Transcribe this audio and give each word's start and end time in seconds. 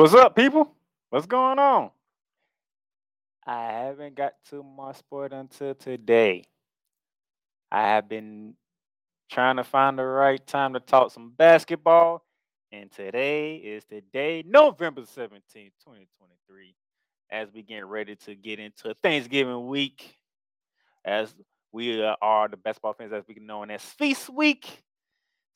What's 0.00 0.14
up, 0.14 0.34
people? 0.34 0.74
What's 1.10 1.26
going 1.26 1.58
on? 1.58 1.90
I 3.46 3.64
haven't 3.64 4.14
got 4.14 4.32
to 4.48 4.62
my 4.62 4.92
sport 4.92 5.34
until 5.34 5.74
today. 5.74 6.44
I 7.70 7.82
have 7.82 8.08
been 8.08 8.54
trying 9.30 9.56
to 9.56 9.62
find 9.62 9.98
the 9.98 10.04
right 10.06 10.46
time 10.46 10.72
to 10.72 10.80
talk 10.80 11.12
some 11.12 11.34
basketball, 11.36 12.24
and 12.72 12.90
today 12.90 13.56
is 13.56 13.84
the 13.90 14.00
day, 14.00 14.42
November 14.46 15.02
17th, 15.02 15.52
2023, 15.52 16.74
as 17.30 17.48
we 17.52 17.60
get 17.60 17.84
ready 17.84 18.16
to 18.16 18.34
get 18.34 18.58
into 18.58 18.94
Thanksgiving 19.02 19.66
week, 19.66 20.16
as 21.04 21.34
we 21.72 22.02
are 22.02 22.48
the 22.48 22.56
basketball 22.56 22.94
fans, 22.94 23.12
as 23.12 23.24
we 23.28 23.34
know 23.34 23.64
as 23.64 23.82
Feast 23.82 24.30
Week. 24.30 24.66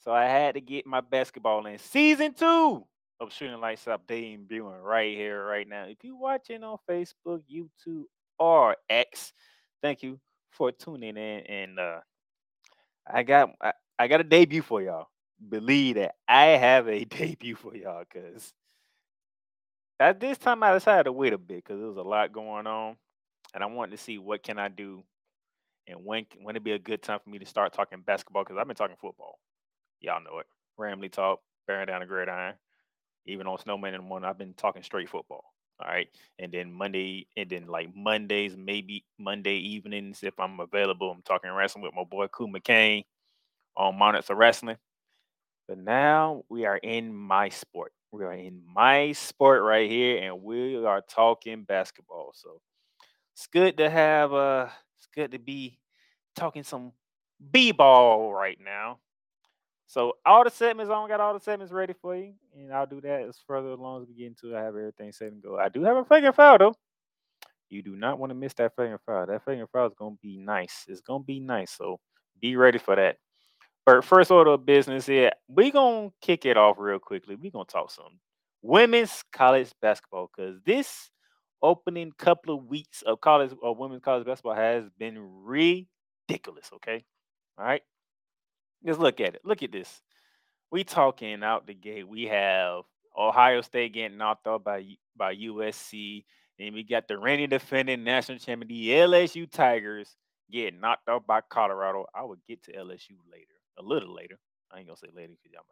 So 0.01 0.13
I 0.13 0.27
had 0.27 0.57
to 0.57 0.61
get 0.61 0.87
my 0.87 1.01
basketball 1.01 1.65
in 1.65 1.79
season 1.79 2.35
two 2.35 2.85
of 3.25 3.33
Shooting 3.33 3.61
Lights 3.61 3.89
Out 3.89 4.07
debuting 4.07 4.83
right 4.83 5.17
here, 5.17 5.45
right 5.45 5.67
now. 5.67 5.85
If 5.85 5.99
you're 6.03 6.17
watching 6.17 6.63
on 6.63 6.77
Facebook, 6.89 7.41
YouTube, 7.51 8.05
or 8.39 8.77
X, 8.89 9.33
thank 9.83 10.03
you 10.03 10.21
for 10.51 10.71
tuning 10.71 11.17
in. 11.17 11.41
And 11.41 11.79
uh, 11.79 12.01
I 13.11 13.23
got 13.23 13.51
I, 13.61 13.73
I 13.99 14.09
got 14.09 14.21
a 14.21 14.25
debut 14.25 14.63
for 14.63 14.83
y'all. 14.83 15.09
Believe 15.49 15.97
that 15.97 16.15
I 16.29 16.45
have 16.45 16.89
a 16.89 17.05
debut 17.05 17.57
for 17.57 17.75
y'all, 17.75 18.05
cause 18.13 18.53
at 19.99 20.21
this 20.21 20.39
time 20.39 20.63
I 20.63 20.75
decided 20.75 21.05
to 21.05 21.13
wait 21.13 21.33
a 21.33 21.39
bit 21.39 21.65
because 21.65 21.79
there 21.79 21.89
was 21.89 21.97
a 21.97 22.03
lot 22.03 22.33
going 22.33 22.67
on, 22.67 22.97
and 23.55 23.65
I 23.65 23.67
wanted 23.67 23.93
to 23.93 24.03
see 24.03 24.19
what 24.19 24.43
can 24.43 24.59
I 24.59 24.69
do, 24.69 25.03
and 25.87 26.05
when 26.05 26.27
when 26.43 26.57
it 26.57 26.65
be 26.65 26.73
a 26.73 26.79
good 26.79 27.03
time 27.03 27.21
for 27.25 27.31
me 27.31 27.39
to 27.39 27.47
start 27.47 27.73
talking 27.73 28.03
basketball 28.03 28.45
because 28.45 28.59
I've 28.59 28.67
been 28.67 28.77
talking 28.77 28.97
football. 29.01 29.39
Y'all 30.01 30.23
know 30.23 30.41
it. 30.41 30.47
Ramley 30.79 31.11
talk, 31.11 31.41
bearing 31.67 31.87
down 31.87 32.01
the 32.01 32.07
gridiron 32.07 32.55
even 33.27 33.47
on 33.47 33.59
Snowman 33.59 33.95
in 33.95 34.03
the 34.03 34.07
morning, 34.07 34.29
I've 34.29 34.39
been 34.39 34.55
talking 34.55 34.83
straight 34.83 35.09
football. 35.09 35.45
All 35.81 35.89
right. 35.89 36.09
And 36.39 36.53
then 36.53 36.73
Monday, 36.73 37.27
and 37.37 37.51
then 37.51 37.67
like 37.67 37.95
Mondays, 37.97 38.57
maybe 38.57 39.05
Monday 39.19 39.57
evenings, 39.57 40.23
if 40.23 40.39
I'm 40.39 40.61
available, 40.61 41.11
I'm 41.11 41.23
talking 41.23 41.51
wrestling 41.51 41.83
with 41.83 41.95
my 41.95 42.05
boy 42.05 42.29
Koo 42.29 42.47
McCain 42.47 43.05
on 43.77 43.99
Monitor 43.99 44.35
Wrestling. 44.35 44.77
But 45.67 45.79
now 45.79 46.45
we 46.49 46.67
are 46.67 46.77
in 46.77 47.15
my 47.15 47.49
sport. 47.49 47.93
We 48.13 48.25
are 48.25 48.33
in 48.35 48.63
my 48.73 49.13
sport 49.13 49.63
right 49.63 49.91
here, 49.91 50.19
and 50.23 50.43
we 50.43 50.85
are 50.85 51.01
talking 51.03 51.65
basketball. 51.65 52.33
So 52.35 52.61
it's 53.35 53.47
good 53.49 53.79
to 53.79 53.91
have 53.91 54.33
uh 54.33 54.69
it's 54.97 55.09
good 55.15 55.33
to 55.33 55.39
be 55.39 55.79
talking 56.37 56.63
some 56.63 56.93
B-ball 57.53 58.33
right 58.33 58.59
now. 58.65 58.99
So 59.87 60.15
all 60.25 60.45
the 60.45 60.51
segments, 60.51 60.91
I 60.91 60.95
don't 60.95 61.09
got 61.09 61.21
all 61.21 61.35
the 61.35 61.41
segments 61.41 61.73
ready 61.73 61.95
for 62.01 62.17
you, 62.17 62.33
and 62.57 62.73
I'll 62.73 62.87
do 62.87 63.01
that 63.03 63.23
as 63.23 63.39
further 63.47 63.69
along 63.69 64.03
as 64.03 64.09
we 64.09 64.15
get 64.15 64.27
into. 64.29 64.55
It, 64.55 64.59
I 64.59 64.63
have 64.63 64.77
everything 64.77 65.13
set 65.13 65.33
and 65.33 65.43
go. 65.43 65.59
I 65.59 65.69
do 65.69 65.83
have 65.85 65.97
a 65.97 66.15
and 66.15 66.35
foul 66.35 66.59
though. 66.59 66.75
You 67.69 67.83
do 67.83 67.97
not 67.97 68.19
want 68.19 68.31
to 68.31 68.35
miss 68.35 68.55
that 68.55 68.73
and 68.79 68.99
foul. 69.05 69.27
That 69.27 69.43
and 69.47 69.69
foul 69.71 69.87
is 69.87 69.95
gonna 69.99 70.17
be 70.23 70.39
nice. 70.39 70.85
It's 70.89 71.01
gonna 71.01 71.25
be 71.25 71.41
nice. 71.41 71.73
So 71.73 72.01
be 72.41 72.57
ready 72.57 72.79
for 72.79 72.97
that. 72.97 73.17
But 73.85 74.05
first 74.05 74.31
order 74.31 74.53
of 74.53 74.65
business 74.65 75.07
here, 75.07 75.33
we 75.49 75.71
gonna 75.71 76.11
kick 76.21 76.47
it 76.47 76.57
off 76.57 76.77
real 76.79 76.99
quickly. 76.99 77.37
we 77.37 77.51
gonna 77.51 77.65
talk 77.67 77.91
some 77.91 78.19
women's 78.63 79.23
college 79.33 79.71
basketball 79.83 80.31
because 80.35 80.59
this 80.65 81.11
opening 81.63 82.13
couple 82.19 82.55
of 82.55 82.65
weeks 82.67 83.03
of 83.03 83.21
college 83.21 83.53
or 83.63 83.75
women's 83.75 84.03
college 84.03 84.27
basketball 84.27 84.55
has 84.55 84.85
been 84.99 85.19
ridiculous. 85.19 86.71
Okay. 86.75 87.05
All 87.59 87.65
right. 87.65 87.83
Just 88.85 89.01
look 89.01 89.21
at 89.21 89.35
it. 89.35 89.43
Look 89.45 89.63
at 89.63 89.73
this. 89.73 90.03
We 90.71 90.85
talking 90.85 91.43
out 91.43 91.67
the 91.67 91.75
gate. 91.75 92.09
We 92.09 92.25
have 92.25 92.83
Ohio 93.17 93.61
State 93.61 93.95
getting 93.95 94.19
knocked 94.19 94.47
out 94.47 94.65
by 94.65 94.85
by 95.17 95.35
USC. 95.37 96.25
and 96.59 96.75
we 96.75 96.83
got 96.83 97.09
the 97.09 97.19
reigning 97.19 97.49
defending 97.49 98.05
national 98.05 98.39
champion, 98.39 98.69
the 98.69 98.91
LSU 98.91 99.51
Tigers, 99.51 100.17
getting 100.51 100.81
knocked 100.81 101.09
out 101.09 101.27
by 101.27 101.41
Colorado. 101.49 102.07
I 102.15 102.23
will 102.23 102.37
get 102.49 102.63
to 102.65 102.73
LSU 102.73 103.17
later, 103.31 103.55
a 103.79 103.83
little 103.83 104.15
later. 104.15 104.39
I 104.73 104.79
ain't 104.79 104.89
gonna 104.89 104.97
say 104.97 105.09
later 105.15 105.33
because 105.33 105.53
y'all. 105.53 105.65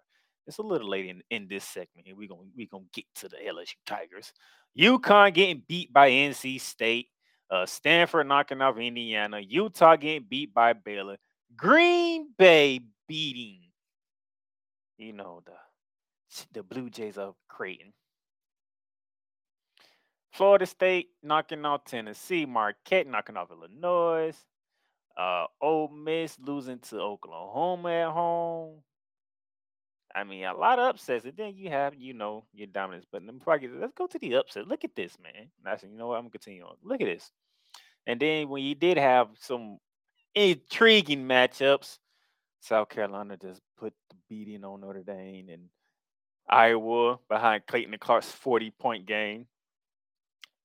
It's 0.47 0.59
a 0.59 0.63
little 0.63 0.89
later 0.89 1.09
in, 1.09 1.23
in 1.31 1.47
this 1.49 1.65
segment. 1.65 2.09
And 2.09 2.17
we're 2.17 2.29
gonna 2.29 2.43
we 2.57 2.67
gonna 2.67 2.85
get 2.93 3.05
to 3.17 3.29
the 3.29 3.37
LSU 3.37 3.75
Tigers. 3.87 4.33
UConn 4.79 5.35
getting 5.35 5.63
beat 5.69 5.93
by 5.93 6.11
NC 6.11 6.61
State. 6.61 7.09
Uh, 7.51 7.67
Stanford 7.67 8.27
knocking 8.27 8.63
off 8.63 8.79
Indiana. 8.79 9.39
Utah 9.41 9.97
getting 9.97 10.27
beat 10.29 10.55
by 10.55 10.73
Baylor. 10.73 11.19
Green 11.57 12.29
Bay 12.39 12.81
beating, 13.09 13.61
you 14.99 15.13
know, 15.13 15.43
the 15.45 15.53
the 16.53 16.63
Blue 16.63 16.89
Jays 16.89 17.19
of 17.19 17.35
Creighton. 17.49 17.93
Florida 20.33 20.65
State 20.65 21.11
knocking 21.23 21.65
off 21.65 21.85
Tennessee. 21.85 22.47
Marquette 22.47 23.07
knocking 23.07 23.37
off 23.37 23.51
Illinois. 23.51 24.35
Uh, 25.17 25.45
Ole 25.61 25.89
Miss 25.89 26.39
losing 26.41 26.79
to 26.79 27.01
Oklahoma 27.01 27.91
at 27.91 28.11
home. 28.13 28.83
I 30.15 30.25
mean, 30.25 30.45
a 30.45 30.55
lot 30.55 30.79
of 30.79 30.87
upsets. 30.87 31.25
And 31.25 31.37
then 31.37 31.55
you 31.57 31.69
have, 31.69 31.95
you 31.95 32.15
know, 32.15 32.45
your 32.55 32.67
dominance. 32.67 33.07
But 33.11 33.27
before 33.27 33.55
I 33.55 33.59
get, 33.59 33.73
let's 33.75 33.93
go 33.93 34.07
to 34.07 34.19
the 34.19 34.37
upset. 34.37 34.67
Look 34.69 34.85
at 34.85 34.97
this, 34.97 35.19
man. 35.23 35.49
I 35.67 35.77
said, 35.77 35.91
you 35.91 35.99
know 35.99 36.09
what? 36.09 36.17
I'm 36.17 36.23
gonna 36.23 36.31
continue 36.31 36.65
on. 36.65 36.77
Look 36.83 37.01
at 37.03 37.07
this. 37.07 37.31
And 38.07 38.19
then 38.19 38.49
when 38.49 38.63
you 38.63 38.75
did 38.75 38.97
have 38.97 39.29
some 39.39 39.79
intriguing 40.35 41.27
matchups, 41.27 41.99
South 42.61 42.89
Carolina 42.89 43.37
just 43.37 43.61
put 43.79 43.93
the 44.11 44.17
beating 44.29 44.65
on 44.65 44.81
Notre 44.81 45.03
Dame 45.03 45.49
and 45.49 45.69
Iowa 46.49 47.19
behind 47.29 47.67
Clayton 47.67 47.93
and 47.95 48.01
Clark's 48.01 48.31
40 48.31 48.71
point 48.79 49.07
game, 49.07 49.47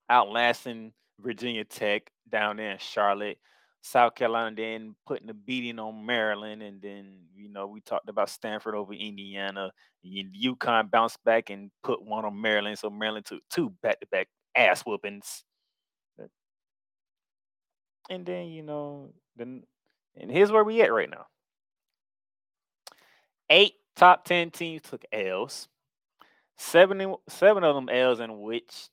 outlasting 0.10 0.94
Virginia 1.20 1.64
Tech 1.64 2.12
down 2.30 2.58
there 2.58 2.72
in 2.72 2.78
Charlotte. 2.78 3.38
South 3.82 4.16
Carolina 4.16 4.56
then 4.56 4.96
putting 5.06 5.28
the 5.28 5.34
beating 5.34 5.80
on 5.80 6.06
Maryland, 6.06 6.62
and 6.62 6.82
then 6.82 7.20
you 7.36 7.50
know 7.50 7.68
we 7.68 7.80
talked 7.80 8.10
about 8.10 8.30
Stanford 8.30 8.76
over 8.76 8.94
Indiana. 8.94 9.72
UConn 10.06 10.90
bounced 10.92 11.24
back 11.24 11.50
and 11.50 11.72
put 11.84 12.04
one 12.04 12.26
on 12.26 12.40
Maryland, 12.40 12.78
so 12.78 12.90
Maryland 12.90 13.26
took 13.26 13.42
two 13.50 13.72
back-to-back 13.82 14.28
ass 14.56 14.82
whoopings. 14.82 15.44
And 18.10 18.26
then 18.26 18.48
you 18.48 18.64
know, 18.64 19.14
then 19.38 19.64
and 20.20 20.32
here's 20.32 20.52
where 20.52 20.64
we 20.64 20.82
at 20.82 20.92
right 20.92 21.10
now. 21.10 21.28
Eight 23.50 23.74
top 23.96 24.26
10 24.26 24.52
teams 24.52 24.82
took 24.84 25.06
L's. 25.12 25.68
Seven, 26.58 27.16
seven 27.30 27.64
of 27.64 27.76
them 27.76 27.90
L's 27.90 28.20
in 28.20 28.42
which 28.42 28.90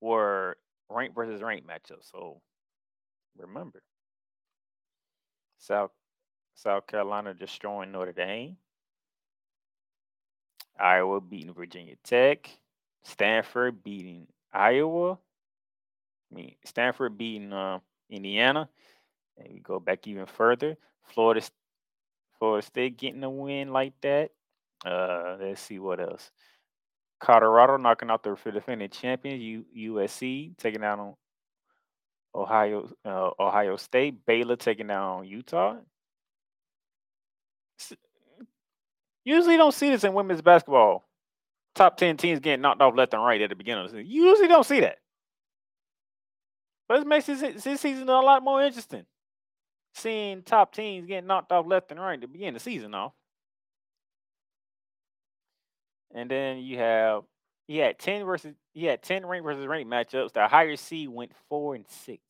were 0.00 0.56
rank 0.88 1.14
versus 1.14 1.42
rank 1.42 1.64
matchups. 1.66 2.10
So 2.10 2.40
remember, 3.36 3.82
South 5.58 5.90
South 6.54 6.86
Carolina 6.86 7.34
destroying 7.34 7.90
Notre 7.90 8.12
Dame. 8.12 8.56
Iowa 10.78 11.20
beating 11.20 11.52
Virginia 11.52 11.94
Tech. 12.04 12.48
Stanford 13.02 13.82
beating 13.82 14.28
Iowa. 14.52 15.12
I 15.12 16.34
mean, 16.34 16.54
Stanford 16.64 17.18
beating 17.18 17.52
uh, 17.52 17.80
Indiana. 18.08 18.68
And 19.36 19.52
we 19.52 19.60
go 19.60 19.80
back 19.80 20.06
even 20.06 20.26
further. 20.26 20.76
Florida 21.02 21.42
Florida 22.38 22.66
State 22.66 22.98
getting 22.98 23.24
a 23.24 23.30
win 23.30 23.72
like 23.72 23.94
that. 24.02 24.30
Uh, 24.84 25.36
let's 25.40 25.60
see 25.60 25.78
what 25.78 26.00
else. 26.00 26.30
Colorado 27.20 27.76
knocking 27.76 28.10
out 28.10 28.22
the 28.22 28.36
defending 28.52 28.90
champions. 28.90 29.40
U- 29.40 29.94
USC 29.94 30.56
taking 30.58 30.82
down 30.82 31.00
on 31.00 31.14
Ohio 32.34 32.90
uh, 33.04 33.30
Ohio 33.38 33.76
State. 33.76 34.26
Baylor 34.26 34.56
taking 34.56 34.88
down 34.88 35.26
Utah. 35.26 35.76
Usually 39.24 39.56
don't 39.56 39.72
see 39.72 39.90
this 39.90 40.04
in 40.04 40.12
women's 40.12 40.42
basketball. 40.42 41.04
Top 41.74 41.96
ten 41.96 42.16
teams 42.16 42.40
getting 42.40 42.60
knocked 42.60 42.82
off 42.82 42.94
left 42.94 43.14
and 43.14 43.24
right 43.24 43.40
at 43.40 43.48
the 43.48 43.56
beginning 43.56 43.86
of 43.86 43.90
the 43.90 43.98
season. 43.98 44.10
You 44.12 44.26
usually 44.26 44.48
don't 44.48 44.66
see 44.66 44.80
that. 44.80 44.98
But 46.86 47.00
it 47.00 47.06
makes 47.06 47.26
this, 47.26 47.40
this 47.40 47.80
season 47.80 48.08
a 48.08 48.20
lot 48.20 48.44
more 48.44 48.62
interesting. 48.62 49.06
Seeing 49.94 50.42
top 50.42 50.74
teams 50.74 51.06
getting 51.06 51.28
knocked 51.28 51.52
off 51.52 51.66
left 51.66 51.90
and 51.90 52.00
right 52.00 52.20
to 52.20 52.26
begin 52.26 52.54
the 52.54 52.60
season 52.60 52.94
off. 52.94 53.12
And 56.12 56.30
then 56.30 56.58
you 56.58 56.78
have 56.78 57.22
he 57.66 57.78
had 57.78 57.98
10 57.98 58.24
versus 58.24 58.54
he 58.72 58.84
had 58.84 59.02
10 59.02 59.24
rank 59.24 59.44
versus 59.44 59.66
rank 59.66 59.88
matchups. 59.88 60.32
The 60.32 60.48
higher 60.48 60.76
seed 60.76 61.08
went 61.08 61.32
four 61.48 61.74
and 61.74 61.86
six. 61.88 62.20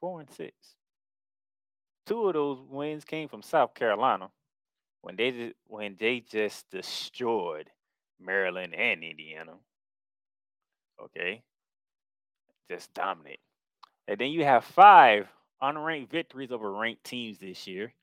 Four 0.00 0.20
and 0.20 0.30
six. 0.30 0.52
Two 2.06 2.28
of 2.28 2.34
those 2.34 2.58
wins 2.68 3.04
came 3.04 3.28
from 3.28 3.42
South 3.42 3.74
Carolina 3.74 4.30
when 5.02 5.16
they 5.16 5.30
just 5.30 5.54
when 5.66 5.96
they 5.98 6.20
just 6.20 6.70
destroyed 6.70 7.70
Maryland 8.20 8.74
and 8.74 9.04
Indiana. 9.04 9.52
Okay. 11.02 11.42
Just 12.70 12.94
dominant. 12.94 13.38
And 14.08 14.18
then 14.18 14.30
you 14.30 14.44
have 14.44 14.64
five 14.64 15.28
unranked 15.62 16.10
victories 16.10 16.52
over 16.52 16.72
ranked 16.72 17.04
teams 17.04 17.38
this 17.38 17.66
year. 17.66 17.94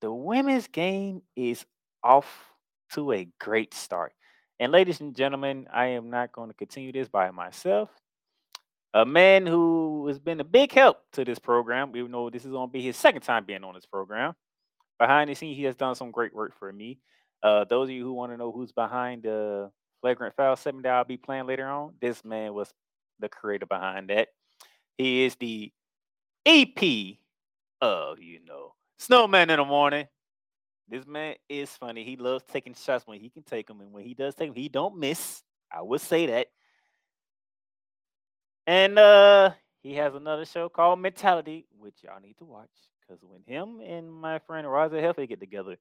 The 0.00 0.12
women's 0.12 0.66
game 0.66 1.22
is 1.34 1.64
off 2.02 2.26
to 2.92 3.12
a 3.12 3.28
great 3.38 3.74
start. 3.74 4.12
And 4.58 4.72
ladies 4.72 5.00
and 5.00 5.14
gentlemen, 5.14 5.68
I 5.72 5.86
am 5.86 6.10
not 6.10 6.32
going 6.32 6.48
to 6.48 6.54
continue 6.54 6.92
this 6.92 7.08
by 7.08 7.30
myself. 7.30 7.90
A 8.94 9.04
man 9.04 9.46
who 9.46 10.06
has 10.08 10.18
been 10.18 10.40
a 10.40 10.44
big 10.44 10.72
help 10.72 10.98
to 11.12 11.24
this 11.24 11.38
program, 11.38 11.94
even 11.94 12.12
though 12.12 12.30
this 12.30 12.44
is 12.44 12.50
going 12.50 12.68
to 12.68 12.72
be 12.72 12.82
his 12.82 12.96
second 12.96 13.22
time 13.22 13.44
being 13.44 13.64
on 13.64 13.74
this 13.74 13.84
program. 13.84 14.34
Behind 14.98 15.28
the 15.28 15.34
scenes, 15.34 15.58
he 15.58 15.64
has 15.64 15.76
done 15.76 15.94
some 15.94 16.10
great 16.10 16.34
work 16.34 16.58
for 16.58 16.72
me. 16.72 16.98
Uh, 17.42 17.64
those 17.64 17.88
of 17.88 17.94
you 17.94 18.02
who 18.02 18.14
want 18.14 18.32
to 18.32 18.38
know 18.38 18.50
who's 18.50 18.72
behind 18.72 19.24
the 19.24 19.70
flagrant 20.00 20.34
foul 20.36 20.56
segment 20.56 20.84
that 20.84 20.94
I'll 20.94 21.04
be 21.04 21.18
playing 21.18 21.46
later 21.46 21.68
on, 21.68 21.92
this 22.00 22.24
man 22.24 22.54
was 22.54 22.72
the 23.20 23.28
creator 23.28 23.66
behind 23.66 24.08
that. 24.08 24.28
He 24.96 25.24
is 25.24 25.36
the 25.36 25.70
EP 26.46 27.16
of, 27.80 28.20
you 28.20 28.38
know, 28.46 28.74
Snowman 28.98 29.50
in 29.50 29.58
the 29.58 29.64
morning. 29.64 30.06
This 30.88 31.04
man 31.06 31.34
is 31.48 31.70
funny. 31.70 32.04
He 32.04 32.16
loves 32.16 32.44
taking 32.50 32.74
shots 32.74 33.06
when 33.06 33.18
he 33.18 33.28
can 33.28 33.42
take 33.42 33.66
them, 33.66 33.80
and 33.80 33.92
when 33.92 34.04
he 34.04 34.14
does 34.14 34.36
take 34.36 34.50
them, 34.50 34.56
he 34.56 34.68
don't 34.68 34.96
miss. 34.96 35.42
I 35.70 35.82
would 35.82 36.00
say 36.00 36.26
that. 36.26 36.46
And 38.68 38.98
uh 38.98 39.50
he 39.82 39.94
has 39.94 40.14
another 40.14 40.44
show 40.44 40.68
called 40.68 41.00
Mentality, 41.00 41.66
which 41.78 41.94
y'all 42.02 42.20
need 42.20 42.36
to 42.38 42.44
watch. 42.44 42.70
Because 43.00 43.22
when 43.22 43.40
him 43.46 43.80
and 43.80 44.12
my 44.12 44.40
friend 44.40 44.66
Raza 44.66 45.00
Healthy 45.00 45.28
get 45.28 45.40
together, 45.40 45.76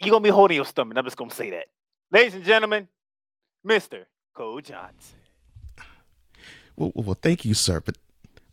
you're 0.00 0.10
gonna 0.10 0.22
be 0.22 0.30
holding 0.30 0.56
your 0.56 0.64
stomach. 0.64 0.96
I'm 0.96 1.04
just 1.04 1.16
gonna 1.16 1.30
say 1.30 1.50
that. 1.50 1.66
Ladies 2.10 2.34
and 2.34 2.44
gentlemen, 2.44 2.88
Mr. 3.66 4.04
Cole 4.34 4.60
Johnson. 4.60 5.18
Well, 6.76 6.92
well, 6.94 7.18
thank 7.20 7.44
you, 7.44 7.52
sir. 7.52 7.80
But 7.80 7.98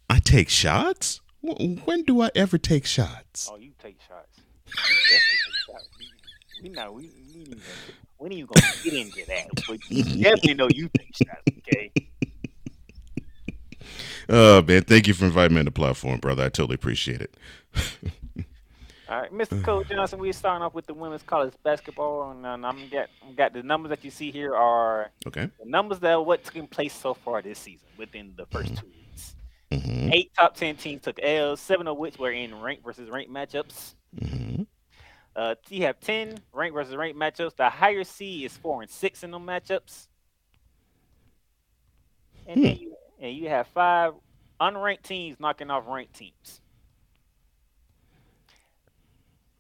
I 0.10 0.20
take 0.20 0.50
shots? 0.50 1.22
When 1.42 2.04
do 2.04 2.22
I 2.22 2.30
ever 2.36 2.58
take 2.58 2.86
shots? 2.86 3.50
Oh, 3.52 3.58
you 3.58 3.72
take 3.82 3.98
shots. 4.08 4.40
You 4.68 4.74
take 4.74 5.22
shots. 5.68 5.90
We, 6.64 6.70
know 6.70 6.92
we, 6.92 7.10
we, 7.34 7.56
when 8.18 8.32
are 8.32 8.36
you 8.36 8.48
gonna 8.48 8.68
get 8.84 8.94
into 8.94 9.26
that? 9.28 9.48
But 9.68 9.80
you 9.90 10.04
definitely 10.24 10.56
know 10.56 10.68
you 10.74 10.90
take 10.98 11.16
shots, 11.16 11.44
okay? 11.60 11.92
Oh 14.30 14.62
man, 14.64 14.82
thank 14.84 15.08
you 15.08 15.14
for 15.14 15.26
inviting 15.26 15.56
me 15.56 15.60
on 15.60 15.66
the 15.66 15.72
platform, 15.72 16.20
brother. 16.20 16.44
I 16.44 16.50
totally 16.50 16.76
appreciate 16.76 17.22
it. 17.22 17.38
All 19.10 19.22
right, 19.22 19.32
Mr. 19.32 19.64
Cole 19.64 19.86
Johnson, 19.86 20.20
we're 20.20 20.34
starting 20.34 20.64
off 20.64 20.74
with 20.74 20.86
the 20.86 20.94
women's 20.94 21.24
college 21.24 21.54
basketball, 21.64 22.32
and 22.32 22.46
um, 22.46 22.66
I'm 22.66 22.90
got 22.90 23.08
got 23.38 23.54
the 23.54 23.64
numbers 23.64 23.92
that 23.92 24.04
you 24.04 24.12
see 24.12 24.32
here 24.32 24.54
are 24.54 25.12
okay. 25.26 25.50
The 25.64 25.70
numbers 25.70 26.00
that 26.00 26.26
what 26.26 26.44
took 26.44 26.70
place 26.70 26.94
so 26.94 27.14
far 27.14 27.42
this 27.42 27.60
season 27.60 27.88
within 27.98 28.34
the 28.36 28.46
1st 28.48 28.64
mm-hmm. 28.64 28.76
two. 28.76 28.88
Mm-hmm. 29.72 30.14
Eight 30.14 30.32
top 30.34 30.56
ten 30.56 30.76
teams 30.76 31.02
took 31.02 31.20
L's, 31.22 31.60
seven 31.60 31.88
of 31.88 31.98
which 31.98 32.18
were 32.18 32.32
in 32.32 32.60
rank 32.62 32.84
versus 32.84 33.10
rank 33.10 33.30
matchups. 33.30 33.96
Mm-hmm. 34.20 34.64
Uh, 35.36 35.56
you 35.70 35.84
have 35.84 36.00
ten 36.00 36.40
rank 36.54 36.74
versus 36.74 36.96
rank 36.96 37.18
matchups. 37.18 37.56
The 37.56 37.70
higher 37.70 38.04
C 38.04 38.46
is 38.46 38.56
four 38.56 38.82
and 38.82 38.90
six 38.90 39.24
in 39.24 39.32
them 39.32 39.46
matchups, 39.46 40.08
and 42.48 42.58
hmm. 42.58 42.64
then 42.64 42.78
you 42.78 42.96
and 43.20 43.36
you 43.36 43.50
have 43.50 43.68
five 43.68 44.14
unranked 44.60 45.04
teams 45.04 45.40
knocking 45.40 45.70
off 45.70 45.84
ranked 45.88 46.14
teams. 46.14 46.62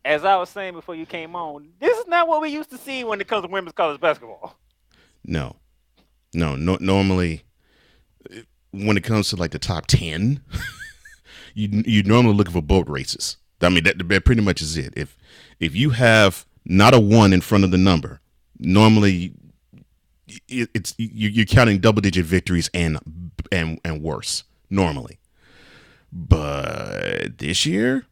As 0.06 0.24
I 0.24 0.38
was 0.38 0.50
saying 0.50 0.74
before 0.74 0.95
you 0.95 1.06
came 1.06 1.36
on, 1.36 1.74
this 1.80 1.98
is 1.98 2.07
not 2.07 2.30
what 2.30 2.42
we 2.42 2.50
used 2.50 2.69
to 2.69 2.77
see 2.77 3.03
when 3.03 3.19
it 3.19 3.27
comes 3.27 3.45
to 3.45 3.51
women's 3.51 3.74
college 3.74 4.00
basketball. 4.00 4.57
No, 5.25 5.57
no, 6.33 6.56
no. 6.56 6.77
Normally, 6.80 7.44
when 8.71 8.97
it 8.97 9.03
comes 9.03 9.29
to 9.29 9.35
like 9.35 9.51
the 9.51 9.59
top 9.59 9.87
ten, 9.87 10.41
you 11.53 11.83
you 11.85 12.03
normally 12.03 12.35
looking 12.35 12.53
for 12.53 12.61
boat 12.61 12.87
races. 12.89 13.37
I 13.61 13.69
mean, 13.69 13.83
that, 13.85 14.07
that 14.07 14.25
pretty 14.25 14.41
much 14.41 14.61
is 14.61 14.77
it. 14.77 14.93
If 14.95 15.17
if 15.59 15.75
you 15.75 15.91
have 15.91 16.45
not 16.65 16.93
a 16.93 16.99
one 16.99 17.33
in 17.33 17.41
front 17.41 17.63
of 17.63 17.71
the 17.71 17.77
number, 17.77 18.21
normally 18.59 19.33
it's 20.47 20.93
you're 20.97 21.45
counting 21.45 21.79
double 21.79 22.01
digit 22.01 22.25
victories 22.25 22.69
and 22.73 22.99
and 23.51 23.79
and 23.83 24.01
worse 24.01 24.43
normally. 24.69 25.19
But 26.11 27.37
this 27.37 27.65
year, 27.65 28.05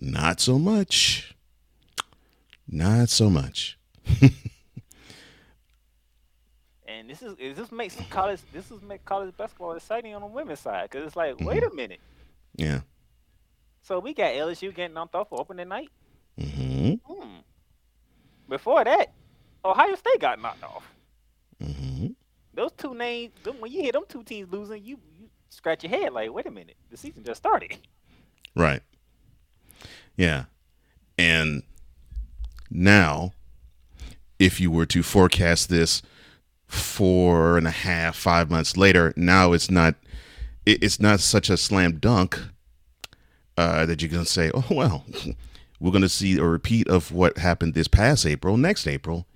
not 0.00 0.40
so 0.40 0.58
much. 0.58 1.34
Not 2.68 3.08
so 3.10 3.30
much. 3.30 3.78
and 7.04 7.10
this 7.10 7.22
is 7.22 7.56
this 7.56 7.70
makes 7.70 7.96
college 8.08 8.40
this 8.52 8.70
is 8.70 8.80
make 8.80 9.04
college 9.04 9.36
basketball 9.36 9.72
exciting 9.72 10.14
on 10.14 10.22
the 10.22 10.26
women's 10.26 10.60
side 10.60 10.88
because 10.90 11.06
it's 11.06 11.16
like, 11.16 11.34
mm-hmm. 11.34 11.44
wait 11.44 11.62
a 11.62 11.70
minute. 11.70 12.00
Yeah. 12.56 12.80
So 13.82 13.98
we 13.98 14.14
got 14.14 14.32
LSU 14.32 14.74
getting 14.74 14.94
knocked 14.94 15.14
off 15.14 15.28
for 15.28 15.38
opening 15.38 15.68
night. 15.68 15.90
Mm-hmm. 16.40 16.94
Hmm. 17.04 17.38
Before 18.48 18.82
that, 18.84 19.12
Ohio 19.62 19.94
State 19.96 20.18
got 20.18 20.40
knocked 20.40 20.64
off. 20.64 20.90
Mm-hmm. 21.62 22.06
Those 22.54 22.72
two 22.72 22.94
names, 22.94 23.32
when 23.58 23.70
you 23.70 23.82
hear 23.82 23.92
them 23.92 24.04
two 24.08 24.22
teams 24.22 24.50
losing, 24.50 24.82
you, 24.82 24.98
you 25.18 25.28
scratch 25.50 25.84
your 25.84 25.90
head 25.90 26.12
like, 26.12 26.32
wait 26.32 26.46
a 26.46 26.50
minute, 26.50 26.76
the 26.90 26.96
season 26.96 27.22
just 27.22 27.38
started. 27.38 27.76
Right. 28.56 28.80
Yeah. 30.16 30.44
And 31.18 31.64
now, 32.70 33.32
if 34.38 34.60
you 34.60 34.70
were 34.70 34.86
to 34.86 35.02
forecast 35.02 35.68
this 35.68 36.00
four 36.66 37.56
and 37.56 37.66
a 37.66 37.72
half, 37.72 38.16
five 38.16 38.50
months 38.50 38.76
later, 38.76 39.12
now 39.16 39.52
it's 39.52 39.70
not 39.70 39.94
it's 40.66 40.98
not 40.98 41.20
such 41.20 41.50
a 41.50 41.56
slam 41.56 41.98
dunk 41.98 42.40
uh, 43.56 43.84
that 43.86 44.02
you 44.02 44.08
can 44.08 44.24
say, 44.24 44.50
oh 44.54 44.64
well, 44.70 45.04
we're 45.80 45.90
going 45.90 46.02
to 46.02 46.08
see 46.08 46.38
a 46.38 46.44
repeat 46.44 46.88
of 46.88 47.12
what 47.12 47.38
happened 47.38 47.74
this 47.74 47.88
past 47.88 48.26
April, 48.26 48.56
next 48.56 48.86
April, 48.86 49.26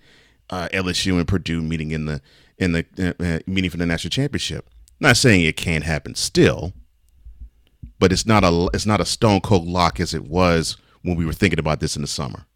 uh, 0.51 0.69
LSU 0.73 1.19
and 1.19 1.29
Purdue 1.29 1.61
meeting 1.61 1.91
in 1.91 2.07
the 2.07 2.21
in 2.59 2.73
the 2.73 2.87
uh, 2.99 3.23
uh, 3.23 3.39
meeting 3.47 3.71
for 3.71 3.77
the 3.77 3.87
national 3.87 4.11
championship. 4.11 4.69
Not 5.01 5.17
saying 5.17 5.45
it 5.45 5.57
can't 5.57 5.85
happen 5.85 6.15
still, 6.15 6.73
but 7.99 8.13
it's 8.13 8.27
not 8.27 8.45
a 8.45 8.69
it's 8.73 8.87
not 8.87 9.01
a 9.01 9.05
stone 9.05 9.41
cold 9.41 9.67
lock 9.67 10.01
as 10.01 10.15
it 10.15 10.25
was 10.25 10.77
when 11.03 11.17
we 11.17 11.25
were 11.25 11.33
thinking 11.33 11.59
about 11.59 11.81
this 11.81 11.97
in 11.97 12.03
the 12.03 12.09
summer. 12.09 12.47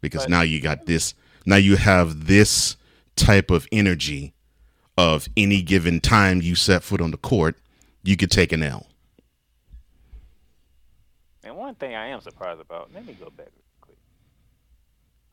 Because 0.00 0.22
right. 0.22 0.30
now 0.30 0.42
you 0.42 0.60
got 0.60 0.86
this 0.86 1.14
now 1.46 1.56
you 1.56 1.76
have 1.76 2.26
this 2.26 2.76
type 3.16 3.50
of 3.50 3.66
energy 3.72 4.34
of 4.96 5.28
any 5.36 5.62
given 5.62 6.00
time 6.00 6.40
you 6.40 6.54
set 6.54 6.82
foot 6.82 7.00
on 7.00 7.10
the 7.10 7.16
court, 7.16 7.56
you 8.02 8.16
could 8.16 8.30
take 8.30 8.52
an 8.52 8.62
L. 8.62 8.86
And 11.42 11.56
one 11.56 11.74
thing 11.74 11.94
I 11.94 12.06
am 12.06 12.20
surprised 12.20 12.60
about, 12.60 12.90
let 12.94 13.06
me 13.06 13.14
go 13.14 13.30
back 13.30 13.48
real 13.54 13.96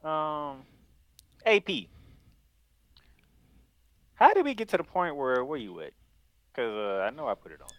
quick. 0.02 0.12
Um 0.12 0.64
AP. 1.46 1.88
How 4.16 4.34
did 4.34 4.46
we 4.46 4.54
get 4.54 4.70
to 4.70 4.78
the 4.78 4.84
point 4.84 5.16
where 5.16 5.44
where 5.44 5.58
you 5.58 5.80
at? 5.82 5.94
Because 6.52 6.74
uh, 6.74 7.04
I 7.04 7.10
know 7.12 7.28
I 7.28 7.34
put 7.34 7.52
it 7.52 7.62
on 7.62 7.70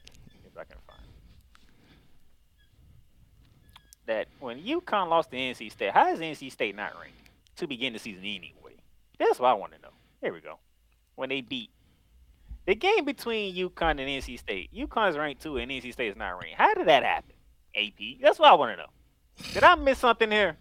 if 0.44 0.58
I 0.58 0.64
can 0.64 0.78
find 0.86 1.02
that 4.06 4.26
when 4.40 4.60
UConn 4.60 5.08
lost 5.08 5.30
to 5.30 5.36
NC 5.36 5.70
State, 5.70 5.92
how 5.92 6.12
is 6.12 6.20
NC 6.20 6.50
State 6.50 6.74
not 6.74 6.92
ranked 7.00 7.16
to 7.56 7.66
begin 7.66 7.92
the 7.92 7.98
season 7.98 8.24
anyway? 8.24 8.74
That's 9.18 9.38
what 9.38 9.48
I 9.48 9.54
want 9.54 9.72
to 9.72 9.78
know. 9.80 9.81
Here 10.22 10.32
we 10.32 10.40
go. 10.40 10.58
When 11.16 11.28
they 11.28 11.40
beat 11.40 11.70
the 12.64 12.74
game 12.74 13.04
between 13.04 13.54
UConn 13.54 13.90
and 13.90 14.00
NC 14.00 14.38
State, 14.38 14.70
UConn 14.72 15.10
is 15.10 15.18
ranked 15.18 15.42
two 15.42 15.56
and 15.56 15.70
NC 15.70 15.92
State 15.92 16.10
is 16.10 16.16
not 16.16 16.30
ranked. 16.30 16.56
How 16.56 16.72
did 16.74 16.86
that 16.86 17.02
happen? 17.02 17.34
AP. 17.76 18.20
That's 18.20 18.38
what 18.38 18.50
I 18.50 18.54
want 18.54 18.72
to 18.72 18.76
know. 18.76 19.52
Did 19.52 19.64
I 19.64 19.74
miss 19.74 19.98
something 19.98 20.30
here? 20.30 20.56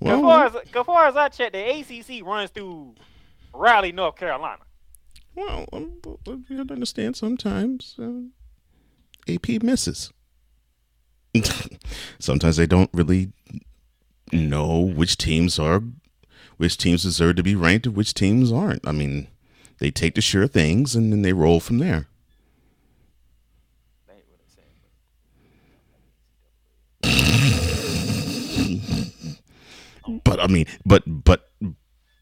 Well, 0.00 0.16
as 0.16 0.20
far 0.20 0.46
as, 0.46 0.68
as 0.74 0.86
far 0.86 1.06
as 1.06 1.16
I 1.16 1.28
check, 1.28 1.52
the 1.52 1.80
ACC 1.80 2.26
runs 2.26 2.50
through 2.50 2.96
Raleigh, 3.54 3.92
North 3.92 4.16
Carolina. 4.16 4.62
Well, 5.34 5.66
um, 5.72 6.00
you 6.48 6.58
have 6.58 6.66
to 6.66 6.74
understand 6.74 7.16
sometimes 7.16 7.96
uh, 8.00 9.32
AP 9.32 9.62
misses. 9.62 10.12
sometimes 12.18 12.56
they 12.56 12.66
don't 12.66 12.90
really 12.92 13.32
know 14.32 14.80
which 14.80 15.16
teams 15.16 15.58
are, 15.58 15.82
which 16.62 16.78
teams 16.78 17.02
deserve 17.02 17.34
to 17.34 17.42
be 17.42 17.56
ranked 17.56 17.86
and 17.86 17.96
which 17.96 18.14
teams 18.14 18.52
aren't. 18.52 18.86
I 18.86 18.92
mean, 18.92 19.26
they 19.80 19.90
take 19.90 20.14
the 20.14 20.20
sure 20.20 20.46
things 20.46 20.94
and 20.94 21.12
then 21.12 21.22
they 21.22 21.32
roll 21.32 21.58
from 21.58 21.78
there. 21.78 22.06
but 30.22 30.38
I 30.38 30.46
mean, 30.46 30.66
but 30.86 31.02
but 31.06 31.50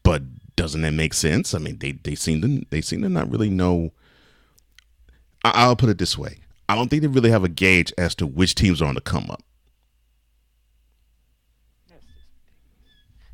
but 0.01 0.23
doesn't 0.55 0.81
that 0.81 0.93
make 0.93 1.13
sense? 1.13 1.53
I 1.53 1.59
mean, 1.59 1.77
they 1.77 1.91
they 1.91 2.15
seem 2.15 2.41
to 2.41 2.65
they 2.71 2.81
seem 2.81 3.03
to 3.03 3.09
not 3.09 3.29
really 3.29 3.51
know. 3.51 3.91
I, 5.45 5.51
I'll 5.53 5.75
put 5.75 5.89
it 5.89 5.99
this 5.99 6.17
way: 6.17 6.39
I 6.67 6.73
don't 6.73 6.89
think 6.89 7.03
they 7.03 7.07
really 7.07 7.29
have 7.29 7.43
a 7.43 7.49
gauge 7.49 7.93
as 7.95 8.15
to 8.15 8.25
which 8.25 8.55
teams 8.55 8.81
are 8.81 8.87
on 8.87 8.95
the 8.95 9.01
come 9.01 9.29
up. 9.29 9.43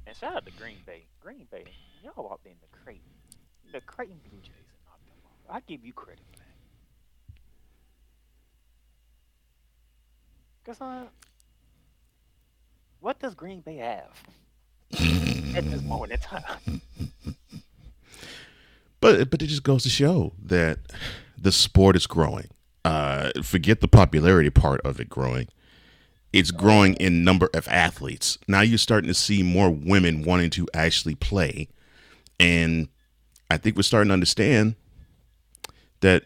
And 0.06 0.18
shout 0.18 0.36
out 0.36 0.46
to 0.46 0.52
The 3.78 3.82
Creighton 3.82 4.20
Blue 4.28 4.40
Jays 4.40 4.54
and 4.56 4.80
knocked 4.88 5.06
them. 5.06 5.18
I 5.56 5.60
give 5.68 5.86
you 5.86 5.94
credit 5.94 6.24
for 6.32 6.40
that. 10.66 10.80
Cause 10.80 10.82
uh, 10.82 11.06
what 13.02 13.20
does 13.20 13.36
Green 13.36 13.62
Bay 13.62 13.76
have 13.76 14.20
at 15.56 15.70
this 15.70 15.84
moment 15.84 16.14
in 16.14 16.18
time? 16.18 16.82
But 19.00 19.30
but 19.30 19.44
it 19.44 19.46
just 19.46 19.62
goes 19.62 19.84
to 19.84 19.90
show 19.90 20.34
that 20.42 20.80
the 21.38 21.52
sport 21.52 21.96
is 21.96 22.08
growing. 22.08 22.48
Uh, 22.84 23.30
forget 23.44 23.82
the 23.82 23.88
popularity 23.88 24.50
part 24.50 24.82
of 24.82 25.00
it 25.00 25.08
growing. 25.08 25.50
It's 26.34 26.50
growing 26.50 26.96
in 26.96 27.24
number 27.24 27.48
of 27.54 27.68
athletes. 27.68 28.40
Now 28.48 28.62
you're 28.62 28.80
starting 28.80 29.08
to 29.08 29.14
see 29.14 29.44
more 29.44 29.70
women 29.70 30.24
wanting 30.24 30.50
to 30.50 30.68
actually 30.74 31.14
play, 31.14 31.68
and 32.40 32.90
I 33.50 33.58
think 33.58 33.76
we're 33.76 33.84
starting 33.84 34.10
to 34.10 34.14
understand 34.14 34.76
that 36.02 36.24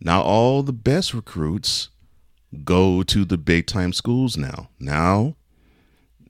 not 0.00 0.24
all 0.24 0.62
the 0.62 0.72
best 0.72 1.12
recruits 1.12 1.90
go 2.64 3.02
to 3.02 3.24
the 3.24 3.38
big 3.38 3.66
time 3.66 3.92
schools 3.92 4.36
now. 4.36 4.70
Now, 4.78 5.36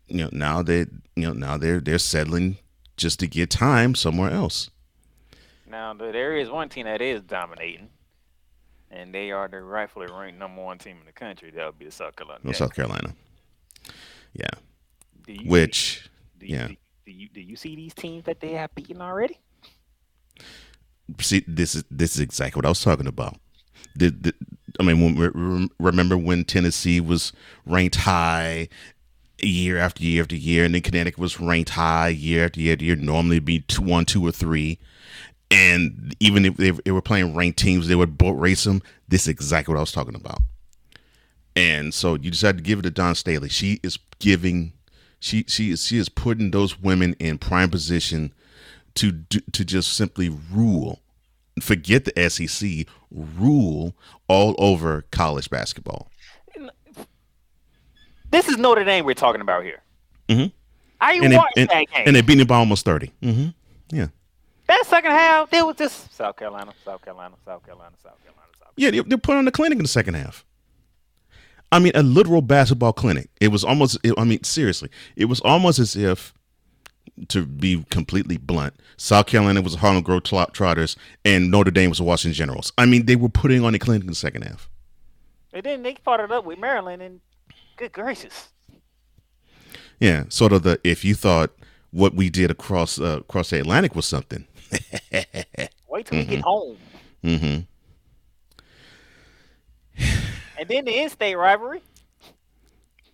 you 0.06 0.24
know, 0.24 0.30
now 0.32 0.62
they 0.62 0.86
you 1.14 1.26
know 1.26 1.32
now 1.32 1.56
they're 1.56 1.80
they're 1.80 1.98
settling 1.98 2.58
just 2.96 3.20
to 3.20 3.26
get 3.26 3.50
time 3.50 3.94
somewhere 3.94 4.30
else. 4.30 4.70
Now 5.70 5.92
there 5.94 6.36
is 6.36 6.48
one 6.48 6.68
team 6.68 6.86
that 6.86 7.02
is 7.02 7.22
dominating, 7.22 7.88
and 8.90 9.14
they 9.14 9.30
are 9.30 9.48
the 9.48 9.60
rightfully 9.60 10.06
ranked 10.10 10.38
number 10.38 10.62
one 10.62 10.78
team 10.78 10.96
in 10.98 11.06
the 11.06 11.12
country. 11.12 11.50
That 11.50 11.66
would 11.66 11.78
be 11.78 11.84
the 11.84 11.92
South 11.92 12.16
Carolina. 12.16 12.40
No, 12.42 12.52
South 12.52 12.74
Carolina. 12.74 13.14
Yeah. 14.32 14.48
Do 15.26 15.34
you 15.34 15.50
Which 15.50 16.02
see, 16.02 16.08
do 16.38 16.46
you, 16.46 16.54
yeah. 16.56 16.66
Do, 16.68 16.76
do 17.04 17.12
you 17.12 17.28
do 17.28 17.40
you 17.42 17.56
see 17.56 17.76
these 17.76 17.94
teams 17.94 18.24
that 18.24 18.40
they 18.40 18.52
have 18.52 18.74
beaten 18.74 19.02
already? 19.02 19.38
See 21.20 21.44
this 21.46 21.74
is 21.74 21.84
this 21.90 22.14
is 22.14 22.20
exactly 22.20 22.58
what 22.58 22.66
I 22.66 22.68
was 22.68 22.82
talking 22.82 23.06
about. 23.06 23.36
The, 23.96 24.10
the, 24.10 24.34
I 24.78 24.82
mean, 24.82 25.16
when, 25.16 25.70
remember 25.80 26.16
when 26.16 26.44
Tennessee 26.44 27.00
was 27.00 27.32
ranked 27.66 27.96
high 27.96 28.68
year 29.42 29.78
after 29.78 30.04
year 30.04 30.22
after 30.22 30.36
year, 30.36 30.64
and 30.64 30.74
then 30.74 30.82
Connecticut 30.82 31.18
was 31.18 31.40
ranked 31.40 31.70
high 31.70 32.08
year 32.08 32.44
after 32.44 32.60
year 32.60 32.74
after 32.74 32.84
year. 32.84 32.96
Normally, 32.96 33.38
be 33.38 33.60
two, 33.60 33.82
one, 33.82 34.04
two, 34.04 34.24
or 34.24 34.32
three, 34.32 34.78
and 35.50 36.14
even 36.20 36.44
if 36.44 36.56
they, 36.56 36.70
they 36.70 36.90
were 36.90 37.02
playing 37.02 37.34
ranked 37.34 37.58
teams, 37.58 37.88
they 37.88 37.94
would 37.94 38.18
boat 38.18 38.32
race 38.32 38.64
them. 38.64 38.82
This 39.08 39.22
is 39.22 39.28
exactly 39.28 39.72
what 39.72 39.78
I 39.78 39.82
was 39.82 39.92
talking 39.92 40.14
about. 40.14 40.42
And 41.56 41.92
so 41.92 42.14
you 42.14 42.30
decided 42.30 42.58
to 42.58 42.64
give 42.64 42.80
it 42.80 42.82
to 42.82 42.90
Dawn 42.90 43.14
Staley. 43.14 43.48
She 43.48 43.80
is 43.82 43.98
giving, 44.18 44.74
she 45.18 45.44
she 45.48 45.74
she 45.74 45.98
is 45.98 46.08
putting 46.08 46.50
those 46.50 46.78
women 46.78 47.14
in 47.18 47.38
prime 47.38 47.70
position 47.70 48.32
to 48.98 49.12
do, 49.12 49.40
to 49.52 49.64
just 49.64 49.92
simply 49.94 50.28
rule. 50.52 51.00
Forget 51.60 52.04
the 52.04 52.28
SEC, 52.30 52.86
rule 53.10 53.94
all 54.28 54.54
over 54.58 55.02
college 55.10 55.50
basketball. 55.50 56.08
This 58.30 58.48
is 58.48 58.58
Notre 58.58 58.84
Dame 58.84 59.04
we're 59.04 59.14
talking 59.14 59.40
about 59.40 59.64
here. 59.64 59.82
Mhm. 60.28 60.52
I 61.00 61.14
And 61.14 61.32
they, 61.32 61.36
watched 61.36 61.56
and, 61.56 61.68
that 61.70 61.86
game. 61.90 62.02
and 62.06 62.16
they 62.16 62.20
beat 62.20 62.36
them 62.36 62.46
by 62.46 62.56
almost 62.56 62.84
30 62.84 63.10
Mm-hmm. 63.22 63.48
Yeah, 63.96 64.08
that 64.66 64.84
second 64.86 65.12
half, 65.12 65.48
there 65.50 65.64
was 65.64 65.76
just 65.76 66.12
South 66.14 66.36
Carolina, 66.36 66.72
South 66.84 67.02
Carolina, 67.02 67.34
South 67.44 67.64
Carolina, 67.64 67.94
South 68.02 68.18
Carolina, 68.22 68.46
South 68.58 68.60
Carolina. 68.60 68.74
yeah. 68.76 68.90
They, 68.90 69.00
they 69.00 69.16
put 69.16 69.36
on 69.36 69.46
the 69.46 69.50
clinic 69.50 69.76
in 69.78 69.82
the 69.84 69.88
second 69.88 70.14
half. 70.14 70.44
I 71.72 71.78
mean, 71.78 71.92
a 71.94 72.02
literal 72.02 72.42
basketball 72.42 72.92
clinic. 72.92 73.30
It 73.40 73.48
was 73.48 73.64
almost. 73.64 73.98
It, 74.02 74.12
I 74.18 74.24
mean, 74.24 74.42
seriously, 74.44 74.90
it 75.16 75.24
was 75.26 75.40
almost 75.40 75.78
as 75.78 75.96
if, 75.96 76.34
to 77.26 77.46
be 77.46 77.84
completely 77.90 78.36
blunt, 78.36 78.74
South 78.96 79.26
Carolina 79.26 79.62
was 79.62 79.72
the 79.74 79.78
Harlem 79.78 80.02
Globe 80.02 80.24
Trot- 80.24 80.54
Trotters 80.54 80.96
and 81.24 81.50
Notre 81.50 81.70
Dame 81.70 81.90
was 81.90 81.98
the 81.98 82.04
Washington 82.04 82.34
Generals. 82.34 82.72
I 82.78 82.86
mean, 82.86 83.06
they 83.06 83.16
were 83.16 83.28
putting 83.28 83.64
on 83.64 83.74
a 83.74 83.78
clinic 83.78 84.02
in 84.02 84.08
the 84.08 84.14
second 84.14 84.42
half. 84.42 84.68
And 85.52 85.64
then 85.64 85.82
they 85.82 85.94
partnered 85.94 86.32
up 86.32 86.44
with 86.44 86.58
Maryland, 86.58 87.02
and 87.02 87.20
good 87.76 87.92
gracious, 87.92 88.48
Yeah, 89.98 90.24
sort 90.28 90.52
of 90.52 90.62
the 90.62 90.78
if 90.84 91.04
you 91.04 91.14
thought 91.14 91.50
what 91.90 92.14
we 92.14 92.28
did 92.30 92.50
across 92.50 93.00
uh, 93.00 93.18
across 93.20 93.50
the 93.50 93.60
Atlantic 93.60 93.94
was 93.94 94.06
something. 94.06 94.46
wait 95.88 96.06
till 96.06 96.18
we 96.18 96.24
get 96.24 96.40
home. 96.42 96.76
Mm-hmm. 97.24 97.60
And 100.58 100.68
then 100.68 100.84
the 100.84 101.00
in-state 101.00 101.36
rivalry. 101.36 101.82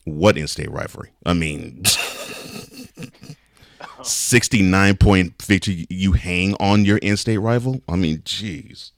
What 0.05 0.37
in-state 0.37 0.71
rivalry? 0.71 1.11
I 1.25 1.33
mean, 1.35 1.83
sixty-nine 4.07 4.97
point 4.97 5.41
victory. 5.43 5.87
You 5.91 6.13
hang 6.13 6.55
on 6.61 6.85
your 6.85 6.99
in-state 6.99 7.39
rival. 7.39 7.83
I 7.89 7.97
mean, 7.97 8.19
jeez. 8.19 8.93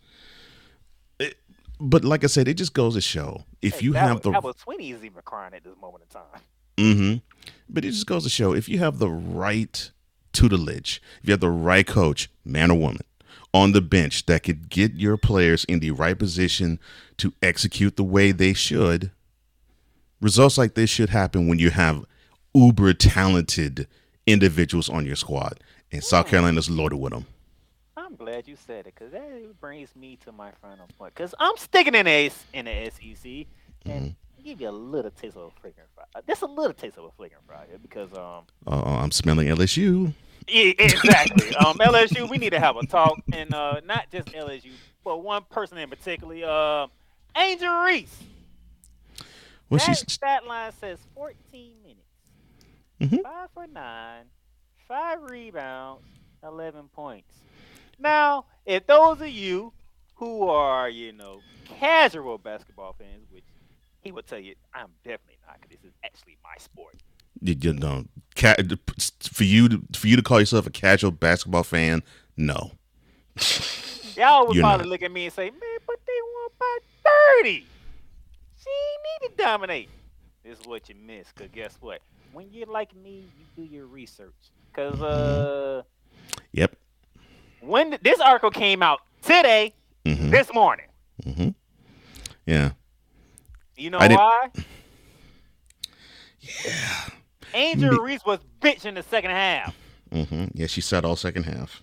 But 1.79 2.05
like 2.05 2.25
I 2.25 2.29
said, 2.29 2.49
it 2.49 2.55
just 2.55 2.73
goes 2.73 2.95
to 2.95 3.03
show 3.03 3.45
if 3.61 3.83
you 3.83 3.93
have 3.93 4.15
was, 4.15 4.23
the 4.23 4.31
that 4.31 4.43
was 4.43 4.57
even 4.81 5.11
crying 5.25 5.53
at 5.53 5.63
this 5.63 5.77
moment 5.79 6.05
in 6.05 6.09
time. 6.09 6.41
Mm-hmm. 6.79 7.51
But 7.69 7.85
it 7.85 7.91
just 7.91 8.07
goes 8.07 8.25
to 8.25 8.31
show 8.31 8.55
if 8.55 8.67
you 8.69 8.79
have 8.79 8.99
the 8.99 9.11
right 9.11 9.91
tutelage, 10.33 11.03
if 11.21 11.29
you 11.29 11.33
have 11.33 11.41
the 11.41 11.51
right 11.51 11.87
coach, 11.87 12.31
man 12.47 12.71
or 12.71 12.79
woman, 12.79 13.03
on 13.53 13.73
the 13.73 13.83
bench 13.83 14.25
that 14.25 14.43
could 14.43 14.71
get 14.71 14.95
your 14.95 15.19
players 15.19 15.65
in 15.65 15.81
the 15.81 15.91
right 15.91 16.19
position 16.19 16.79
to 17.19 17.35
execute 17.43 17.97
the 17.97 18.05
way 18.05 18.33
they 18.33 18.55
should, 18.55 19.11
results 20.21 20.57
like 20.57 20.75
this 20.75 20.89
should 20.89 21.11
happen 21.11 21.47
when 21.47 21.59
you 21.59 21.71
have 21.71 22.07
uber 22.55 22.95
talented 22.95 23.87
individuals 24.27 24.89
on 24.89 25.07
your 25.07 25.17
squad. 25.17 25.61
And 25.93 26.03
South 26.03 26.27
Carolina's 26.29 26.69
loaded 26.69 26.97
with 26.97 27.13
them. 27.13 27.27
I'm 27.97 28.15
glad 28.17 28.47
you 28.47 28.57
said 28.57 28.87
it 28.87 28.95
because 28.95 29.13
that 29.13 29.61
brings 29.61 29.95
me 29.97 30.17
to 30.25 30.33
my 30.33 30.51
final 30.61 30.87
point. 30.99 31.15
Because 31.15 31.35
I'm 31.39 31.57
sticking 31.57 31.95
in 31.95 32.07
the 32.07 32.33
in 32.53 32.65
the 32.67 32.91
SEC 32.91 33.47
and 33.87 34.15
give 34.45 34.61
you 34.61 34.69
a 34.69 34.71
little 34.71 35.11
taste 35.11 35.37
of 35.37 35.43
a 35.45 35.61
flagrant 35.61 35.89
fry. 35.95 36.05
Uh, 36.15 36.21
Just 36.27 36.43
a 36.43 36.47
little 36.47 36.73
taste 36.75 36.99
of 36.99 37.05
a 37.05 37.11
flagrant 37.13 37.45
fry 37.47 37.65
because 37.83 38.13
um 38.13 38.45
Uh, 38.67 38.99
I'm 38.99 39.11
smelling 39.11 39.49
LSU. 39.49 40.13
yeah, 40.47 40.73
exactly 40.79 41.53
um 41.57 41.79
LSU 41.79 42.29
we 42.29 42.39
need 42.39 42.51
to 42.51 42.61
have 42.61 42.77
a 42.77 42.87
talk 42.87 43.19
and 43.33 43.53
uh 43.55 43.81
not 43.85 44.11
just 44.13 44.29
LSU 44.29 44.71
but 45.05 45.23
one 45.25 45.43
person 45.51 45.79
in 45.79 45.89
particular 45.89 46.37
uh 46.45 46.87
Angel 47.41 47.75
Reese. 47.85 48.23
Well, 49.69 49.79
that 49.79 49.97
she's 49.99 50.13
stat 50.13 50.47
line 50.47 50.71
says 50.73 50.99
14 51.15 51.73
minutes, 51.83 52.06
Mhm. 53.01 53.23
five 53.23 53.49
for 53.53 53.67
nine, 53.67 54.25
five 54.89 55.19
rebounds, 55.23 56.03
11 56.43 56.89
points. 56.89 57.35
Now, 57.99 58.47
if 58.65 58.87
those 58.87 59.21
of 59.21 59.29
you 59.29 59.73
who 60.15 60.49
are, 60.49 60.89
you 60.89 61.13
know, 61.13 61.41
casual 61.65 62.39
basketball 62.39 62.95
fans, 62.99 63.27
which 63.31 63.45
he 64.01 64.13
would 64.13 64.27
tell 64.27 64.39
you, 64.39 64.55
I'm 64.75 64.89
definitely 65.05 65.39
not, 65.47 65.61
because 65.61 65.77
this 65.83 65.91
is 65.91 65.97
actually 66.05 66.39
my 66.43 66.55
sport. 66.59 66.95
you, 67.43 67.55
you 67.61 67.73
know, 67.75 68.05
ca- 68.35 68.57
for 69.33 69.45
you 69.45 69.69
to, 69.69 69.83
for 69.95 70.07
you 70.07 70.17
to 70.17 70.23
call 70.23 70.41
yourself 70.41 70.67
a 70.67 70.71
casual 70.71 71.11
basketball 71.11 71.65
fan. 71.65 72.03
No, 72.37 72.73
Y'all 74.17 74.47
would 74.47 74.57
You're 74.57 74.63
probably 74.63 74.85
not. 74.85 74.91
look 74.91 75.03
at 75.03 75.11
me 75.13 75.25
and 75.27 75.35
say, 75.35 75.51
man, 75.51 75.79
but 75.87 75.97
they 76.07 76.13
won 76.23 76.51
by 76.59 76.79
30. 77.43 77.67
She 78.63 78.71
need 79.25 79.29
to 79.29 79.43
dominate. 79.43 79.91
This 80.43 80.59
is 80.61 80.67
what 80.67 80.89
you 80.89 80.95
miss, 80.95 81.29
because 81.35 81.51
guess 81.53 81.77
what? 81.81 82.01
When 82.37 82.53
you're 82.53 82.67
like 82.67 82.95
me, 82.95 83.25
you 83.39 83.45
do 83.57 83.63
your 83.75 83.87
research. 83.87 84.35
Because 84.71 85.01
uh, 85.01 85.83
Yep. 86.53 86.77
when 87.63 87.89
th- 87.93 88.03
this 88.03 88.21
article 88.21 88.51
came 88.51 88.83
out 88.83 89.01
today, 89.23 89.73
hmm 90.05 90.29
this 90.31 90.53
morning, 90.53 90.85
Mm-hmm. 91.25 91.49
Yeah. 92.45 92.73
you 93.75 93.89
know 93.89 93.97
I 93.99 94.09
didn't- 94.09 94.19
why? 94.21 94.49
Yeah. 96.41 97.09
Angel 97.55 97.93
Me- 97.93 97.99
Reese 98.03 98.25
was 98.27 98.41
bitch 98.61 98.85
in 98.85 98.97
the 98.97 99.03
second 99.03 99.31
half. 99.31 99.75
Mm-hmm. 100.13 100.45
Yeah. 100.53 100.67
She 100.67 100.83
sat 100.83 101.07
all 101.07 101.17
second 101.17 101.45
half. 101.45 101.83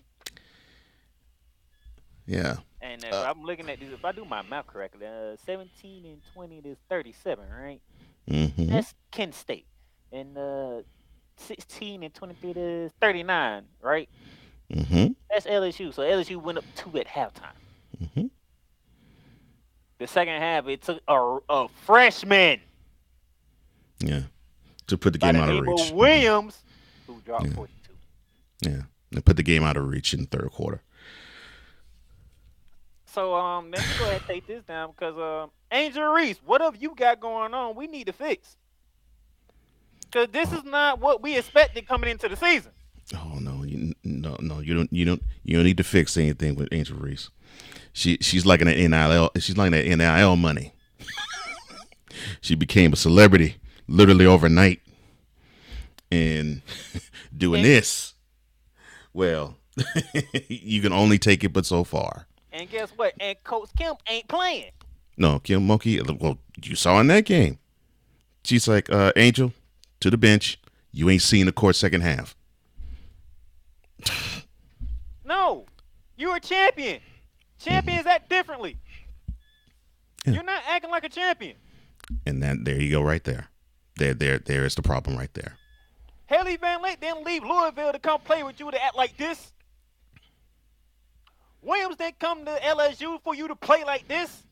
Yeah. 2.28 2.58
And 2.80 3.04
if 3.04 3.12
Uh, 3.12 3.26
I'm 3.28 3.42
looking 3.44 3.72
at 3.72 3.80
this, 3.80 3.90
if 3.92 4.06
I 4.06 4.12
do 4.12 4.24
my 4.24 4.44
math 4.44 4.68
correctly, 4.68 5.08
uh, 5.08 5.36
17 5.48 6.06
and 6.06 6.22
20 6.36 6.58
is 6.60 6.78
37, 6.90 7.50
right? 7.50 7.82
Mm-hmm. 8.30 8.68
That's 8.68 8.94
Kent 9.10 9.34
State. 9.34 9.66
And 10.14 10.38
uh, 10.38 10.82
16 11.38 12.04
and 12.04 12.14
23 12.14 12.54
to 12.54 12.92
39, 13.02 13.64
right? 13.82 14.08
Mm-hmm. 14.72 15.08
That's 15.30 15.46
LSU. 15.48 15.94
So 15.94 16.04
LSU 16.04 16.38
went 16.42 16.60
up 16.60 16.64
two 16.76 16.98
at 17.00 17.08
halftime. 17.08 17.58
Mm-hmm. 18.02 18.28
The 19.98 20.08
second 20.08 20.40
half, 20.40 20.68
it 20.68 20.82
took 20.82 21.02
a, 21.08 21.38
a 21.50 21.68
freshman 21.86 22.60
Yeah. 24.00 24.22
To 24.88 24.98
put 24.98 25.14
the 25.14 25.20
game 25.20 25.36
out 25.36 25.50
of 25.50 25.62
reach. 25.66 25.92
Williams 25.92 26.64
who 27.08 27.20
dropped 27.26 27.46
Yeah. 27.48 27.54
42. 27.54 28.70
Yeah. 28.70 28.82
They 29.12 29.22
put 29.22 29.38
the 29.38 29.44
game 29.44 29.64
out 29.64 29.78
of 29.78 29.88
reach 29.88 30.14
in 30.14 30.22
the 30.22 30.26
third 30.28 30.52
quarter. 30.52 30.82
So 33.06 33.36
um, 33.36 33.70
let 33.72 33.80
me 33.80 33.88
go 34.00 34.06
ahead 34.06 34.18
and 34.18 34.26
take 34.28 34.48
this 34.48 34.64
down 34.64 34.92
because 34.92 35.16
um, 35.18 35.52
Angel 35.72 36.06
Reese, 36.06 36.40
what 36.44 36.62
have 36.62 36.76
you 36.76 36.94
got 36.96 37.20
going 37.20 37.54
on? 37.54 37.76
We 37.76 37.86
need 37.88 38.08
to 38.08 38.14
fix. 38.14 38.58
Because 40.14 40.30
this 40.30 40.52
is 40.54 40.64
not 40.64 41.00
what 41.00 41.24
we 41.24 41.38
expected 41.38 41.88
coming 41.88 42.08
into 42.10 42.30
the 42.30 42.36
season. 42.36 42.72
Oh 43.16 43.40
no, 43.42 43.64
you, 43.64 43.94
no, 44.04 44.38
no, 44.40 44.60
you 44.60 44.76
don't, 44.76 44.94
you 44.94 45.06
don't, 45.06 45.24
you 45.44 45.56
don't 45.58 45.66
need 45.66 45.78
to 45.78 45.84
fix 45.84 46.16
anything 46.18 46.54
with 46.56 46.70
Angel 46.72 46.98
Reese. 46.98 47.30
She, 47.94 48.18
she's 48.22 48.46
like 48.46 48.62
an 48.62 48.68
NIL, 48.68 49.32
she's 49.40 49.58
like 49.58 49.72
that 49.72 49.86
NIL 49.86 50.36
money. 50.36 50.74
she 52.42 52.54
became 52.56 52.94
a 52.94 52.96
celebrity 52.96 53.56
literally 53.88 54.26
overnight, 54.26 54.82
and 56.12 56.62
doing 57.36 57.62
And- 57.62 57.66
this, 57.66 58.14
well, 59.14 59.58
you 60.48 60.82
can 60.82 60.94
only 60.94 61.18
take 61.18 61.44
it 61.44 61.54
but 61.54 61.66
so 61.66 61.84
far. 61.84 62.28
And 62.52 62.70
guess 62.70 62.92
what? 62.92 63.14
And 63.20 63.36
Coach 63.44 63.70
Kemp 63.76 64.00
ain't 64.08 64.28
playing. 64.28 64.70
No, 65.18 65.40
Kim 65.40 65.68
Mulkey. 65.68 66.08
Well, 66.22 66.38
you 66.64 66.76
saw 66.76 67.00
in 67.00 67.08
that 67.08 67.26
game. 67.26 67.58
She's 68.44 68.68
like, 68.68 68.92
uh, 68.92 69.12
Angel, 69.16 69.52
to 70.04 70.10
the 70.10 70.18
bench. 70.18 70.60
You 70.92 71.10
ain't 71.10 71.22
seen 71.22 71.46
the 71.48 71.52
court 71.52 71.76
second 71.76 72.02
half. 72.02 72.36
No, 75.26 75.64
you're 76.18 76.36
a 76.36 76.40
champion. 76.40 77.00
Champions 77.58 78.06
act 78.06 78.30
differently. 78.30 78.78
Yeah. 80.26 80.34
You're 80.34 80.44
not 80.44 80.62
acting 80.68 80.92
like 80.92 81.06
a 81.06 81.10
champion. 81.10 81.56
And 82.26 82.44
that 82.44 82.66
there 82.66 82.80
you 82.80 82.92
go, 82.92 83.02
right 83.02 83.24
there. 83.24 83.48
There, 83.96 84.14
there, 84.14 84.38
there 84.38 84.66
is 84.66 84.76
the 84.76 84.82
problem 84.82 85.16
right 85.18 85.34
there. 85.34 85.58
Hailey 86.26 86.58
Van 86.58 86.82
Lith 86.82 87.00
didn't 87.00 87.24
leave 87.24 87.42
Louisville 87.42 87.94
to 87.94 88.00
come 88.00 88.20
play 88.20 88.44
with 88.44 88.60
you 88.60 88.70
to 88.70 88.84
act 88.84 88.98
like 88.98 89.16
this. 89.16 89.54
Williams 91.62 91.96
didn't 91.96 92.20
come 92.20 92.44
to 92.44 92.52
LSU 92.52 93.22
for 93.24 93.34
you 93.34 93.48
to 93.48 93.56
play 93.56 93.86
like 93.86 94.10
this. 94.10 94.44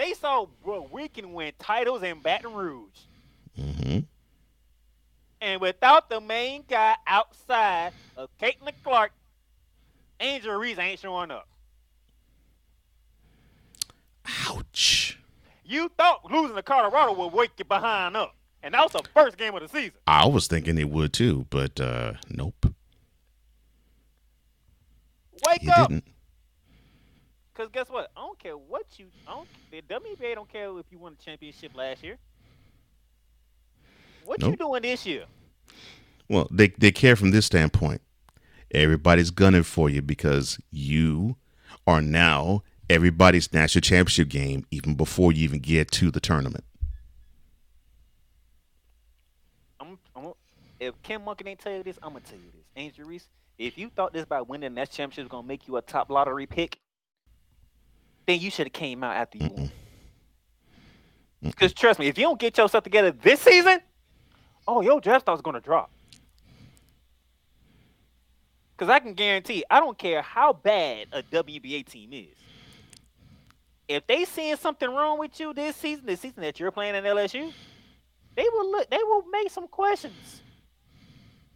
They 0.00 0.14
saw 0.14 0.46
bro, 0.64 0.88
we 0.90 1.08
can 1.08 1.34
win 1.34 1.52
titles 1.58 2.02
in 2.02 2.20
Baton 2.20 2.54
Rouge. 2.54 3.00
hmm 3.54 3.98
And 5.42 5.60
without 5.60 6.08
the 6.08 6.22
main 6.22 6.64
guy 6.66 6.96
outside 7.06 7.92
of 8.16 8.30
Caitlin 8.40 8.72
Clark, 8.82 9.12
Angel 10.18 10.54
Reese 10.54 10.78
ain't 10.78 11.00
showing 11.00 11.30
up. 11.30 11.46
Ouch. 14.48 15.18
You 15.66 15.90
thought 15.98 16.32
losing 16.32 16.56
to 16.56 16.62
Colorado 16.62 17.12
would 17.12 17.34
wake 17.34 17.50
you 17.58 17.66
behind 17.66 18.16
up. 18.16 18.34
And 18.62 18.72
that 18.72 18.82
was 18.82 18.92
the 18.92 19.06
first 19.12 19.36
game 19.36 19.54
of 19.54 19.60
the 19.60 19.68
season. 19.68 19.98
I 20.06 20.26
was 20.26 20.46
thinking 20.46 20.78
it 20.78 20.88
would 20.88 21.12
too, 21.12 21.44
but 21.50 21.78
uh 21.78 22.14
nope, 22.30 22.72
Wake 25.46 25.62
you 25.62 25.72
up. 25.72 25.90
didn't. 25.90 26.04
Because 27.60 27.72
guess 27.72 27.90
what? 27.90 28.10
I 28.16 28.20
don't 28.20 28.38
care 28.38 28.56
what 28.56 28.86
you. 28.96 29.08
I 29.28 29.34
don't, 29.34 29.48
the 29.70 29.82
WNBA 29.82 30.34
don't 30.34 30.50
care 30.50 30.78
if 30.78 30.86
you 30.90 30.98
won 30.98 31.14
the 31.18 31.22
championship 31.22 31.76
last 31.76 32.02
year. 32.02 32.16
What 34.24 34.40
you 34.40 34.56
doing 34.56 34.80
this 34.80 35.04
year? 35.04 35.24
Well, 36.26 36.48
they 36.50 36.68
they 36.68 36.90
care 36.90 37.16
from 37.16 37.32
this 37.32 37.44
standpoint. 37.44 38.00
Everybody's 38.70 39.30
gunning 39.30 39.64
for 39.64 39.90
you 39.90 40.00
because 40.00 40.58
you 40.70 41.36
are 41.86 42.00
now 42.00 42.62
everybody's 42.88 43.52
national 43.52 43.82
championship 43.82 44.28
game 44.28 44.64
even 44.70 44.94
before 44.94 45.30
you 45.30 45.44
even 45.44 45.58
get 45.58 45.90
to 45.90 46.10
the 46.10 46.20
tournament. 46.20 46.64
I'm, 49.78 49.98
I'm, 50.16 50.32
if 50.78 50.94
Kim 51.02 51.20
Mulkey 51.22 51.44
didn't 51.44 51.58
tell 51.58 51.74
you 51.74 51.82
this, 51.82 51.98
I'm 52.02 52.14
gonna 52.14 52.20
tell 52.20 52.38
you 52.38 52.50
this. 52.54 52.64
Angel 52.74 53.04
Reese, 53.04 53.28
if 53.58 53.76
you 53.76 53.90
thought 53.90 54.14
this 54.14 54.24
by 54.24 54.40
winning 54.40 54.74
that 54.76 54.90
championship 54.90 55.24
was 55.24 55.30
gonna 55.30 55.46
make 55.46 55.68
you 55.68 55.76
a 55.76 55.82
top 55.82 56.08
lottery 56.08 56.46
pick, 56.46 56.78
then 58.30 58.40
you 58.40 58.50
should 58.50 58.66
have 58.66 58.72
came 58.72 59.02
out 59.02 59.16
after 59.16 59.38
you 59.38 59.48
won. 59.48 59.72
Because 61.42 61.72
trust 61.72 61.98
me, 61.98 62.06
if 62.06 62.16
you 62.16 62.24
don't 62.24 62.38
get 62.38 62.56
yourself 62.56 62.84
together 62.84 63.10
this 63.10 63.40
season, 63.40 63.80
oh, 64.68 64.82
your 64.82 65.00
draft 65.00 65.24
stock's 65.24 65.42
gonna 65.42 65.60
drop. 65.60 65.90
Because 68.76 68.88
I 68.88 69.00
can 69.00 69.14
guarantee, 69.14 69.64
I 69.68 69.80
don't 69.80 69.98
care 69.98 70.22
how 70.22 70.52
bad 70.52 71.08
a 71.12 71.22
WBA 71.22 71.86
team 71.86 72.12
is. 72.12 72.36
If 73.88 74.06
they 74.06 74.24
seeing 74.24 74.56
something 74.56 74.88
wrong 74.88 75.18
with 75.18 75.38
you 75.40 75.52
this 75.52 75.74
season, 75.74 76.06
the 76.06 76.16
season 76.16 76.42
that 76.42 76.60
you're 76.60 76.70
playing 76.70 76.94
in 76.94 77.02
LSU, 77.02 77.52
they 78.36 78.44
will 78.52 78.70
look. 78.70 78.88
They 78.88 79.02
will 79.02 79.24
make 79.32 79.50
some 79.50 79.66
questions 79.66 80.42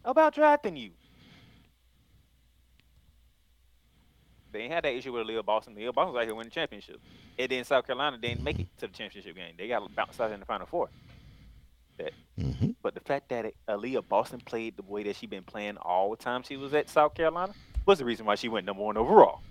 about 0.05 0.35
drafting 0.35 0.77
you. 0.77 0.91
They 4.55 4.61
ain't 4.63 4.73
had 4.73 4.85
that 4.85 4.95
issue 4.95 5.13
with 5.13 5.27
Aaliyah 5.27 5.45
Boston. 5.45 5.75
Aaliyah 5.75 5.95
Boston 5.95 6.15
was 6.15 6.23
out 6.23 6.27
here 6.27 6.35
winning 6.37 6.51
the 6.51 6.55
championship. 6.55 6.99
And 7.39 7.51
then 7.51 7.65
South 7.65 7.87
Carolina 7.87 8.19
didn't 8.19 8.45
make 8.45 8.61
it 8.61 8.69
to 8.79 8.87
the 8.87 8.93
championship 8.95 9.37
game. 9.37 9.55
They 9.59 9.69
got 9.69 9.95
bounced 9.97 10.21
out 10.21 10.33
in 10.33 10.41
the 10.41 10.47
final 10.47 10.67
four. 10.67 10.91
That, 11.99 12.13
hmm 12.39 12.71
but 12.83 12.95
the 12.95 13.01
fact 13.01 13.31
that 13.31 13.53
Aaliyah 13.69 14.09
Boston 14.09 14.41
played 14.47 14.77
the 14.77 14.85
way 14.85 15.05
that 15.05 15.17
she 15.17 15.27
been 15.27 15.45
playing 15.45 15.77
all 15.79 16.11
the 16.11 16.17
time 16.17 16.43
she 16.45 16.57
was 16.57 16.75
at 16.75 16.89
South 16.91 17.15
Carolina 17.15 17.55
was 17.87 17.99
the 17.99 18.05
reason 18.07 18.27
why 18.27 18.37
she 18.37 18.49
went 18.49 18.67
number 18.67 18.83
one 18.85 18.97
overall. 18.97 19.43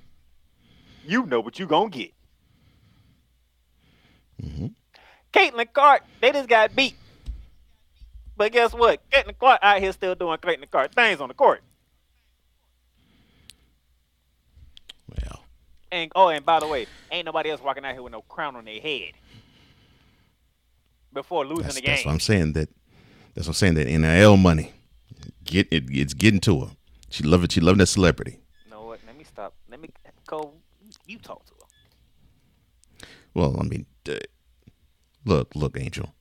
You 1.03 1.25
know 1.25 1.41
what 1.41 1.59
you 1.59 1.67
gonna 1.67 1.89
get. 1.89 2.11
hmm 4.41 4.67
Caitlin 5.33 5.71
Clark, 5.73 6.03
they 6.21 6.31
just 6.31 6.49
got 6.49 6.75
beat. 6.75 6.97
But 8.37 8.51
guess 8.53 8.73
what? 8.73 9.01
Caitlin 9.11 9.37
Clark 9.37 9.59
out 9.63 9.81
here 9.81 9.91
still 9.93 10.15
doing 10.15 10.37
Caitlin 10.39 10.69
Clark 10.71 10.93
things 10.95 11.21
on 11.21 11.29
the 11.29 11.35
court. 11.35 11.63
Well, 15.07 15.45
And 15.93 16.12
oh, 16.15 16.29
and 16.29 16.43
by 16.43 16.60
the 16.60 16.67
way, 16.67 16.88
ain't 17.12 17.27
nobody 17.27 17.51
else 17.51 17.62
walking 17.62 17.86
out 17.86 17.93
here 17.93 18.01
with 18.01 18.13
no 18.13 18.23
crown 18.23 18.56
on 18.56 18.65
their 18.65 18.82
head 18.82 19.12
before 21.13 21.45
losing 21.45 21.65
that's, 21.65 21.75
the 21.75 21.82
that's 21.82 22.03
what 22.03 22.13
I'm 22.13 22.19
saying. 22.19 22.53
That 22.53 22.69
that's 23.36 23.45
what 23.47 23.51
I'm 23.51 23.53
saying. 23.53 23.75
That 23.75 23.86
NIL 23.86 24.36
money, 24.38 24.73
get 25.43 25.67
it. 25.69 25.84
It's 25.89 26.15
getting 26.15 26.39
to 26.41 26.62
her. 26.62 26.71
She 27.12 27.21
love 27.21 27.43
it. 27.43 27.51
She 27.51 27.62
loving 27.62 27.77
that 27.77 27.86
celebrity. 27.86 28.39
You 28.65 28.71
know 28.71 28.86
what? 28.86 29.01
Let 29.06 29.15
me 29.15 29.23
stop. 29.23 29.53
Let 29.69 29.79
me 29.79 29.91
go. 30.25 30.53
You 31.06 31.19
talk 31.19 31.45
to 31.45 31.53
her. 31.53 33.08
Well, 33.36 33.58
I 33.60 33.63
mean, 33.63 33.86
uh, 34.10 34.15
look, 35.25 35.56
look, 35.56 35.77
Angel. 35.79 36.12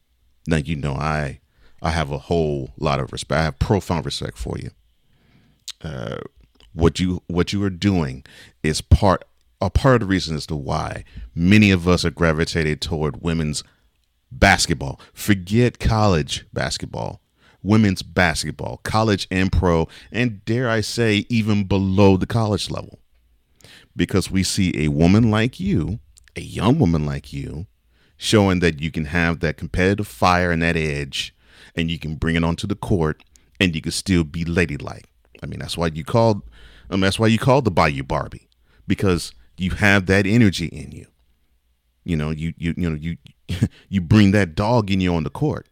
Now 0.46 0.58
you 0.58 0.76
know 0.76 0.96
I, 0.96 1.40
I 1.80 1.92
have 1.92 2.10
a 2.10 2.18
whole 2.18 2.74
lot 2.76 3.00
of 3.00 3.10
respect. 3.10 3.40
I 3.40 3.44
have 3.44 3.58
profound 3.58 4.04
respect 4.04 4.36
for 4.36 4.58
you. 4.58 4.70
Uh, 5.82 6.18
what 6.74 7.00
you 7.00 7.22
what 7.26 7.54
you 7.54 7.64
are 7.64 7.70
doing 7.70 8.24
is 8.62 8.82
part 8.82 9.24
a 9.62 9.70
part 9.70 9.96
of 9.96 10.00
the 10.00 10.06
reason 10.06 10.36
as 10.36 10.46
to 10.46 10.56
why 10.56 11.04
many 11.34 11.70
of 11.70 11.86
us 11.88 12.04
are 12.04 12.10
gravitated 12.10 12.80
toward 12.80 13.22
women's 13.22 13.62
basketball. 14.30 15.00
Forget 15.14 15.78
college 15.78 16.46
basketball, 16.52 17.20
women's 17.62 18.02
basketball, 18.02 18.80
college 18.82 19.28
and 19.30 19.52
pro, 19.52 19.88
and 20.10 20.44
dare 20.44 20.68
I 20.68 20.80
say, 20.80 21.26
even 21.28 21.64
below 21.64 22.16
the 22.16 22.26
college 22.26 22.70
level 22.70 22.98
because 23.94 24.30
we 24.30 24.42
see 24.42 24.72
a 24.76 24.88
woman 24.88 25.30
like 25.30 25.60
you, 25.60 26.00
a 26.36 26.40
young 26.40 26.78
woman 26.78 27.04
like 27.04 27.32
you, 27.32 27.66
showing 28.16 28.60
that 28.60 28.80
you 28.80 28.90
can 28.90 29.06
have 29.06 29.40
that 29.40 29.56
competitive 29.56 30.06
fire 30.06 30.50
and 30.50 30.62
that 30.62 30.76
edge, 30.76 31.34
and 31.74 31.90
you 31.90 31.98
can 31.98 32.14
bring 32.14 32.36
it 32.36 32.44
onto 32.44 32.66
the 32.66 32.74
court, 32.74 33.22
and 33.60 33.74
you 33.74 33.82
can 33.82 33.92
still 33.92 34.24
be 34.24 34.44
ladylike. 34.44 35.06
I 35.42 35.46
mean, 35.46 35.60
that's 35.60 35.76
why 35.76 35.88
you 35.88 36.04
called. 36.04 36.42
Mean, 36.90 37.00
that's 37.00 37.18
why 37.18 37.26
you 37.26 37.38
called 37.38 37.64
the 37.64 37.70
Bayou 37.70 38.02
Barbie, 38.02 38.48
because 38.86 39.32
you 39.62 39.70
have 39.70 40.06
that 40.06 40.26
energy 40.26 40.66
in 40.66 40.92
you. 40.92 41.06
You 42.04 42.16
know, 42.16 42.30
you 42.30 42.52
you 42.56 42.74
you 42.76 42.90
know 42.90 42.96
you 42.96 43.16
you 43.88 44.00
bring 44.00 44.32
that 44.32 44.54
dog 44.54 44.90
in 44.90 45.00
you 45.00 45.14
on 45.14 45.24
the 45.24 45.30
court. 45.30 45.68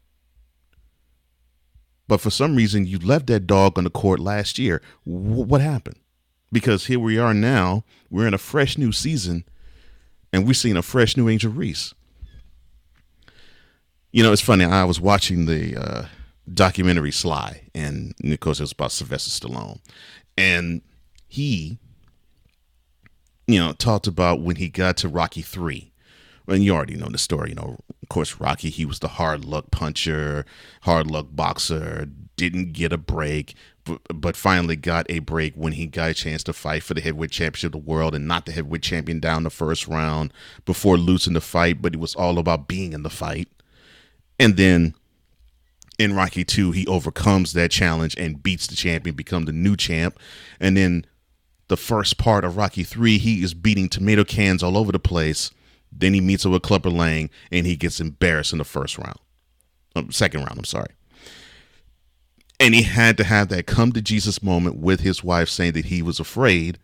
But 2.08 2.20
for 2.20 2.30
some 2.30 2.56
reason, 2.56 2.86
you 2.86 2.98
left 2.98 3.26
that 3.28 3.46
dog 3.46 3.78
on 3.78 3.84
the 3.84 3.90
court 3.90 4.18
last 4.18 4.58
year. 4.58 4.82
Wh- 5.04 5.46
what 5.48 5.60
happened? 5.60 5.96
because 6.52 6.86
here 6.86 6.98
we 6.98 7.18
are 7.18 7.34
now. 7.34 7.84
We're 8.10 8.26
in 8.26 8.34
a 8.34 8.38
fresh 8.38 8.76
new 8.76 8.92
season, 8.92 9.44
and 10.32 10.46
we're 10.46 10.54
seeing 10.54 10.76
a 10.76 10.82
fresh 10.82 11.16
new 11.16 11.28
Angel 11.28 11.52
Reese. 11.52 11.94
You 14.12 14.22
know, 14.22 14.32
it's 14.32 14.42
funny. 14.42 14.64
I 14.64 14.84
was 14.84 15.00
watching 15.00 15.46
the 15.46 15.76
uh, 15.76 16.06
documentary 16.52 17.12
Sly, 17.12 17.68
and 17.74 18.14
of 18.24 18.40
course, 18.40 18.58
it 18.58 18.64
was 18.64 18.72
about 18.72 18.92
Sylvester 18.92 19.30
Stallone, 19.30 19.80
and 20.36 20.82
he, 21.28 21.78
you 23.52 23.60
know, 23.60 23.72
talked 23.72 24.06
about 24.06 24.40
when 24.40 24.56
he 24.56 24.68
got 24.68 24.96
to 24.98 25.08
Rocky 25.08 25.42
Three. 25.42 25.92
And 26.48 26.64
you 26.64 26.74
already 26.74 26.96
know 26.96 27.08
the 27.08 27.18
story. 27.18 27.50
You 27.50 27.54
know, 27.56 27.78
of 28.02 28.08
course, 28.08 28.40
Rocky. 28.40 28.70
He 28.70 28.84
was 28.84 28.98
the 28.98 29.08
hard 29.08 29.44
luck 29.44 29.70
puncher, 29.70 30.44
hard 30.82 31.08
luck 31.08 31.28
boxer. 31.30 32.08
Didn't 32.36 32.72
get 32.72 32.92
a 32.92 32.98
break 32.98 33.54
but 33.84 34.00
but 34.14 34.36
finally 34.36 34.76
got 34.76 35.06
a 35.10 35.20
break 35.20 35.54
when 35.54 35.72
he 35.72 35.86
got 35.86 36.10
a 36.10 36.14
chance 36.14 36.42
to 36.44 36.52
fight 36.52 36.82
for 36.82 36.94
the 36.94 37.00
heavyweight 37.00 37.30
championship 37.30 37.68
of 37.68 37.72
the 37.72 37.90
world 37.90 38.14
and 38.14 38.26
knock 38.26 38.44
the 38.44 38.52
heavyweight 38.52 38.82
champion 38.82 39.20
down 39.20 39.42
the 39.42 39.50
first 39.50 39.88
round 39.88 40.32
before 40.64 40.96
losing 40.96 41.32
the 41.32 41.40
fight. 41.40 41.80
But 41.80 41.94
it 41.94 42.00
was 42.00 42.14
all 42.14 42.38
about 42.38 42.68
being 42.68 42.92
in 42.92 43.02
the 43.02 43.10
fight. 43.10 43.48
And 44.38 44.56
then 44.56 44.94
in 45.98 46.14
Rocky 46.14 46.44
2, 46.44 46.72
he 46.72 46.86
overcomes 46.86 47.52
that 47.52 47.70
challenge 47.70 48.14
and 48.16 48.42
beats 48.42 48.66
the 48.66 48.74
champion, 48.74 49.14
become 49.14 49.44
the 49.44 49.52
new 49.52 49.76
champ. 49.76 50.18
And 50.58 50.76
then 50.76 51.04
the 51.70 51.76
first 51.76 52.18
part 52.18 52.44
of 52.44 52.56
Rocky 52.56 52.82
3, 52.82 53.16
he 53.18 53.42
is 53.42 53.54
beating 53.54 53.88
tomato 53.88 54.24
cans 54.24 54.62
all 54.62 54.76
over 54.76 54.92
the 54.92 54.98
place. 54.98 55.50
Then 55.90 56.12
he 56.14 56.20
meets 56.20 56.44
up 56.44 56.52
with 56.52 56.62
Clubber 56.62 56.90
Lang 56.90 57.30
and 57.50 57.64
he 57.64 57.76
gets 57.76 58.00
embarrassed 58.00 58.52
in 58.52 58.58
the 58.58 58.64
first 58.64 58.98
round. 58.98 59.18
Um, 59.96 60.10
second 60.10 60.40
round, 60.40 60.58
I'm 60.58 60.64
sorry. 60.64 60.90
And 62.58 62.74
he 62.74 62.82
had 62.82 63.16
to 63.16 63.24
have 63.24 63.48
that 63.48 63.66
come 63.66 63.92
to 63.92 64.02
Jesus 64.02 64.42
moment 64.42 64.76
with 64.76 65.00
his 65.00 65.24
wife 65.24 65.48
saying 65.48 65.72
that 65.72 65.86
he 65.86 66.02
was 66.02 66.20
afraid 66.20 66.78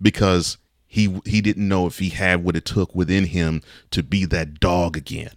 because 0.00 0.56
he 0.86 1.20
he 1.26 1.40
didn't 1.40 1.68
know 1.68 1.86
if 1.86 1.98
he 1.98 2.08
had 2.08 2.42
what 2.42 2.56
it 2.56 2.64
took 2.64 2.94
within 2.94 3.26
him 3.26 3.60
to 3.90 4.02
be 4.02 4.24
that 4.24 4.60
dog 4.60 4.96
again 4.96 5.32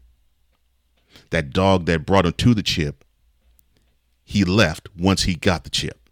that 1.30 1.52
dog 1.52 1.86
that 1.86 2.06
brought 2.06 2.26
him 2.26 2.34
to 2.34 2.54
the 2.54 2.64
chip, 2.64 3.04
he 4.24 4.44
left 4.44 4.90
once 4.98 5.24
he 5.24 5.36
got 5.36 5.64
the 5.64 5.70
chip. 5.70 6.07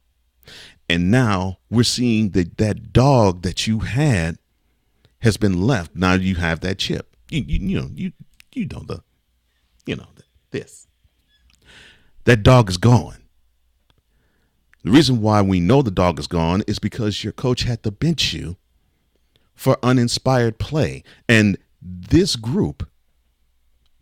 And 0.89 1.09
now 1.09 1.57
we're 1.69 1.83
seeing 1.83 2.31
that 2.31 2.57
that 2.57 2.93
dog 2.93 3.41
that 3.41 3.65
you 3.67 3.79
had 3.79 4.37
has 5.19 5.37
been 5.37 5.61
left. 5.61 5.95
Now 5.95 6.13
you 6.13 6.35
have 6.35 6.59
that 6.59 6.77
chip. 6.77 7.15
You, 7.29 7.43
you, 7.47 7.67
you 7.67 7.81
know, 7.81 7.89
you, 7.93 8.11
you 8.53 8.67
know, 8.67 8.83
the, 8.85 9.01
you 9.85 9.95
know, 9.95 10.07
the, 10.15 10.23
this. 10.51 10.87
That 12.25 12.43
dog 12.43 12.69
is 12.69 12.77
gone. 12.77 13.17
The 14.83 14.91
reason 14.91 15.21
why 15.21 15.41
we 15.41 15.59
know 15.59 15.81
the 15.81 15.89
dog 15.89 16.19
is 16.19 16.27
gone 16.27 16.63
is 16.67 16.77
because 16.77 17.23
your 17.23 17.33
coach 17.33 17.63
had 17.63 17.81
to 17.83 17.91
bench 17.91 18.33
you 18.33 18.57
for 19.55 19.79
uninspired 19.81 20.59
play. 20.59 21.03
And 21.27 21.57
this 21.81 22.35
group 22.35 22.87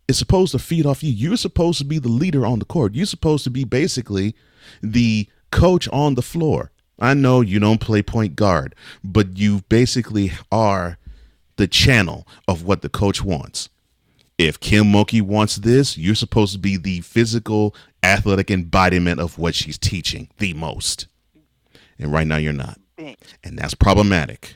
is 0.09 0.17
supposed 0.17 0.51
to 0.51 0.59
feed 0.59 0.85
off 0.85 1.01
you. 1.01 1.11
You're 1.11 1.37
supposed 1.37 1.77
to 1.77 1.85
be 1.85 1.99
the 1.99 2.09
leader 2.09 2.45
on 2.45 2.59
the 2.59 2.65
court. 2.65 2.95
You're 2.95 3.05
supposed 3.05 3.45
to 3.45 3.49
be 3.49 3.63
basically 3.63 4.35
the 4.81 5.29
coach 5.51 5.87
on 5.89 6.15
the 6.15 6.21
floor. 6.21 6.71
I 6.99 7.13
know 7.13 7.41
you 7.41 7.59
don't 7.59 7.81
play 7.81 8.01
point 8.01 8.35
guard, 8.35 8.75
but 9.03 9.37
you 9.37 9.61
basically 9.69 10.31
are 10.51 10.97
the 11.55 11.67
channel 11.67 12.27
of 12.47 12.63
what 12.63 12.81
the 12.81 12.89
coach 12.89 13.23
wants. 13.23 13.69
If 14.37 14.59
Kim 14.59 14.85
Mulkey 14.85 15.21
wants 15.21 15.57
this, 15.57 15.97
you're 15.97 16.15
supposed 16.15 16.53
to 16.53 16.59
be 16.59 16.77
the 16.77 17.01
physical, 17.01 17.75
athletic 18.01 18.49
embodiment 18.49 19.19
of 19.19 19.37
what 19.37 19.55
she's 19.55 19.77
teaching 19.77 20.29
the 20.37 20.53
most. 20.53 21.07
And 21.99 22.11
right 22.11 22.25
now 22.27 22.37
you're 22.37 22.53
not. 22.53 22.79
And 22.97 23.57
that's 23.57 23.73
problematic. 23.73 24.55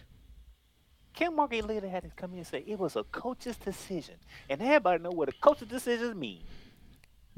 Kim 1.13 1.33
Mulkey 1.33 1.67
later 1.67 1.89
had 1.89 2.03
to 2.03 2.09
come 2.15 2.33
in 2.33 2.37
and 2.37 2.47
say 2.47 2.63
it 2.67 2.77
was 2.77 2.95
a 2.95 3.03
coach's 3.05 3.57
decision, 3.57 4.15
and 4.49 4.61
everybody 4.61 5.01
know 5.01 5.09
what 5.09 5.29
a 5.29 5.33
coach's 5.41 5.67
decision 5.67 6.17
means. 6.19 6.45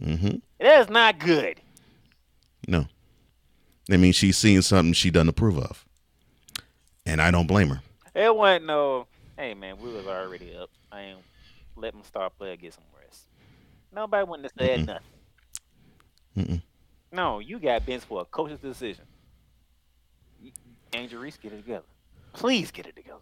Mm-hmm. 0.01 0.35
That's 0.59 0.89
not 0.89 1.19
good. 1.19 1.61
No, 2.67 2.85
I 3.91 3.97
mean 3.97 4.13
she's 4.13 4.37
seeing 4.37 4.61
something 4.61 4.93
she 4.93 5.09
doesn't 5.09 5.29
approve 5.29 5.57
of, 5.57 5.85
and 7.05 7.21
I 7.21 7.31
don't 7.31 7.47
blame 7.47 7.69
her. 7.69 7.81
It 8.15 8.35
wasn't 8.35 8.65
no. 8.65 9.07
Hey 9.37 9.53
man, 9.53 9.77
we 9.81 9.91
was 9.91 10.05
already 10.05 10.55
up. 10.55 10.69
I 10.91 11.01
ain't 11.01 11.19
let 11.75 11.93
them 11.93 12.03
star 12.03 12.29
player 12.29 12.55
get 12.55 12.73
some 12.73 12.83
rest. 13.01 13.23
Nobody 13.93 14.25
wouldn't 14.27 14.51
have 14.51 14.65
said 14.67 14.79
Mm-mm. 14.81 14.85
nothing. 14.85 15.03
Mm-mm. 16.37 16.61
No, 17.11 17.39
you 17.39 17.57
got 17.59 17.85
benched 17.85 18.05
for 18.05 18.21
a 18.21 18.25
coach's 18.25 18.59
decision. 18.59 19.05
Angel 20.93 21.19
Reese, 21.21 21.37
get 21.37 21.53
it 21.53 21.57
together. 21.57 21.85
Please 22.33 22.71
get 22.71 22.87
it 22.87 22.95
together. 22.95 23.19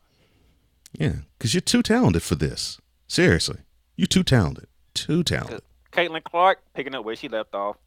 Yeah, 0.93 1.13
because 1.37 1.53
you're 1.53 1.61
too 1.61 1.83
talented 1.83 2.23
for 2.23 2.35
this. 2.35 2.79
Seriously, 3.07 3.59
you're 3.95 4.07
too 4.07 4.23
talented. 4.23 4.67
Too 4.93 5.23
talented. 5.23 5.61
Caitlin 5.91 6.23
Clark 6.23 6.59
picking 6.73 6.95
up 6.95 7.03
where 7.05 7.15
she 7.15 7.27
left 7.27 7.53
off. 7.53 7.77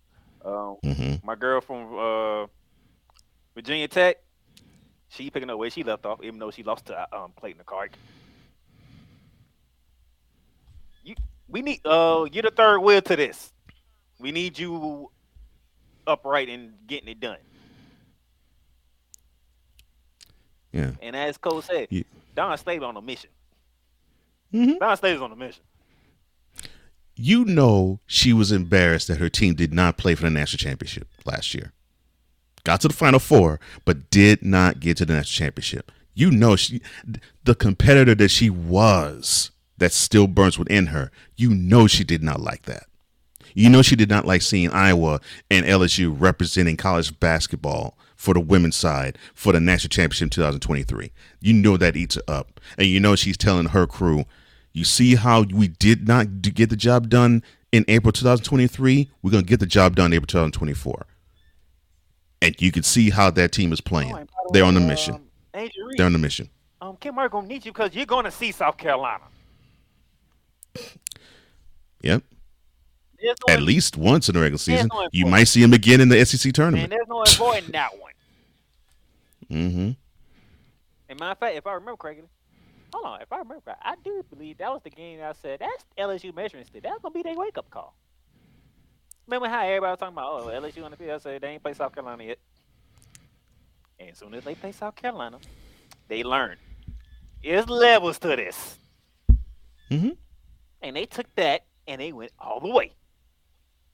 Um, 0.45 0.77
Mm-hmm. 0.85 1.27
my 1.27 1.35
girl 1.35 1.61
from 1.61 1.99
uh, 1.99 2.47
Virginia 3.55 3.89
Tech, 3.89 4.17
she 5.09 5.31
picking 5.31 5.51
up 5.51 5.59
where 5.59 5.71
she 5.71 5.83
left 5.83 6.07
off, 6.07 6.23
even 6.23 6.39
though 6.39 6.51
she 6.51 6.63
lost 6.63 6.87
to 6.87 6.99
um, 7.17 7.33
Caitlin 7.43 7.65
Clark. 7.67 7.93
You, 11.05 11.15
we 11.49 11.63
need 11.63 11.81
uh, 11.85 12.27
you're 12.31 12.43
the 12.43 12.53
third 12.55 12.81
wheel 12.81 13.03
to 13.03 13.17
this. 13.17 13.53
We 14.19 14.33
need 14.33 14.59
you 14.59 15.11
upright 16.07 16.49
and 16.49 16.75
getting 16.87 17.09
it 17.09 17.21
done. 17.21 17.39
Yeah. 20.73 20.93
And 21.03 21.17
as 21.17 21.37
Cole 21.37 21.63
said, 21.63 21.89
You- 21.91 22.05
Dawn 22.35 22.57
Staley 22.59 22.85
on 22.85 22.97
a 22.97 23.03
mission. 23.03 23.31
Mhm. 24.55 24.79
Dawn 24.79 25.23
on 25.23 25.33
a 25.33 25.37
mission. 25.37 25.63
You 27.17 27.45
know 27.45 28.01
she 28.07 28.33
was 28.33 28.51
embarrassed 28.51 29.09
that 29.09 29.19
her 29.19 29.29
team 29.29 29.55
did 29.55 29.75
not 29.75 29.97
play 29.99 30.15
for 30.15 30.23
the 30.23 30.31
national 30.31 30.59
championship 30.59 31.09
last 31.25 31.55
year. 31.55 31.73
Got 32.65 32.81
to 32.83 32.89
the 32.89 32.95
final 32.95 33.21
four, 33.21 33.61
but 33.85 34.11
did 34.11 34.43
not 34.43 34.81
get 34.81 34.99
to 34.99 35.07
the 35.07 35.15
national 35.15 35.47
championship. 35.47 35.93
You 36.15 36.31
know 36.31 36.57
she, 36.57 36.83
the 37.45 37.55
competitor 37.55 38.15
that 38.15 38.31
she 38.31 38.51
was, 38.51 39.51
that 39.79 39.93
still 39.93 40.27
burns 40.27 40.59
within 40.59 40.87
her. 40.87 41.11
You 41.37 41.55
know 41.55 41.87
she 41.87 42.05
did 42.05 42.23
not 42.23 42.41
like 42.41 42.63
that. 42.63 42.85
You 43.55 43.69
know 43.69 43.83
she 43.83 43.97
did 43.97 44.09
not 44.09 44.27
like 44.27 44.43
seeing 44.43 44.71
Iowa 44.71 45.21
and 45.51 45.67
LSU 45.67 46.15
representing 46.17 46.77
college 46.77 47.19
basketball 47.19 47.97
for 48.15 48.35
the 48.35 48.41
women's 48.41 48.77
side 48.77 49.19
for 49.35 49.53
the 49.53 49.61
national 49.61 49.89
championship 49.89 50.27
in 50.27 50.31
2023. 50.31 51.11
You 51.41 51.55
know 51.55 51.77
that 51.77 51.97
eats 51.97 52.17
her 52.17 52.23
up. 52.29 52.61
And 52.77 52.87
you 52.87 53.01
know 53.01 53.17
she's 53.17 53.37
telling 53.37 53.67
her 53.67 53.87
crew, 53.87 54.25
you 54.73 54.85
see 54.85 55.17
how 55.17 55.43
we 55.43 55.69
did 55.69 56.07
not 56.07 56.43
get 56.43 56.71
the 56.71 56.77
job 56.77 57.09
done 57.09 57.43
in 57.73 57.85
April 57.89 58.13
2023? 58.13 59.11
We're 59.23 59.31
going 59.31 59.45
to 59.45 59.49
get 59.49 59.61
the 59.61 59.67
job 59.67 59.97
done 59.97 60.13
April 60.13 60.27
2024. 60.27 61.07
And 62.43 62.55
you 62.61 62.73
can 62.73 62.83
see 62.83 63.11
how 63.11 63.31
that 63.31 63.53
team 63.53 63.73
is 63.73 63.81
playing. 63.81 64.13
Oh, 64.15 64.17
and 64.17 64.29
They're 64.53 64.65
on 64.65 64.75
the 64.75 64.81
mission. 64.81 65.15
um, 65.15 65.23
Reese, 65.55 65.73
They're 65.97 66.07
on 66.07 66.13
the 66.13 66.19
mission. 66.19 66.49
um, 66.81 66.97
Kim 66.97 67.15
Murray 67.15 67.29
gonna 67.29 67.47
need 67.47 67.65
you 67.67 67.73
because 67.73 67.95
you're 67.95 68.07
gonna 68.07 68.31
see 68.31 68.51
South 68.53 68.77
Carolina. 68.79 69.25
Yep. 72.03 72.23
No 73.23 73.55
At 73.55 73.61
least 73.63 73.99
once 73.99 74.29
in 74.31 74.35
the 74.35 74.41
regular 74.41 74.57
season. 74.59 74.89
no 74.93 75.07
You 75.13 75.27
might 75.27 75.45
see 75.45 75.63
him 75.63 75.75
again 75.75 76.01
in 76.01 76.09
the 76.09 76.25
SEC 76.25 76.53
tournament. 76.55 76.89
there's 76.89 77.07
no 77.09 77.23
avoiding 77.23 77.71
that 77.73 77.91
one. 78.01 78.13
Mm-hmm. 79.51 79.91
And 81.11 81.19
matter 81.21 81.33
of 81.33 81.39
fact, 81.39 81.57
if 81.57 81.67
I 81.67 81.73
remember 81.75 81.99
correctly, 81.99 82.25
hold 82.95 83.05
on, 83.05 83.21
if 83.21 83.31
I 83.31 83.39
remember, 83.39 83.75
I 83.83 83.97
do 84.03 84.25
believe 84.31 84.57
that 84.59 84.73
was 84.73 84.81
the 84.83 84.91
game 84.91 85.19
that 85.19 85.29
I 85.29 85.33
said 85.33 85.61
that's 85.61 85.85
LSU 85.99 86.35
measuring 86.35 86.65
stick. 86.65 86.83
That's 86.83 86.99
gonna 87.03 87.13
be 87.13 87.23
their 87.23 87.35
wake 87.35 87.59
up 87.59 87.69
call. 87.69 87.95
Remember 89.31 89.49
how 89.49 89.65
everybody 89.65 89.91
was 89.93 89.99
talking 90.01 90.15
about, 90.15 90.43
oh, 90.43 90.47
LSU 90.47 90.85
on 90.85 90.91
the 90.91 90.97
field? 90.97 91.11
I 91.13 91.19
said 91.19 91.41
they 91.41 91.51
ain't 91.51 91.63
play 91.63 91.73
South 91.73 91.95
Carolina 91.95 92.25
yet. 92.25 92.39
And 94.01 94.11
as 94.11 94.19
soon 94.19 94.35
as 94.35 94.43
they 94.43 94.57
play 94.57 94.73
South 94.73 94.97
Carolina, 94.97 95.39
they 96.09 96.25
learn. 96.25 96.57
There's 97.41 97.69
levels 97.69 98.19
to 98.19 98.29
this. 98.35 98.77
Mm-hmm. 99.89 100.11
And 100.83 100.97
they 100.97 101.07
took 101.07 101.33
that 101.37 101.65
and 101.87 102.01
they 102.01 102.11
went 102.11 102.33
all 102.41 102.59
the 102.59 102.71
way. 102.71 102.93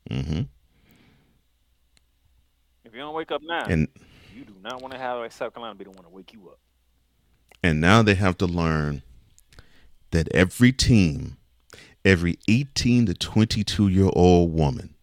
Mm-hmm. 0.08 0.42
If 2.86 2.94
you 2.94 2.98
don't 2.98 3.14
wake 3.14 3.30
up 3.30 3.42
now, 3.44 3.66
And 3.66 3.88
you 4.34 4.42
do 4.42 4.54
not 4.62 4.80
want 4.80 4.94
to 4.94 4.98
have 4.98 5.30
South 5.34 5.52
Carolina 5.52 5.74
be 5.74 5.84
the 5.84 5.90
one 5.90 6.04
to 6.04 6.08
wake 6.08 6.32
you 6.32 6.48
up. 6.48 6.58
And 7.62 7.78
now 7.78 8.00
they 8.00 8.14
have 8.14 8.38
to 8.38 8.46
learn 8.46 9.02
that 10.12 10.28
every 10.32 10.72
team, 10.72 11.36
every 12.06 12.38
18 12.48 13.04
to 13.04 13.12
22 13.12 13.88
year 13.88 14.08
old 14.14 14.54
woman 14.54 14.94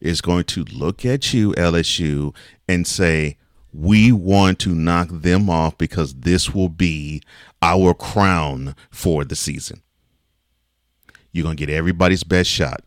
is 0.00 0.20
going 0.20 0.44
to 0.44 0.64
look 0.64 1.04
at 1.04 1.32
you, 1.32 1.52
LSU, 1.52 2.34
and 2.68 2.86
say, 2.86 3.38
We 3.72 4.12
want 4.12 4.58
to 4.60 4.74
knock 4.74 5.08
them 5.10 5.48
off 5.48 5.78
because 5.78 6.14
this 6.14 6.54
will 6.54 6.68
be 6.68 7.22
our 7.60 7.94
crown 7.94 8.74
for 8.90 9.24
the 9.24 9.36
season. 9.36 9.82
You're 11.32 11.44
going 11.44 11.56
to 11.56 11.66
get 11.66 11.74
everybody's 11.74 12.24
best 12.24 12.50
shot. 12.50 12.82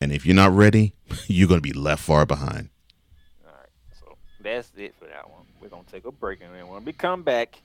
And 0.00 0.12
if 0.12 0.24
you're 0.24 0.34
not 0.34 0.52
ready, 0.52 0.94
you're 1.26 1.48
going 1.48 1.60
to 1.60 1.68
be 1.68 1.72
left 1.72 2.02
far 2.02 2.26
behind. 2.26 2.70
All 3.44 3.52
right, 3.52 3.68
so 3.98 4.16
that's 4.40 4.70
it 4.76 4.94
for 4.98 5.06
that 5.06 5.28
one. 5.28 5.38
We're 5.60 5.68
gonna 5.68 5.82
take 5.90 6.04
a 6.04 6.12
break, 6.12 6.40
and 6.40 6.54
then 6.54 6.68
when 6.68 6.84
we 6.84 6.92
come 6.92 7.22
back, 7.22 7.60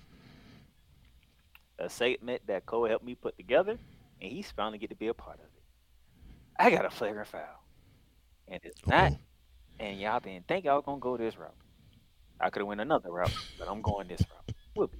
a 1.77 1.89
segment 1.89 2.41
that 2.47 2.65
Cole 2.65 2.87
helped 2.87 3.05
me 3.05 3.15
put 3.15 3.37
together, 3.37 3.77
and 4.21 4.31
he's 4.31 4.49
finally 4.51 4.77
get 4.77 4.89
to 4.89 4.95
be 4.95 5.07
a 5.07 5.13
part 5.13 5.37
of 5.37 5.45
it. 5.45 5.49
I 6.57 6.69
got 6.69 6.85
a 6.85 6.89
flagrant 6.89 7.27
foul, 7.27 7.62
and 8.47 8.59
it's 8.63 8.85
not. 8.85 9.13
And 9.79 9.99
y'all 9.99 10.19
didn't 10.19 10.47
think 10.47 10.65
I 10.65 10.73
was 10.75 10.83
gonna 10.85 10.99
go 10.99 11.17
this 11.17 11.37
route. 11.37 11.55
I 12.39 12.49
could 12.49 12.59
have 12.61 12.67
went 12.67 12.81
another 12.81 13.11
route, 13.11 13.33
but 13.57 13.67
I'm 13.69 13.81
going 13.81 14.07
this 14.07 14.21
route. 14.21 14.55
We'll 14.75 14.87
be. 14.87 14.97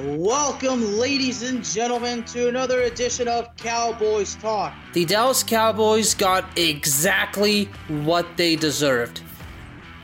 Welcome, 0.00 0.96
ladies 0.96 1.42
and 1.42 1.64
gentlemen, 1.64 2.22
to 2.26 2.48
another 2.48 2.82
edition 2.82 3.26
of 3.26 3.48
Cowboys 3.56 4.36
Talk. 4.36 4.72
The 4.92 5.04
Dallas 5.04 5.42
Cowboys 5.42 6.14
got 6.14 6.44
exactly 6.56 7.64
what 7.88 8.36
they 8.36 8.54
deserved. 8.54 9.22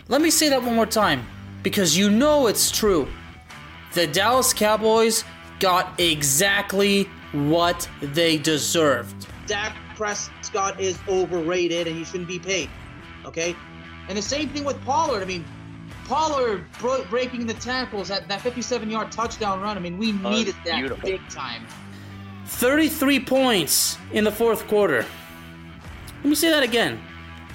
Let 0.08 0.20
me 0.20 0.30
say 0.30 0.48
that 0.48 0.62
one 0.62 0.74
more 0.74 0.84
time, 0.84 1.24
because 1.62 1.96
you 1.96 2.10
know 2.10 2.48
it's 2.48 2.72
true. 2.72 3.08
The 3.92 4.08
Dallas 4.08 4.52
Cowboys 4.52 5.22
got 5.60 6.00
exactly 6.00 7.04
what 7.32 7.88
they 8.02 8.36
deserved. 8.36 9.28
Dak 9.46 9.76
Prescott 9.96 10.80
is 10.80 10.98
overrated 11.08 11.86
and 11.86 11.96
he 11.96 12.04
shouldn't 12.04 12.28
be 12.28 12.38
paid. 12.38 12.70
Okay? 13.24 13.54
And 14.08 14.18
the 14.18 14.22
same 14.22 14.48
thing 14.50 14.64
with 14.64 14.82
Pollard. 14.84 15.22
I 15.22 15.26
mean, 15.26 15.44
Pollard 16.06 16.64
bro- 16.78 17.04
breaking 17.04 17.46
the 17.46 17.54
tackles 17.54 18.10
at 18.10 18.28
that 18.28 18.40
57 18.40 18.90
yard 18.90 19.10
touchdown 19.10 19.60
run. 19.60 19.76
I 19.76 19.80
mean, 19.80 19.98
we 19.98 20.12
needed 20.12 20.54
that 20.64 20.76
beautiful. 20.76 21.08
big 21.08 21.28
time. 21.28 21.66
33 22.46 23.20
points 23.20 23.98
in 24.12 24.24
the 24.24 24.32
fourth 24.32 24.66
quarter. 24.68 25.06
Let 26.16 26.24
me 26.24 26.34
say 26.34 26.50
that 26.50 26.62
again 26.62 27.00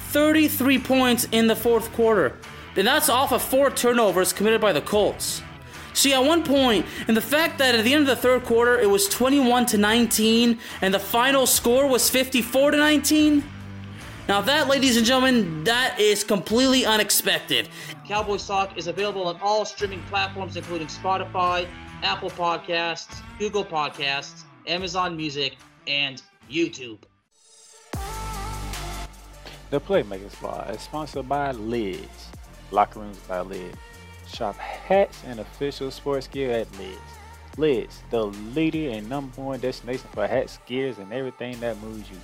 33 0.09 0.79
points 0.79 1.27
in 1.31 1.47
the 1.47 1.55
fourth 1.55 1.91
quarter. 1.93 2.37
And 2.75 2.87
that's 2.87 3.09
off 3.09 3.31
of 3.33 3.41
four 3.41 3.69
turnovers 3.69 4.31
committed 4.31 4.61
by 4.61 4.71
the 4.73 4.81
Colts. 4.81 5.41
See, 5.93 6.13
at 6.13 6.23
one 6.23 6.43
point, 6.43 6.85
and 7.07 7.17
the 7.17 7.21
fact 7.21 7.57
that 7.57 7.75
at 7.75 7.83
the 7.83 7.93
end 7.93 8.01
of 8.01 8.07
the 8.07 8.21
third 8.21 8.43
quarter 8.43 8.79
it 8.79 8.89
was 8.89 9.07
21 9.09 9.65
to 9.67 9.77
19 9.77 10.59
and 10.81 10.93
the 10.93 10.99
final 10.99 11.45
score 11.45 11.87
was 11.87 12.09
54 12.09 12.71
to 12.71 12.77
19. 12.77 13.43
Now, 14.27 14.41
that, 14.41 14.67
ladies 14.67 14.95
and 14.95 15.05
gentlemen, 15.05 15.63
that 15.63 15.99
is 15.99 16.23
completely 16.23 16.85
unexpected. 16.85 17.67
Cowboys 18.07 18.45
Talk 18.45 18.77
is 18.77 18.85
available 18.85 19.27
on 19.27 19.39
all 19.41 19.65
streaming 19.65 20.03
platforms, 20.03 20.55
including 20.55 20.87
Spotify, 20.87 21.67
Apple 22.03 22.29
Podcasts, 22.29 23.21
Google 23.39 23.65
Podcasts, 23.65 24.43
Amazon 24.67 25.17
Music, 25.17 25.57
and 25.87 26.21
YouTube. 26.49 26.99
The 29.71 29.79
Playmaker 29.79 30.31
Spot 30.31 30.69
is 30.71 30.81
sponsored 30.81 31.27
by 31.27 31.51
Lids. 31.51 32.27
Locker 32.71 32.99
Rooms 32.99 33.17
by 33.27 33.41
Lids. 33.41 33.77
Shop 34.33 34.55
hats 34.57 35.21
and 35.25 35.39
official 35.39 35.91
sports 35.91 36.27
gear 36.27 36.51
at 36.51 36.77
Lids. 36.77 36.99
Lids, 37.57 38.03
the 38.09 38.25
leader 38.25 38.91
and 38.91 39.09
number 39.09 39.41
one 39.41 39.59
destination 39.59 40.07
for 40.13 40.27
hats, 40.27 40.59
gears, 40.65 40.97
and 40.97 41.11
everything 41.11 41.59
that 41.59 41.81
moves 41.81 42.09
you. 42.09 42.17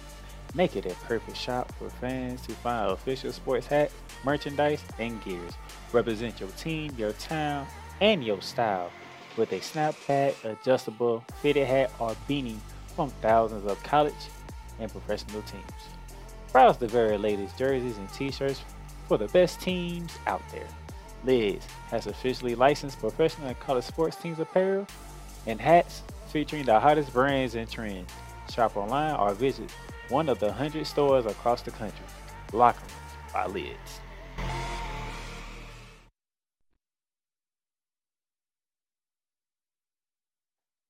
Make 0.54 0.76
it 0.78 0.86
a 0.86 0.96
perfect 1.06 1.36
shop 1.36 1.72
for 1.78 1.89
fans 1.89 2.41
to 2.44 2.54
find 2.54 2.91
official 2.91 3.34
sports 3.34 3.68
hats, 3.68 3.94
merchandise, 4.24 4.82
and 5.00 5.22
gears. 5.26 5.52
Represent 5.91 6.39
your 6.39 6.50
team, 6.52 6.94
your 6.98 7.12
town, 7.13 7.68
and 8.00 8.24
your 8.24 8.41
style 8.41 8.91
with 9.36 9.52
a 9.52 9.60
snapback, 9.60 10.36
adjustable, 10.46 11.24
fitted 11.41 11.68
hat, 11.68 11.91
or 12.00 12.15
beanie 12.30 12.58
from 12.96 13.10
thousands 13.22 13.70
of 13.70 13.82
college 13.84 14.13
and 14.80 14.89
professional 14.89 15.41
teams. 15.41 15.63
Browse 16.52 16.78
the 16.78 16.88
very 16.88 17.18
latest 17.18 17.58
jerseys 17.58 17.98
and 17.98 18.12
t-shirts 18.13 18.62
for 19.08 19.18
the 19.18 19.28
best 19.28 19.60
teams 19.60 20.13
out 20.28 20.41
there. 20.54 20.68
Lids 21.25 21.65
has 21.89 22.07
officially 22.07 22.55
licensed 22.55 22.99
professional 22.99 23.47
and 23.47 23.59
college 23.59 23.85
sports 23.85 24.15
teams 24.15 24.39
apparel 24.39 24.88
and 25.47 25.59
hats 25.59 26.03
featuring 26.31 26.65
the 26.65 26.79
hottest 26.79 27.11
brands 27.13 27.55
and 27.55 27.69
trends. 27.69 28.11
Shop 28.53 28.77
online 28.77 29.15
or 29.15 29.33
visit 29.33 29.71
one 30.09 30.29
of 30.29 30.39
the 30.39 30.47
100 30.47 30.85
stores 30.85 31.25
across 31.25 31.61
the 31.61 31.71
country. 31.71 32.05
Locker 32.53 32.79
Rooms 32.79 33.33
by 33.33 33.45
Lids. 33.47 33.99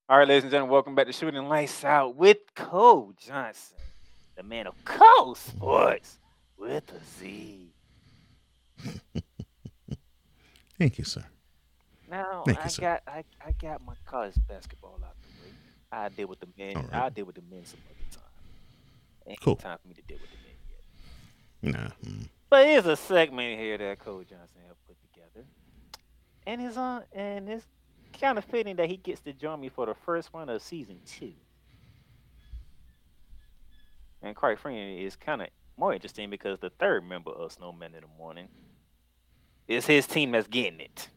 All 0.08 0.20
right, 0.20 0.28
ladies 0.28 0.44
and 0.44 0.52
gentlemen, 0.52 0.72
welcome 0.72 0.94
back 0.94 1.08
to 1.08 1.14
Shooting 1.14 1.50
Lights 1.50 1.84
Out 1.84 2.16
with 2.16 2.38
Cole 2.54 3.14
Johnson, 3.18 3.78
the 4.36 4.44
man 4.44 4.68
of 4.68 4.76
Cole 4.86 5.34
Sports 5.34 6.20
with 6.58 6.92
a 6.92 7.20
Z. 7.20 7.74
Thank 10.78 10.98
you, 10.98 11.04
sir. 11.04 11.24
Now 12.10 12.44
Thank 12.46 12.58
you, 12.60 12.64
I 12.64 12.68
sir. 12.68 12.82
got 12.82 13.04
I, 13.08 13.24
I 13.46 13.52
got 13.54 13.84
my 13.86 13.94
college 14.06 14.36
basketball 14.48 15.00
out 15.04 15.16
the 15.22 15.48
way. 15.48 15.54
I 15.92 16.10
deal 16.10 16.28
with 16.28 16.40
the 16.40 16.48
men. 16.58 16.76
All 16.78 16.84
right. 16.84 16.94
I'll 16.94 17.10
deal 17.10 17.26
with 17.26 17.36
the 17.36 17.42
men 17.50 17.66
some 17.66 17.80
other 17.90 17.96
time. 18.12 18.24
Ain't 19.28 19.42
Cool. 19.42 19.56
time 19.56 19.78
for 19.82 19.88
me 19.88 19.94
to 19.96 20.02
deal 20.04 20.18
with 20.22 20.30
the 20.30 21.72
men 21.72 21.74
yet. 21.74 21.94
Nah. 22.04 22.10
mm. 22.12 22.28
But 22.50 22.68
here's 22.68 22.86
a 22.86 22.96
segment 22.96 23.60
here 23.60 23.78
that 23.78 24.00
Cole 24.00 24.20
Johnson 24.20 24.62
have 24.68 24.78
put 24.86 24.98
together, 25.02 25.48
and 26.46 26.62
it's 26.62 26.78
on 26.78 27.04
and 27.12 27.50
it's 27.50 27.66
kind 28.20 28.38
of 28.38 28.46
fitting 28.46 28.76
that 28.76 28.90
he 28.90 28.98
gets 28.98 29.20
to 29.22 29.34
join 29.34 29.60
me 29.60 29.70
for 29.70 29.86
the 29.88 29.96
first 30.06 30.32
one 30.34 30.48
of 30.50 30.62
season 30.62 31.00
two. 31.06 31.34
And 34.22 34.36
quite 34.36 34.60
frankly, 34.60 35.06
it's 35.06 35.16
kind 35.16 35.42
of 35.42 35.48
more 35.78 35.94
interesting 35.94 36.30
because 36.30 36.60
the 36.60 36.70
third 36.70 37.04
member 37.04 37.32
of 37.32 37.52
Snowman 37.52 37.94
in 37.96 38.02
the 38.02 38.08
Morning 38.18 38.48
is 39.68 39.86
his 39.86 40.08
team 40.08 40.32
that's 40.32 40.48
getting 40.48 40.80
it, 40.80 41.10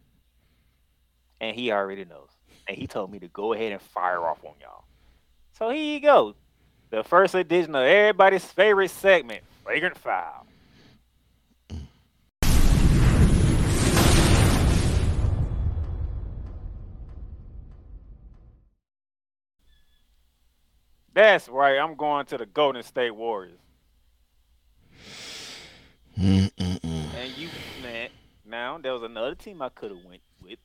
and 1.41 1.55
he 1.55 1.71
already 1.73 2.05
knows. 2.05 2.31
And 2.67 2.77
he 2.77 2.87
told 2.87 3.11
me 3.11 3.19
to 3.21 3.29
go 3.29 3.53
ahead 3.53 3.73
and 3.73 3.81
fire 3.81 4.21
off 4.27 4.45
on 4.45 4.55
y'all. 4.61 4.85
So 5.59 5.71
here 5.71 5.95
you 5.95 6.01
go, 6.01 6.35
the 6.91 7.03
first 7.03 7.35
edition 7.35 7.75
of 7.75 7.83
everybody's 7.83 8.45
favorite 8.45 8.91
segment, 8.91 9.43
Flagrant 9.65 9.97
Foul. 9.99 10.47
That's 21.15 21.49
right. 21.49 21.79
I'm 21.79 21.97
going 21.97 22.27
to 22.27 22.39
the 22.39 22.47
Golden 22.47 22.85
State 22.85 23.11
Warriors. 23.11 23.59
Mm-mm-mm. 26.17 26.78
And 28.49 28.55
you, 28.55 28.59
man, 28.59 28.75
now 28.75 28.79
there 28.83 28.93
was 28.93 29.03
another 29.03 29.35
team 29.35 29.63
I 29.63 29.69
could 29.69 29.91
have 29.91 30.05
went 30.05 30.23
with, 30.43 30.59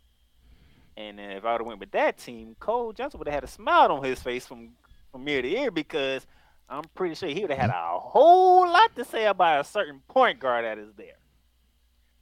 and 0.98 1.20
if 1.20 1.44
I 1.46 1.52
would 1.54 1.62
have 1.62 1.68
went 1.68 1.80
with 1.80 1.92
that 1.92 2.18
team, 2.18 2.56
Cole 2.60 2.94
Johnson 2.94 3.20
would 3.20 3.28
have 3.28 3.36
had 3.36 3.44
a 3.44 3.48
smile 3.48 3.92
on 3.92 4.04
his 4.04 4.20
face 4.22 4.46
from 4.46 4.72
from 5.12 5.28
ear 5.28 5.42
to 5.42 5.48
ear 5.48 5.70
because 5.72 6.26
I'm 6.70 6.84
pretty 6.96 7.16
sure 7.16 7.30
he 7.30 7.42
would 7.42 7.52
have 7.52 7.60
had 7.60 7.70
a 7.70 8.00
whole 8.00 8.68
lot 8.68 8.96
to 8.96 9.06
say 9.06 9.26
about 9.26 9.62
a 9.62 9.64
certain 9.64 10.02
point 10.08 10.40
guard 10.40 10.66
that 10.66 10.80
is 10.80 10.94
there. 10.96 11.18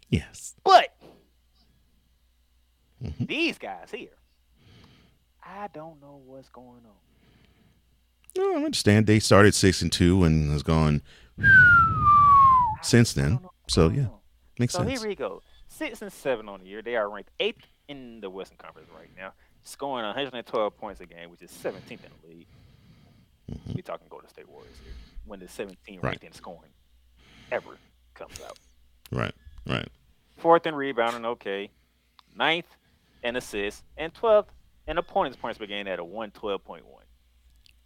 Yes. 0.09 0.55
But 0.63 0.89
Mhm. 3.01 3.27
these 3.27 3.57
guys 3.57 3.91
here, 3.91 4.17
I 5.43 5.67
don't 5.73 6.01
know 6.01 6.21
what's 6.25 6.49
going 6.49 6.81
on. 6.85 6.97
No, 8.37 8.53
I 8.61 8.65
understand. 8.65 9.07
They 9.07 9.19
started 9.19 9.53
six 9.55 9.81
and 9.81 9.91
two 9.91 10.23
and 10.23 10.51
has 10.51 10.63
gone 10.63 11.01
since 12.81 13.13
then. 13.13 13.31
don't 13.31 13.43
know 13.43 13.51
what's 13.61 13.73
So 13.73 13.89
yeah, 13.89 14.07
makes 14.59 14.73
so 14.73 14.79
sense. 14.83 14.99
here 15.01 15.09
we 15.09 15.15
go. 15.15 15.41
Six 15.73 16.01
and 16.01 16.11
seven 16.11 16.49
on 16.49 16.59
the 16.59 16.65
year. 16.67 16.81
They 16.81 16.95
are 16.97 17.09
ranked 17.09 17.31
eighth 17.39 17.65
in 17.87 18.19
the 18.19 18.29
Western 18.29 18.57
Conference 18.57 18.89
right 18.95 19.09
now, 19.17 19.31
scoring 19.63 20.05
112 20.05 20.77
points 20.77 20.99
a 20.99 21.05
game, 21.05 21.29
which 21.31 21.41
is 21.41 21.49
17th 21.49 22.03
in 22.03 22.11
the 22.21 22.27
league. 22.27 22.47
Mhm. 23.49 23.75
We're 23.75 23.81
talking 23.81 24.07
Golden 24.09 24.29
State 24.29 24.49
Warriors 24.49 24.75
here. 24.83 24.93
When 25.25 25.39
the 25.39 25.47
17 25.47 25.95
Right. 26.01 26.03
ranked 26.11 26.23
in 26.25 26.33
scoring 26.33 26.71
ever 27.51 27.77
comes 28.13 28.39
out. 28.41 28.59
Right. 29.11 29.33
Right. 29.65 29.87
Fourth 30.37 30.65
in 30.65 30.75
rebounding, 30.75 31.25
okay. 31.25 31.71
Ninth 32.35 32.67
in 33.23 33.35
assists, 33.37 33.83
and 33.97 34.13
12th 34.13 34.49
in 34.87 34.97
opponents' 34.97 35.37
points 35.37 35.57
per 35.57 35.65
game 35.67 35.87
at 35.87 35.99
a 35.99 36.03
112.1. 36.03 37.05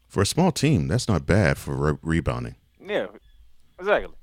For 0.07 0.21
a 0.21 0.25
small 0.25 0.51
team, 0.51 0.87
that's 0.87 1.07
not 1.07 1.25
bad 1.25 1.57
for 1.57 1.75
re- 1.75 1.99
rebounding. 2.01 2.55
Yeah, 2.79 3.07
exactly. 3.77 4.15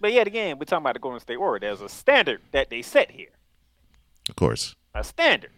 But 0.00 0.12
yet 0.12 0.26
again, 0.26 0.58
we're 0.58 0.64
talking 0.64 0.82
about 0.82 0.94
the 0.94 1.00
Golden 1.00 1.20
State 1.20 1.38
Warriors. 1.38 1.60
There's 1.60 1.80
a 1.80 1.88
standard 1.88 2.40
that 2.52 2.70
they 2.70 2.82
set 2.82 3.10
here. 3.10 3.30
Of 4.28 4.36
course. 4.36 4.74
A 4.94 5.02
standard. 5.02 5.52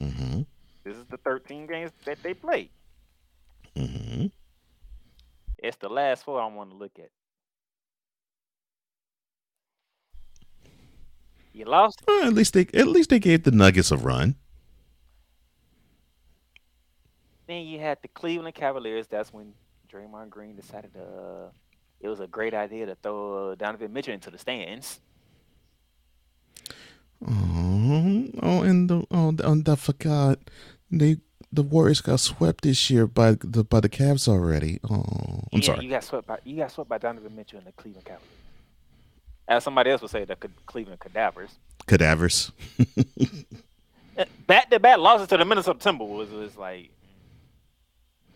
Mm-hmm. 0.00 0.42
This 0.82 0.96
is 0.96 1.04
the 1.06 1.16
13 1.18 1.66
games 1.66 1.92
that 2.04 2.22
they 2.22 2.34
played. 2.34 2.70
Mm-hmm. 3.76 4.26
It's 5.58 5.76
the 5.78 5.88
last 5.88 6.24
four 6.24 6.40
I 6.40 6.46
want 6.46 6.70
to 6.70 6.76
look 6.76 6.92
at. 6.98 7.10
You 11.52 11.66
lost. 11.66 12.02
Well, 12.06 12.26
at 12.26 12.32
least 12.32 12.52
they 12.52 12.66
at 12.74 12.88
least 12.88 13.10
they 13.10 13.20
gave 13.20 13.44
the 13.44 13.52
Nuggets 13.52 13.92
a 13.92 13.96
run. 13.96 14.34
Then 17.46 17.64
you 17.66 17.78
had 17.78 17.98
the 18.02 18.08
Cleveland 18.08 18.56
Cavaliers. 18.56 19.06
That's 19.06 19.32
when 19.32 19.52
Draymond 19.90 20.30
Green 20.30 20.56
decided 20.56 20.90
uh, 20.96 21.50
it 22.00 22.08
was 22.08 22.20
a 22.20 22.26
great 22.26 22.54
idea 22.54 22.86
to 22.86 22.94
throw 22.96 23.50
uh, 23.50 23.54
Donovan 23.54 23.92
Mitchell 23.92 24.14
into 24.14 24.30
the 24.30 24.38
stands. 24.38 25.00
Oh, 27.26 28.26
oh, 28.42 28.62
and 28.62 28.90
the 28.90 29.04
oh, 29.10 29.32
the- 29.32 29.48
and 29.48 29.68
I 29.68 29.74
forgot 29.76 30.38
they 30.90 31.18
the 31.52 31.62
Warriors 31.62 32.00
got 32.00 32.20
swept 32.20 32.64
this 32.64 32.90
year 32.90 33.06
by 33.06 33.32
the 33.40 33.64
by 33.64 33.80
the 33.80 33.88
Cavs 33.88 34.28
already. 34.28 34.80
Oh, 34.90 35.44
I'm 35.52 35.60
yeah, 35.60 35.66
sorry. 35.66 35.84
You 35.84 35.90
got 35.90 36.04
swept 36.04 36.26
by 36.26 36.38
you 36.44 36.56
got 36.56 36.72
swept 36.72 36.90
by 36.90 36.98
Donovan 36.98 37.34
Mitchell 37.34 37.58
and 37.58 37.66
the 37.66 37.72
Cleveland 37.72 38.04
Cavaliers. 38.04 38.28
As 39.46 39.62
somebody 39.64 39.90
else 39.90 40.00
would 40.02 40.10
say, 40.10 40.24
the 40.24 40.36
Cleveland 40.66 41.00
Cadavers. 41.00 41.50
Cadavers. 41.86 42.50
back 44.46 44.70
to 44.70 44.78
back 44.78 44.98
losses 44.98 45.28
to 45.28 45.36
the 45.36 45.44
Minnesota 45.44 45.78
Timberwolves 45.78 46.30
was 46.32 46.56
like 46.56 46.90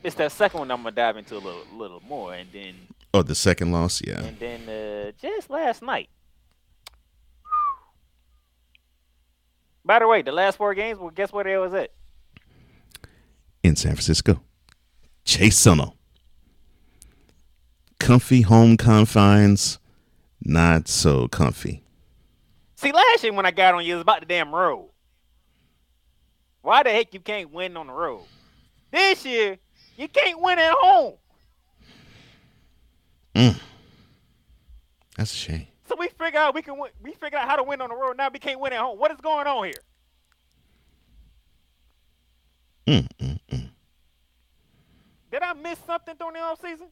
it's 0.02 0.14
that 0.16 0.32
second 0.32 0.60
one 0.60 0.70
I'm 0.70 0.78
gonna 0.82 0.94
dive 0.94 1.16
into 1.16 1.34
a 1.34 1.38
little 1.38 1.64
little 1.76 2.02
more, 2.06 2.34
and 2.34 2.48
then 2.52 2.74
Oh, 3.18 3.22
the 3.22 3.34
second 3.34 3.72
loss, 3.72 4.00
yeah. 4.00 4.20
and 4.20 4.38
then 4.38 4.68
uh, 4.68 5.10
just 5.20 5.50
last 5.50 5.82
night. 5.82 6.08
By 9.84 9.98
the 9.98 10.06
way, 10.06 10.22
the 10.22 10.30
last 10.30 10.56
four 10.56 10.72
games, 10.72 11.00
well, 11.00 11.10
guess 11.10 11.32
where 11.32 11.42
they 11.42 11.56
was 11.56 11.74
at? 11.74 11.90
In 13.64 13.74
San 13.74 13.94
Francisco. 13.94 14.40
Chase 15.24 15.58
Center. 15.58 15.88
Comfy 17.98 18.42
home 18.42 18.76
confines, 18.76 19.80
not 20.40 20.86
so 20.86 21.26
comfy. 21.26 21.82
See, 22.76 22.92
last 22.92 23.24
year 23.24 23.32
when 23.32 23.46
I 23.46 23.50
got 23.50 23.74
on 23.74 23.84
you, 23.84 23.94
it 23.94 23.96
was 23.96 24.02
about 24.02 24.20
the 24.20 24.26
damn 24.26 24.54
road. 24.54 24.90
Why 26.62 26.84
the 26.84 26.90
heck 26.90 27.12
you 27.12 27.18
can't 27.18 27.50
win 27.50 27.76
on 27.76 27.88
the 27.88 27.92
road? 27.92 28.22
This 28.92 29.24
year, 29.24 29.58
you 29.96 30.06
can't 30.06 30.40
win 30.40 30.60
at 30.60 30.72
home. 30.78 31.14
That's 35.16 35.32
a 35.32 35.36
shame. 35.36 35.66
So 35.88 35.96
we 35.98 36.08
figure 36.08 36.38
out 36.38 36.54
we 36.54 36.62
can 36.62 36.78
win, 36.78 36.90
we 37.02 37.12
figure 37.12 37.38
out 37.38 37.48
how 37.48 37.56
to 37.56 37.62
win 37.62 37.80
on 37.80 37.88
the 37.88 37.96
road. 37.96 38.16
Now 38.16 38.28
we 38.32 38.38
can't 38.38 38.60
win 38.60 38.72
at 38.72 38.80
home. 38.80 38.98
What 38.98 39.10
is 39.10 39.20
going 39.20 39.46
on 39.46 39.64
here? 39.64 39.74
Mm, 42.86 43.08
mm, 43.18 43.38
mm. 43.50 43.68
Did 45.30 45.42
I 45.42 45.52
miss 45.52 45.78
something 45.86 46.14
during 46.18 46.34
the 46.34 46.40
offseason? 46.40 46.88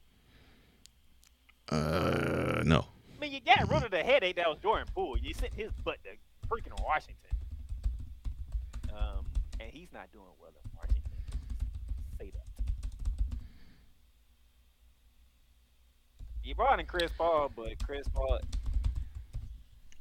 Uh, 1.68 2.62
no. 2.64 2.86
I 3.16 3.20
mean, 3.20 3.32
you 3.32 3.40
got 3.40 3.68
rid 3.70 3.82
of 3.82 3.90
the 3.90 4.02
headache 4.02 4.36
that 4.36 4.46
was 4.48 4.58
Jordan 4.62 4.86
Poole. 4.94 5.16
You 5.18 5.34
sent 5.34 5.54
his 5.54 5.72
butt 5.84 5.98
to 6.04 6.10
freaking 6.48 6.80
Washington. 6.84 7.30
Um, 8.92 9.24
and 9.58 9.70
he's 9.72 9.88
not 9.92 10.12
doing 10.12 10.24
well 10.40 10.50
in 10.50 10.70
Washington. 10.76 11.02
Say 12.20 12.30
that. 12.30 12.46
You 16.46 16.54
brought 16.54 16.78
in 16.78 16.86
Chris 16.86 17.10
Paul, 17.18 17.50
but 17.56 17.84
Chris 17.84 18.06
Paul, 18.14 18.38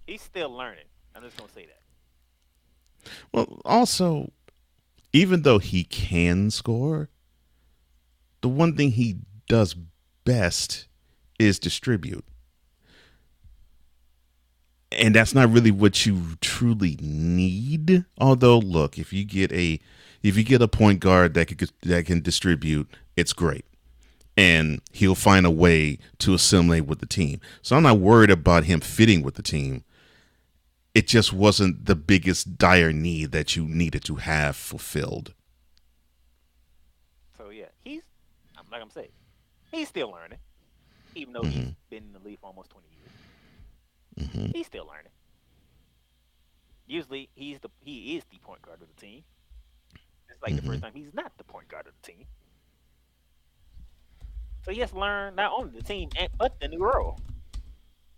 he's 0.05 0.21
still 0.21 0.51
learning. 0.51 0.84
I'm 1.15 1.23
just 1.23 1.38
gonna 1.38 1.51
say 1.51 1.65
that. 1.65 3.12
Well, 3.31 3.60
also, 3.65 4.31
even 5.12 5.41
though 5.41 5.58
he 5.58 5.84
can 5.84 6.51
score, 6.51 7.10
the 8.41 8.49
one 8.49 8.77
thing 8.77 8.91
he 8.91 9.17
does 9.49 9.75
best 10.23 10.88
is 11.39 11.58
distribute. 11.58 12.23
And 14.91 15.15
that's 15.15 15.34
not 15.34 15.51
really 15.51 15.71
what 15.71 16.05
you 16.05 16.36
truly 16.41 16.99
need. 17.01 18.05
Although, 18.19 18.60
look, 18.60 18.99
if 18.99 19.12
you 19.12 19.25
get 19.25 19.51
a 19.51 19.79
if 20.21 20.38
you 20.38 20.43
get 20.43 20.62
a 20.62 20.67
point 20.67 20.99
guard 20.99 21.34
that 21.34 21.47
can 21.47 21.67
that 21.81 22.05
can 22.05 22.21
distribute, 22.21 22.88
it's 23.17 23.34
great. 23.34 23.65
And 24.38 24.82
he'll 24.91 25.15
find 25.15 25.45
a 25.45 25.52
way 25.52 25.98
to 26.19 26.34
assimilate 26.34 26.86
with 26.86 27.00
the 27.00 27.06
team. 27.06 27.39
So 27.62 27.76
I'm 27.76 27.84
not 27.84 28.00
worried 28.00 28.30
about 28.32 28.65
him 28.65 28.82
fitting 28.82 29.24
with 29.24 29.36
the 29.36 29.43
team 29.43 29.84
it 30.95 31.08
just 31.08 31.32
wasn't 31.34 31.86
the 31.86 31.95
biggest 31.95 32.58
dire 32.58 32.91
need 32.93 33.32
that 33.32 33.56
you 33.56 33.65
needed 33.67 34.04
to 34.06 34.15
have 34.15 34.56
fulfilled. 34.56 35.34
So 37.38 37.50
yeah, 37.50 37.69
he's 37.84 38.04
I'm 38.58 38.65
like 38.71 38.82
I'm 38.82 38.89
saying, 38.89 39.12
he's 39.71 39.89
still 39.89 40.12
learning, 40.12 40.39
even 41.15 41.34
though 41.34 41.45
he's 41.45 41.69
been 41.89 42.04
in 42.06 42.13
the 42.13 42.19
league 42.19 42.39
for 42.39 42.48
almost 42.48 42.69
20 42.71 42.88
years. 42.89 43.13
hmm 44.17 44.52
He's 44.52 44.65
still 44.67 44.88
learning. 44.88 45.12
Usually, 46.88 47.30
he's 47.36 47.60
the 47.60 47.69
he 47.82 48.15
is 48.17 48.26
the 48.26 48.39
point 48.39 48.62
guard 48.63 48.82
of 48.82 48.88
the 48.88 48.95
team. 48.95 49.24
It's 50.30 50.41
like 50.41 50.56
the 50.56 50.62
first 50.62 50.82
time 50.82 50.93
he's 50.93 51.13
not 51.13 51.38
the 51.38 51.43
point 51.43 51.67
guard 51.67 51.88
of 51.88 51.93
the 52.02 52.12
team. 52.12 52.28
So 54.65 54.71
he 54.71 54.80
has 54.80 54.89
to 54.91 54.99
learn 54.99 55.36
not 55.36 55.51
only 55.56 55.78
the 55.78 55.84
team 55.84 56.10
but 56.39 56.60
the 56.60 56.67
new 56.67 56.80
role. 56.80 57.19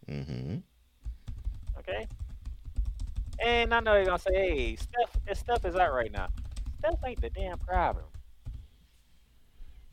Mm-hmm. 0.09 0.57
Okay. 1.79 2.07
And 3.43 3.73
I 3.73 3.81
know 3.81 3.95
you're 3.95 4.05
gonna 4.05 4.17
say, 4.17 4.33
"Hey, 4.33 4.75
Steph, 4.77 5.37
Steph 5.37 5.65
is 5.65 5.75
out 5.75 5.93
right 5.93 6.11
now. 6.11 6.29
Steph 6.79 6.95
ain't 7.05 7.19
the 7.21 7.29
damn 7.29 7.57
problem. 7.59 8.05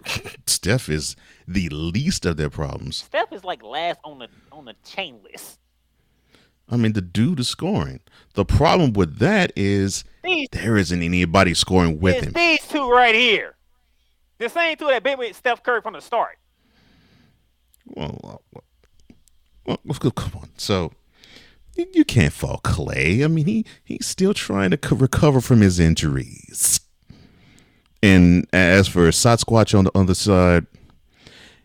Steph 0.46 0.88
is 0.88 1.16
the 1.48 1.68
least 1.70 2.24
of 2.24 2.36
their 2.36 2.50
problems. 2.50 2.98
Steph 2.98 3.32
is 3.32 3.42
like 3.42 3.62
last 3.62 3.98
on 4.04 4.20
the 4.20 4.28
on 4.52 4.64
the 4.64 4.74
chain 4.84 5.18
list. 5.24 5.58
I 6.70 6.76
mean, 6.76 6.92
the 6.92 7.02
dude 7.02 7.40
is 7.40 7.48
scoring. 7.48 8.00
The 8.34 8.44
problem 8.44 8.92
with 8.94 9.18
that 9.18 9.52
is 9.56 10.04
These 10.22 10.48
there 10.52 10.76
isn't 10.76 11.02
anybody 11.02 11.52
scoring 11.52 12.00
with 12.00 12.16
it's 12.16 12.26
him. 12.26 12.32
these 12.32 12.66
two 12.68 12.88
right 12.90 13.14
here. 13.14 13.56
The 14.38 14.48
same 14.48 14.76
two 14.76 14.86
that 14.86 15.02
been 15.02 15.18
with 15.18 15.36
Steph 15.36 15.62
Curry 15.62 15.82
from 15.82 15.92
the 15.94 16.00
start. 16.00 16.38
Well, 17.86 18.42
well, 18.52 19.78
well, 19.84 20.12
come 20.12 20.32
on. 20.40 20.50
So 20.56 20.92
you 21.76 22.04
can't 22.04 22.32
fault 22.32 22.62
Klay. 22.62 23.24
I 23.24 23.28
mean, 23.28 23.46
he 23.46 23.66
he's 23.84 24.06
still 24.06 24.34
trying 24.34 24.70
to 24.70 24.76
co- 24.76 24.96
recover 24.96 25.40
from 25.40 25.60
his 25.60 25.78
injuries. 25.80 26.80
And 28.02 28.46
as 28.52 28.86
for 28.86 29.08
Sasquatch 29.08 29.76
on 29.76 29.84
the 29.84 29.92
other 29.94 30.14
side, 30.14 30.66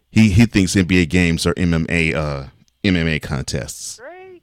he 0.10 0.30
he 0.30 0.46
thinks 0.46 0.76
NBA 0.76 1.10
games 1.10 1.46
are 1.46 1.54
MMA 1.56 2.16
uh 2.16 2.48
MMA 2.84 3.22
contests. 3.22 4.00
Great, 4.00 4.42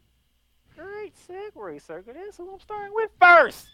great 0.77 1.15
segue, 1.29 1.83
circle. 1.83 2.13
That's 2.15 2.37
who 2.37 2.53
I'm 2.53 2.61
starting 2.61 2.95
with 2.95 3.11
first. 3.21 3.67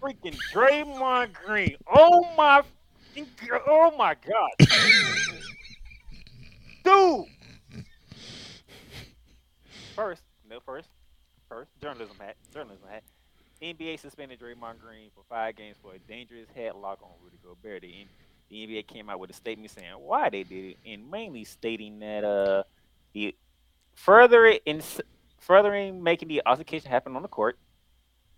Freaking 0.00 0.36
Draymond 0.52 1.32
Green. 1.32 1.76
Oh 1.92 2.24
my, 2.36 2.62
oh 3.66 3.94
my 3.96 4.14
God, 4.14 4.68
dude. 6.84 7.26
First, 9.98 10.22
no, 10.48 10.60
first, 10.60 10.88
first 11.48 11.70
journalism 11.82 12.16
hat, 12.20 12.36
journalism 12.54 12.86
hat. 12.88 13.02
NBA 13.60 13.98
suspended 13.98 14.38
Draymond 14.38 14.78
Green 14.78 15.10
for 15.12 15.24
five 15.28 15.56
games 15.56 15.76
for 15.82 15.92
a 15.92 15.98
dangerous 15.98 16.46
headlock 16.56 17.02
on 17.02 17.10
Rudy 17.20 17.36
Gobert. 17.42 17.82
The, 17.82 18.02
N- 18.02 18.08
the 18.48 18.64
NBA 18.64 18.86
came 18.86 19.10
out 19.10 19.18
with 19.18 19.30
a 19.30 19.32
statement 19.32 19.72
saying 19.72 19.90
why 19.98 20.30
they 20.30 20.44
did 20.44 20.64
it, 20.66 20.76
and 20.86 21.10
mainly 21.10 21.42
stating 21.42 21.98
that 21.98 22.22
uh, 22.22 22.62
the 23.12 23.34
further 23.96 24.46
in 24.46 24.80
furthering 25.40 26.00
making 26.00 26.28
the 26.28 26.42
altercation 26.46 26.88
happen 26.88 27.16
on 27.16 27.22
the 27.22 27.28
court, 27.28 27.58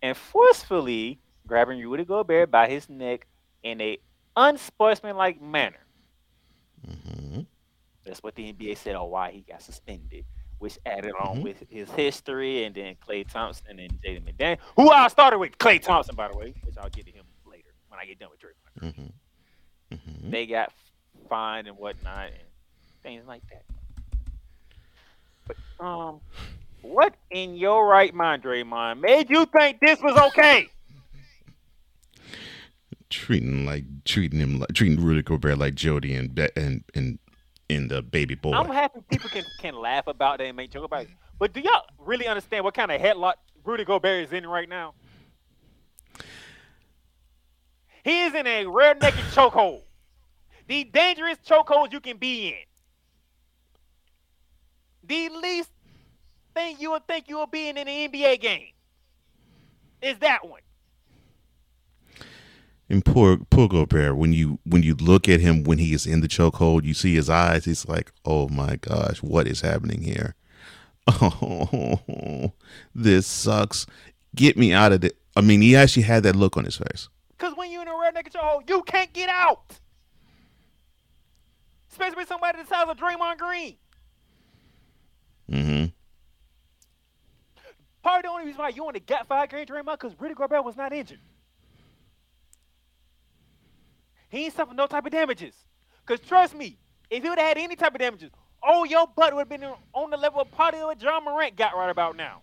and 0.00 0.16
forcefully 0.16 1.18
grabbing 1.46 1.78
Rudy 1.86 2.06
Gobert 2.06 2.50
by 2.50 2.68
his 2.70 2.88
neck 2.88 3.26
in 3.62 3.82
a 3.82 3.98
unsportsmanlike 4.34 5.42
manner. 5.42 5.84
Mhm. 6.88 7.44
That's 8.04 8.22
what 8.22 8.34
the 8.34 8.50
NBA 8.50 8.78
said 8.78 8.94
on 8.94 9.10
why 9.10 9.30
he 9.32 9.42
got 9.42 9.60
suspended, 9.60 10.24
which 10.60 10.78
added 10.86 11.12
on 11.18 11.38
Mhm. 11.38 11.42
with 11.42 11.64
his 11.68 11.90
history 11.92 12.64
and 12.64 12.74
then 12.74 12.94
Klay 12.96 13.28
Thompson 13.28 13.78
and 13.80 14.00
Jaden 14.02 14.22
McDaniel, 14.22 14.58
who 14.76 14.90
I 14.90 15.08
started 15.08 15.38
with 15.38 15.58
Klay 15.58 15.80
Thompson, 15.82 16.14
by 16.14 16.28
the 16.28 16.36
way, 16.36 16.54
which 16.64 16.76
I'll 16.78 16.88
get 16.90 17.06
to 17.06 17.12
him 17.12 17.24
later 17.44 17.70
when 17.88 17.98
I 17.98 18.04
get 18.06 18.18
done 18.18 18.28
with 18.30 18.40
Draymond. 18.40 18.94
Mhm. 18.94 19.12
Mhm. 19.90 20.30
They 20.30 20.46
got 20.46 20.72
fined 21.28 21.66
and 21.66 21.76
whatnot 21.76 22.28
and 22.28 22.42
things 23.02 23.26
like 23.26 23.42
that. 23.48 23.64
But 25.46 25.56
um, 25.84 26.20
what 26.82 27.14
in 27.30 27.56
your 27.56 27.86
right 27.86 28.14
mind, 28.14 28.42
Draymond, 28.42 29.00
made 29.00 29.30
you 29.30 29.46
think 29.46 29.80
this 29.80 30.00
was 30.00 30.16
okay? 30.28 30.68
Treating 33.08 33.64
like 33.66 33.84
treating 34.04 34.38
him 34.38 34.60
like 34.60 34.72
treating 34.72 35.02
Rudy 35.02 35.22
Gobert 35.22 35.58
like 35.58 35.74
Jody 35.74 36.14
and 36.14 36.38
and 36.54 36.84
and 36.94 37.18
in 37.70 37.88
the 37.88 38.02
baby 38.02 38.34
boy. 38.34 38.52
I'm 38.52 38.68
happy 38.68 39.00
people 39.08 39.30
can, 39.30 39.44
can 39.58 39.74
laugh 39.74 40.06
about 40.06 40.38
that 40.38 40.44
and 40.44 40.56
make 40.56 40.70
joke 40.70 40.84
about 40.84 41.02
it. 41.02 41.10
But 41.38 41.52
do 41.52 41.60
y'all 41.60 41.86
really 41.98 42.26
understand 42.26 42.64
what 42.64 42.74
kind 42.74 42.90
of 42.90 43.00
headlock 43.00 43.34
Rudy 43.64 43.84
Gobert 43.84 44.26
is 44.26 44.32
in 44.32 44.46
right 44.46 44.68
now? 44.68 44.94
He 48.04 48.22
is 48.22 48.34
in 48.34 48.46
a 48.46 48.66
rear 48.66 48.94
naked 49.00 49.20
chokehold. 49.32 49.82
The 50.66 50.84
dangerous 50.84 51.38
chokehold 51.46 51.92
you 51.92 52.00
can 52.00 52.16
be 52.16 52.48
in. 52.48 52.54
The 55.04 55.28
least 55.28 55.70
thing 56.54 56.76
you 56.78 56.90
would 56.92 57.06
think 57.06 57.28
you 57.28 57.36
will 57.36 57.46
be 57.46 57.68
in 57.68 57.76
in 57.76 57.88
an 57.88 58.10
NBA 58.10 58.40
game 58.40 58.72
is 60.02 60.18
that 60.18 60.46
one. 60.46 60.60
And 62.90 63.04
poor 63.04 63.38
poor 63.50 63.68
Gobert, 63.68 64.16
when 64.16 64.32
you 64.32 64.58
when 64.64 64.82
you 64.82 64.96
look 64.96 65.28
at 65.28 65.38
him 65.38 65.62
when 65.62 65.78
he 65.78 65.94
is 65.94 66.06
in 66.06 66.22
the 66.22 66.28
chokehold, 66.28 66.82
you 66.82 66.92
see 66.92 67.14
his 67.14 67.30
eyes. 67.30 67.64
He's 67.64 67.86
like, 67.86 68.10
"Oh 68.24 68.48
my 68.48 68.76
gosh, 68.76 69.22
what 69.22 69.46
is 69.46 69.60
happening 69.60 70.02
here? 70.02 70.34
Oh, 71.06 72.52
this 72.94 73.28
sucks. 73.28 73.86
Get 74.34 74.56
me 74.56 74.72
out 74.72 74.92
of 74.92 75.04
it." 75.04 75.16
I 75.36 75.40
mean, 75.40 75.62
he 75.62 75.76
actually 75.76 76.02
had 76.02 76.24
that 76.24 76.34
look 76.34 76.56
on 76.56 76.64
his 76.64 76.76
face. 76.76 77.08
Because 77.38 77.56
when 77.56 77.70
you're 77.70 77.82
in 77.82 77.88
a 77.88 78.12
naked 78.12 78.32
chokehold, 78.32 78.68
you 78.68 78.82
can't 78.82 79.12
get 79.12 79.28
out. 79.28 79.78
Especially 81.92 82.16
with 82.16 82.28
somebody 82.28 82.60
the 82.60 82.66
size 82.66 82.88
of 82.88 82.96
Draymond 82.96 83.38
Green. 83.38 83.76
Mm 85.48 85.64
hmm 85.64 85.84
Part 88.02 88.18
of 88.18 88.22
the 88.24 88.28
only 88.30 88.46
reason 88.46 88.58
why 88.58 88.70
you 88.70 88.84
only 88.84 88.98
got 88.98 89.28
five 89.28 89.48
games 89.48 89.70
Draymond 89.70 89.92
because 89.92 90.18
Rudy 90.18 90.34
Gobert 90.34 90.64
was 90.64 90.76
not 90.76 90.92
injured. 90.92 91.20
He 94.30 94.46
ain't 94.46 94.54
suffered 94.54 94.76
no 94.76 94.86
type 94.86 95.04
of 95.04 95.12
damages. 95.12 95.54
Cause 96.06 96.20
trust 96.20 96.54
me, 96.54 96.78
if 97.10 97.22
he 97.22 97.28
would 97.28 97.38
have 97.38 97.48
had 97.48 97.58
any 97.58 97.76
type 97.76 97.94
of 97.94 98.00
damages, 98.00 98.30
oh 98.62 98.84
your 98.84 99.06
butt 99.06 99.34
would 99.34 99.40
have 99.40 99.48
been 99.48 99.68
on 99.92 100.10
the 100.10 100.16
level 100.16 100.40
of 100.40 100.50
party 100.52 100.78
what 100.78 101.02
Ja 101.02 101.20
Morant 101.20 101.56
got 101.56 101.76
right 101.76 101.90
about 101.90 102.16
now. 102.16 102.40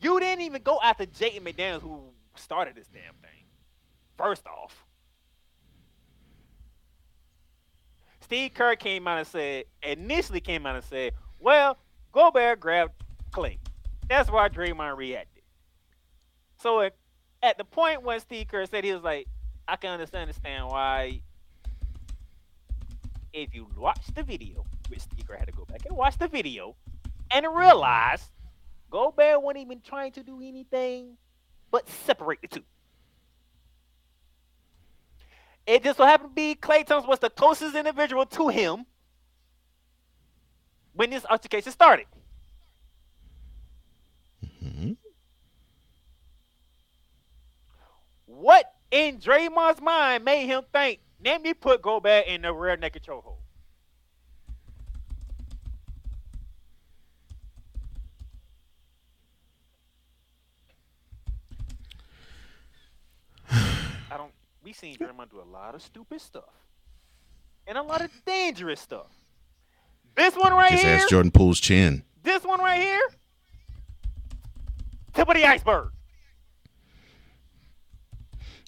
You 0.00 0.20
didn't 0.20 0.42
even 0.42 0.62
go 0.62 0.78
after 0.82 1.06
Jaden 1.06 1.40
McDaniels, 1.40 1.80
who 1.80 2.00
started 2.36 2.74
this 2.76 2.86
damn 2.88 3.14
thing. 3.22 3.44
First 4.16 4.46
off, 4.46 4.84
Steve 8.20 8.54
Kerr 8.54 8.76
came 8.76 9.08
out 9.08 9.18
and 9.18 9.26
said, 9.26 9.64
initially 9.82 10.40
came 10.40 10.66
out 10.66 10.76
and 10.76 10.84
said, 10.84 11.12
well, 11.38 11.78
Gobert 12.12 12.60
grabbed 12.60 12.92
Klay. 13.30 13.58
That's 14.08 14.30
why 14.30 14.48
Draymond 14.48 14.96
reacted. 14.96 15.35
So 16.58 16.80
at, 16.80 16.94
at 17.42 17.58
the 17.58 17.64
point 17.64 18.02
when 18.02 18.18
Steve 18.20 18.48
Kerr 18.48 18.66
said 18.66 18.84
he 18.84 18.92
was 18.92 19.02
like, 19.02 19.28
I 19.68 19.76
can 19.76 19.90
understand 19.90 20.66
why 20.68 21.20
if 23.32 23.54
you 23.54 23.66
watch 23.76 24.00
the 24.14 24.22
video, 24.22 24.64
which 24.88 25.00
Steve 25.00 25.26
Kerr 25.26 25.36
had 25.36 25.46
to 25.46 25.52
go 25.52 25.64
back 25.64 25.84
and 25.86 25.96
watch 25.96 26.18
the 26.18 26.28
video 26.28 26.74
and 27.30 27.46
realize 27.54 28.30
Gobert 28.90 29.42
wasn't 29.42 29.62
even 29.62 29.80
trying 29.80 30.12
to 30.12 30.22
do 30.22 30.40
anything 30.40 31.16
but 31.70 31.88
separate 32.06 32.40
the 32.42 32.48
two. 32.48 32.62
It 35.66 35.82
just 35.82 35.98
so 35.98 36.04
happened 36.04 36.30
to 36.30 36.34
be 36.34 36.54
Klay 36.54 36.86
Thompson 36.86 37.10
was 37.10 37.18
the 37.18 37.28
closest 37.28 37.74
individual 37.74 38.24
to 38.26 38.48
him 38.48 38.86
when 40.94 41.10
this 41.10 41.26
altercation 41.28 41.72
started. 41.72 42.06
Mm-hmm. 44.64 44.92
What 48.26 48.72
in 48.96 49.18
Draymond's 49.18 49.82
mind 49.82 50.24
made 50.24 50.46
him 50.46 50.62
think, 50.72 51.00
let 51.22 51.42
me 51.42 51.52
put 51.52 51.82
Gobert 51.82 52.26
in 52.26 52.42
the 52.42 52.52
rear 52.52 52.76
naked 52.76 53.02
chokehold? 53.02 53.36
I 63.50 64.16
don't. 64.16 64.32
We 64.64 64.72
seen 64.72 64.96
Draymond 64.96 65.30
do 65.30 65.40
a 65.40 65.50
lot 65.52 65.74
of 65.74 65.82
stupid 65.82 66.20
stuff 66.22 66.44
and 67.66 67.76
a 67.76 67.82
lot 67.82 68.00
of 68.00 68.10
dangerous 68.24 68.80
stuff. 68.80 69.10
This 70.14 70.34
one 70.34 70.54
right 70.54 70.70
Just 70.70 70.84
here. 70.84 70.96
ask 70.96 71.08
Jordan 71.10 71.30
Poole's 71.30 71.60
chin. 71.60 72.02
This 72.22 72.42
one 72.44 72.60
right 72.60 72.80
here. 72.80 73.08
Tip 75.12 75.28
of 75.28 75.34
the 75.34 75.44
iceberg. 75.44 75.90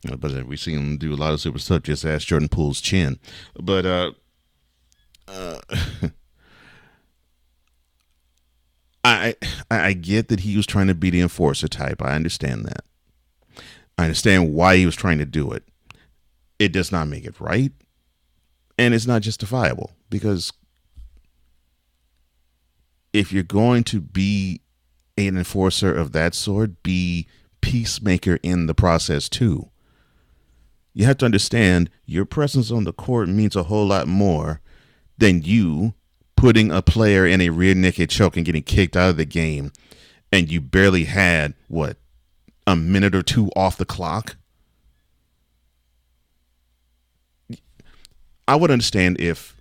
But 0.05 0.46
we 0.46 0.57
seen 0.57 0.78
him 0.78 0.96
do 0.96 1.12
a 1.12 1.16
lot 1.16 1.32
of 1.32 1.40
super 1.40 1.59
stuff. 1.59 1.82
Just 1.82 2.05
ask 2.05 2.26
Jordan 2.26 2.49
Poole's 2.49 2.80
chin. 2.80 3.18
But 3.61 3.84
uh, 3.84 4.12
uh 5.26 5.61
I 9.05 9.34
I 9.70 9.92
get 9.94 10.28
that 10.28 10.40
he 10.40 10.57
was 10.57 10.66
trying 10.66 10.86
to 10.88 10.94
be 10.94 11.11
the 11.11 11.20
enforcer 11.20 11.68
type. 11.68 12.03
I 12.03 12.14
understand 12.14 12.64
that. 12.66 12.84
I 13.96 14.05
understand 14.05 14.55
why 14.55 14.76
he 14.76 14.86
was 14.86 14.96
trying 14.96 15.18
to 15.18 15.26
do 15.26 15.51
it. 15.53 15.64
It 16.59 16.72
does 16.72 16.92
not 16.92 17.09
make 17.09 17.24
it 17.24 17.40
right, 17.40 17.72
and 18.76 18.94
it's 18.94 19.07
not 19.07 19.22
justifiable 19.22 19.92
because 20.11 20.53
if 23.12 23.32
you're 23.32 23.42
going 23.42 23.84
to 23.84 24.01
be 24.01 24.61
an 25.16 25.36
enforcer 25.36 25.92
of 25.92 26.12
that 26.12 26.34
sort, 26.34 26.82
be 26.82 27.26
peacemaker 27.61 28.38
in 28.42 28.66
the 28.66 28.74
process 28.74 29.28
too. 29.28 29.70
You 30.99 31.05
have 31.05 31.18
to 31.18 31.26
understand 31.26 31.90
your 32.07 32.24
presence 32.24 32.72
on 32.72 32.82
the 32.82 32.92
court 32.92 33.28
means 33.28 33.55
a 33.55 33.62
whole 33.62 33.86
lot 33.86 34.09
more 34.09 34.61
than 35.16 35.42
you 35.42 35.94
putting 36.34 36.72
a 36.72 36.82
player 36.82 37.24
in 37.24 37.40
a 37.40 37.51
rear 37.51 37.72
naked 37.72 38.11
choke 38.11 38.36
and 38.36 38.44
getting 38.44 38.64
kicked 38.64 38.96
out 38.96 39.11
of 39.11 39.16
the 39.16 39.24
game 39.24 39.70
and 40.32 40.51
you 40.51 40.61
barely 40.61 41.05
had 41.05 41.55
what 41.68 41.99
a 42.66 42.74
minute 42.74 43.14
or 43.14 43.22
two 43.22 43.49
off 43.55 43.76
the 43.76 43.84
clock. 43.84 44.38
I 48.49 48.57
would 48.57 48.72
understand 48.72 49.20
if 49.20 49.55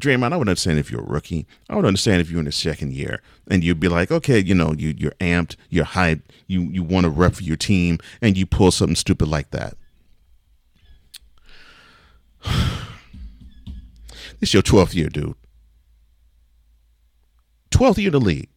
Draymond, 0.00 0.32
I 0.32 0.36
would 0.36 0.48
understand 0.48 0.78
if 0.78 0.88
you're 0.88 1.02
a 1.02 1.04
rookie. 1.04 1.48
I 1.68 1.74
would 1.74 1.84
understand 1.84 2.20
if 2.20 2.30
you're 2.30 2.38
in 2.38 2.44
the 2.44 2.52
second 2.52 2.92
year 2.92 3.22
and 3.48 3.64
you'd 3.64 3.80
be 3.80 3.88
like, 3.88 4.12
okay, 4.12 4.38
you 4.38 4.54
know, 4.54 4.72
you 4.72 4.94
you're 4.96 5.10
amped, 5.18 5.56
you're 5.68 5.84
hyped, 5.84 6.22
you 6.46 6.60
you 6.70 6.84
want 6.84 7.02
to 7.06 7.10
rep 7.10 7.34
for 7.34 7.42
your 7.42 7.56
team, 7.56 7.98
and 8.22 8.38
you 8.38 8.46
pull 8.46 8.70
something 8.70 8.94
stupid 8.94 9.26
like 9.26 9.50
that. 9.50 9.76
this 14.40 14.50
is 14.50 14.54
your 14.54 14.62
12th 14.62 14.94
year, 14.94 15.08
dude. 15.08 15.34
12th 17.70 17.98
year 17.98 18.08
in 18.08 18.12
the 18.12 18.20
league 18.20 18.48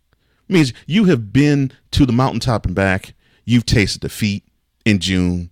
means 0.48 0.74
you 0.86 1.06
have 1.06 1.32
been 1.34 1.72
to 1.92 2.06
the 2.06 2.14
mountaintop 2.14 2.66
and 2.66 2.76
back. 2.76 3.14
You've 3.46 3.66
tasted 3.66 4.02
defeat 4.02 4.44
in 4.86 5.00
June. 5.00 5.50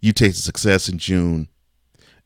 You 0.00 0.12
tasted 0.12 0.42
success 0.42 0.88
in 0.88 0.98
June. 0.98 1.48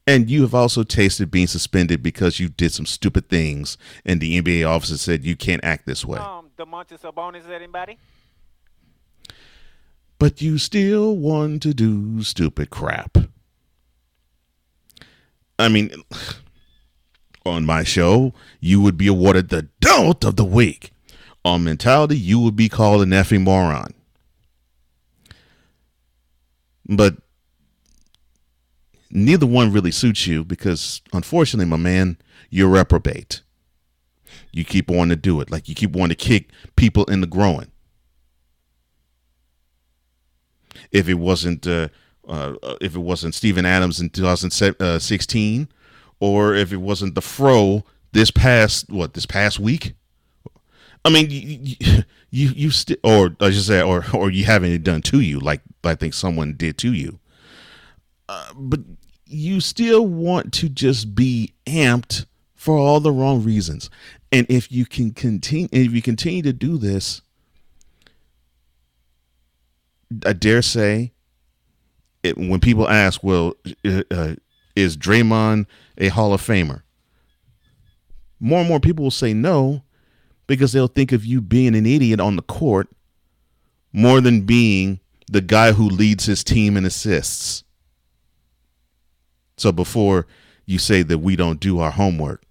And 0.06 0.30
you 0.30 0.40
have 0.42 0.54
also 0.54 0.84
tasted 0.84 1.30
being 1.30 1.46
suspended 1.46 2.02
because 2.02 2.40
you 2.40 2.48
did 2.48 2.72
some 2.72 2.86
stupid 2.86 3.28
things, 3.28 3.76
and 4.06 4.22
the 4.22 4.40
NBA 4.40 4.66
officer 4.66 4.96
said 4.96 5.22
you 5.22 5.36
can't 5.36 5.62
act 5.62 5.84
this 5.84 6.02
way. 6.02 6.18
Um, 6.18 6.48
Domantas 6.58 7.02
Sabonis, 7.02 7.40
is 7.40 7.50
anybody? 7.50 7.98
But 10.18 10.40
you 10.40 10.56
still 10.56 11.14
want 11.14 11.62
to 11.62 11.74
do 11.74 12.22
stupid 12.22 12.70
crap. 12.70 13.18
I 15.58 15.68
mean, 15.68 15.90
on 17.44 17.66
my 17.66 17.82
show, 17.82 18.32
you 18.60 18.80
would 18.80 18.96
be 18.96 19.08
awarded 19.08 19.48
the 19.48 19.68
Dolt 19.80 20.24
of 20.24 20.36
the 20.36 20.44
Week. 20.44 20.92
On 21.44 21.64
mentality, 21.64 22.16
you 22.16 22.38
would 22.40 22.56
be 22.56 22.68
called 22.68 23.02
an 23.02 23.10
effing 23.10 23.42
moron. 23.42 23.94
But 26.86 27.16
neither 29.10 29.46
one 29.46 29.72
really 29.72 29.90
suits 29.90 30.26
you 30.26 30.44
because, 30.44 31.00
unfortunately, 31.12 31.66
my 31.66 31.76
man, 31.76 32.18
you're 32.50 32.68
reprobate. 32.68 33.42
You 34.52 34.64
keep 34.64 34.88
wanting 34.88 35.10
to 35.10 35.16
do 35.16 35.40
it, 35.40 35.50
like 35.50 35.68
you 35.68 35.74
keep 35.74 35.92
wanting 35.92 36.16
to 36.16 36.24
kick 36.24 36.50
people 36.76 37.04
in 37.04 37.20
the 37.20 37.26
groin. 37.26 37.70
If 40.90 41.08
it 41.08 41.14
wasn't, 41.14 41.66
uh, 41.66 41.88
uh, 42.28 42.54
if 42.80 42.94
it 42.94 43.00
wasn't 43.00 43.34
Steven 43.34 43.66
Adams 43.66 44.00
in 44.00 44.10
2016, 44.10 45.68
or 46.20 46.54
if 46.54 46.72
it 46.72 46.76
wasn't 46.76 47.14
the 47.14 47.22
Fro 47.22 47.84
this 48.12 48.30
past 48.30 48.90
what 48.90 49.14
this 49.14 49.26
past 49.26 49.58
week. 49.58 49.94
I 51.04 51.10
mean, 51.10 51.28
you 51.30 51.76
you, 52.30 52.48
you 52.48 52.70
still, 52.70 52.96
or 53.02 53.36
I 53.40 53.50
should 53.50 53.62
say, 53.64 53.82
or 53.82 54.04
or 54.14 54.30
you 54.30 54.44
having 54.44 54.72
it 54.72 54.84
done 54.84 55.02
to 55.02 55.20
you, 55.20 55.40
like 55.40 55.60
I 55.84 55.94
think 55.94 56.14
someone 56.14 56.54
did 56.54 56.78
to 56.78 56.92
you. 56.92 57.18
Uh, 58.28 58.52
but 58.54 58.80
you 59.24 59.60
still 59.60 60.06
want 60.06 60.52
to 60.54 60.68
just 60.68 61.14
be 61.14 61.52
amped 61.66 62.26
for 62.54 62.76
all 62.76 63.00
the 63.00 63.12
wrong 63.12 63.42
reasons. 63.42 63.88
And 64.30 64.46
if 64.50 64.70
you 64.70 64.84
can 64.84 65.12
continue, 65.12 65.68
if 65.72 65.92
you 65.92 66.02
continue 66.02 66.42
to 66.42 66.52
do 66.52 66.76
this, 66.76 67.22
I 70.26 70.32
dare 70.32 70.62
say, 70.62 71.12
it, 72.28 72.38
when 72.38 72.60
people 72.60 72.88
ask, 72.88 73.22
"Well, 73.22 73.54
uh, 73.84 74.34
is 74.76 74.96
Draymond 74.96 75.66
a 75.96 76.08
Hall 76.08 76.32
of 76.32 76.42
Famer?" 76.42 76.82
More 78.40 78.60
and 78.60 78.68
more 78.68 78.80
people 78.80 79.02
will 79.04 79.10
say 79.10 79.34
no, 79.34 79.82
because 80.46 80.72
they'll 80.72 80.88
think 80.88 81.12
of 81.12 81.24
you 81.24 81.40
being 81.40 81.76
an 81.76 81.86
idiot 81.86 82.20
on 82.20 82.36
the 82.36 82.42
court 82.42 82.88
more 83.92 84.20
than 84.20 84.42
being 84.42 85.00
the 85.30 85.40
guy 85.40 85.72
who 85.72 85.88
leads 85.88 86.24
his 86.24 86.42
team 86.42 86.76
in 86.76 86.84
assists. 86.84 87.64
So 89.56 89.72
before 89.72 90.26
you 90.66 90.78
say 90.78 91.02
that 91.02 91.18
we 91.18 91.36
don't 91.36 91.60
do 91.60 91.80
our 91.80 91.90
homework, 91.90 92.42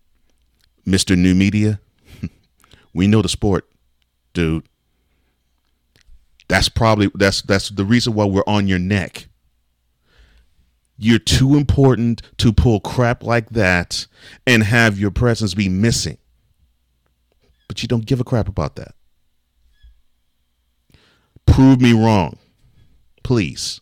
Mr. 0.86 1.17
New 1.17 1.36
Media, 1.36 1.80
we 2.93 3.07
know 3.07 3.21
the 3.21 3.30
sport, 3.30 3.67
dude. 4.34 4.65
That's 6.47 6.69
probably 6.69 7.11
that's 7.13 7.41
that's 7.41 7.69
the 7.69 7.84
reason 7.84 8.13
why 8.13 8.25
we're 8.25 8.43
on 8.47 8.67
your 8.67 8.80
neck. 8.80 9.28
You're 10.97 11.19
too 11.19 11.55
important 11.55 12.21
to 12.37 12.51
pull 12.51 12.79
crap 12.79 13.23
like 13.23 13.49
that 13.51 14.07
and 14.45 14.63
have 14.63 14.97
your 14.97 15.11
presence 15.11 15.53
be 15.53 15.69
missing. 15.69 16.17
But 17.67 17.81
you 17.81 17.87
don't 17.87 18.05
give 18.05 18.19
a 18.19 18.23
crap 18.23 18.47
about 18.47 18.75
that. 18.77 18.95
Prove 21.45 21.79
me 21.81 21.93
wrong. 21.93 22.37
Please. 23.23 23.81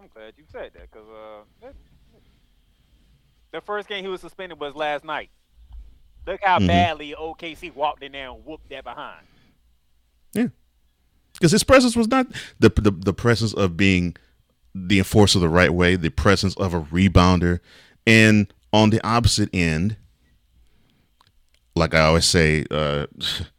I'm 0.00 0.08
glad 0.14 0.34
you 0.36 0.44
said 0.50 0.70
that 0.74 0.90
because 0.90 1.06
uh, 1.62 1.68
the 3.52 3.60
first 3.60 3.88
game 3.88 4.04
he 4.04 4.10
was 4.10 4.20
suspended 4.20 4.58
was 4.60 4.74
last 4.74 5.04
night. 5.04 5.30
Look 6.26 6.40
how 6.42 6.58
mm-hmm. 6.58 6.66
badly 6.66 7.14
OKC 7.18 7.74
walked 7.74 8.02
in 8.02 8.12
there 8.12 8.30
and 8.30 8.44
whooped 8.44 8.68
that 8.70 8.84
behind. 8.84 9.26
Yeah, 10.34 10.48
because 11.38 11.52
his 11.52 11.64
presence 11.64 11.94
was 11.94 12.08
not 12.08 12.26
the, 12.58 12.70
the 12.70 12.90
the 12.90 13.14
presence 13.14 13.54
of 13.54 13.76
being 13.76 14.16
the 14.74 14.98
enforcer 14.98 15.38
the 15.38 15.48
right 15.48 15.72
way, 15.72 15.96
the 15.96 16.10
presence 16.10 16.56
of 16.56 16.74
a 16.74 16.80
rebounder, 16.80 17.60
and 18.06 18.52
on 18.72 18.90
the 18.90 19.04
opposite 19.06 19.48
end, 19.52 19.96
like 21.74 21.94
I 21.94 22.00
always 22.00 22.26
say, 22.26 22.64
uh, 22.70 23.06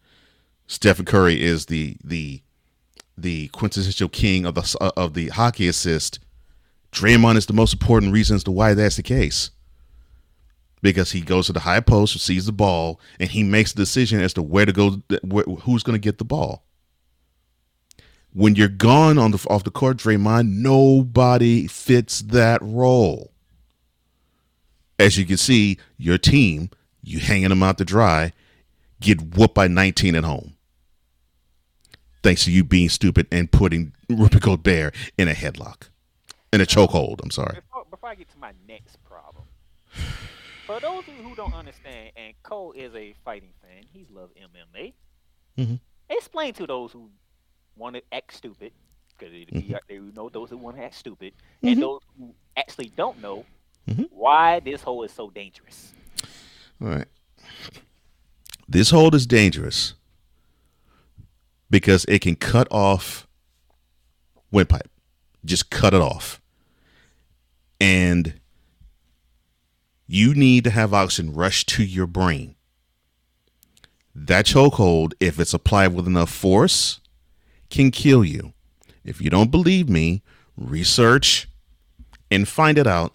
Stephen 0.67 1.05
Curry 1.05 1.41
is 1.41 1.67
the 1.67 1.97
the 2.03 2.41
the 3.17 3.47
quintessential 3.49 4.09
king 4.09 4.45
of 4.45 4.55
the 4.55 4.93
of 4.97 5.13
the 5.13 5.29
hockey 5.29 5.67
assist. 5.67 6.19
Draymond 6.91 7.37
is 7.37 7.45
the 7.45 7.53
most 7.53 7.73
important 7.73 8.13
reason 8.13 8.35
as 8.35 8.43
to 8.45 8.51
why 8.51 8.73
that's 8.73 8.95
the 8.95 9.03
case. 9.03 9.51
Because 10.81 11.11
he 11.11 11.21
goes 11.21 11.47
to 11.47 11.53
the 11.53 11.59
high 11.59 11.81
post, 11.81 12.17
sees 12.19 12.45
the 12.45 12.51
ball, 12.51 12.99
and 13.19 13.29
he 13.29 13.43
makes 13.43 13.73
a 13.73 13.75
decision 13.75 14.21
as 14.21 14.33
to 14.33 14.41
where 14.41 14.65
to 14.65 14.71
go, 14.71 15.01
who's 15.63 15.83
going 15.83 15.93
to 15.93 15.99
get 15.99 16.17
the 16.17 16.25
ball. 16.25 16.63
When 18.33 18.55
you're 18.55 18.67
gone 18.67 19.17
on 19.17 19.31
the 19.31 19.45
off 19.49 19.63
the 19.63 19.71
court, 19.71 19.97
Draymond, 19.97 20.49
nobody 20.49 21.67
fits 21.67 22.21
that 22.21 22.61
role. 22.61 23.31
As 24.99 25.17
you 25.17 25.25
can 25.25 25.37
see, 25.37 25.77
your 25.97 26.17
team, 26.17 26.69
you 27.01 27.19
hanging 27.19 27.49
them 27.49 27.63
out 27.63 27.77
to 27.79 27.85
dry, 27.85 28.33
get 28.99 29.35
whooped 29.35 29.55
by 29.55 29.67
19 29.67 30.15
at 30.15 30.23
home. 30.23 30.55
Thanks 32.21 32.43
to 32.45 32.51
you 32.51 32.63
being 32.63 32.89
stupid 32.89 33.27
and 33.31 33.49
putting 33.49 33.93
Rudy 34.09 34.39
Gobert 34.39 34.93
in 35.17 35.27
a 35.29 35.33
headlock, 35.33 35.89
in 36.51 36.59
a 36.59 36.65
chokehold. 36.65 37.21
I'm 37.23 37.31
sorry. 37.31 37.55
Before, 37.55 37.85
before 37.89 38.09
I 38.09 38.15
get 38.15 38.29
to 38.31 38.37
my 38.37 38.51
next 38.67 38.97
problem, 39.03 39.45
for 40.67 40.79
those 40.81 41.07
of 41.07 41.07
you 41.07 41.23
who 41.23 41.33
don't 41.33 41.53
understand, 41.53 42.11
and 42.15 42.33
Cole 42.43 42.73
is 42.73 42.93
a 42.93 43.15
fighting 43.23 43.53
fan, 43.61 43.85
he 43.91 44.05
loves 44.13 44.33
MMA. 44.33 44.93
Mm-hmm. 45.57 45.75
Explain 46.09 46.53
to 46.53 46.67
those 46.67 46.91
who 46.91 47.09
want 47.79 47.95
to 47.95 48.03
act 48.11 48.35
stupid, 48.35 48.71
because 49.17 49.33
mm-hmm. 49.33 49.73
they 49.87 49.97
know 49.97 50.29
those 50.29 50.51
who 50.51 50.57
want 50.57 50.77
to 50.77 50.83
act 50.83 50.95
stupid, 50.95 51.33
mm-hmm. 51.33 51.69
and 51.69 51.81
those 51.81 52.01
who 52.17 52.33
actually 52.55 52.91
don't 52.95 53.19
know 53.21 53.45
mm-hmm. 53.89 54.03
why 54.11 54.59
this 54.59 54.83
hole 54.83 55.03
is 55.03 55.11
so 55.11 55.29
dangerous. 55.31 55.93
All 56.81 56.89
right. 56.89 57.07
This 58.67 58.91
hold 58.91 59.15
is 59.15 59.25
dangerous 59.25 59.95
because 61.71 62.05
it 62.05 62.19
can 62.19 62.35
cut 62.35 62.67
off 62.69 63.27
windpipe. 64.51 64.89
Just 65.43 65.69
cut 65.71 65.93
it 65.93 66.01
off. 66.01 66.41
And 67.81 68.39
you 70.05 70.33
need 70.33 70.65
to 70.65 70.69
have 70.69 70.93
oxygen 70.93 71.33
rush 71.33 71.65
to 71.67 71.83
your 71.83 72.07
brain. 72.07 72.55
That 74.13 74.45
chokehold, 74.45 75.13
if 75.19 75.39
it's 75.39 75.53
applied 75.53 75.93
with 75.93 76.05
enough 76.07 76.29
force, 76.29 76.98
can 77.69 77.91
kill 77.91 78.23
you. 78.23 78.53
If 79.03 79.21
you 79.21 79.29
don't 79.29 79.51
believe 79.51 79.89
me, 79.89 80.21
research 80.57 81.47
and 82.29 82.47
find 82.47 82.77
it 82.77 82.87
out. 82.87 83.13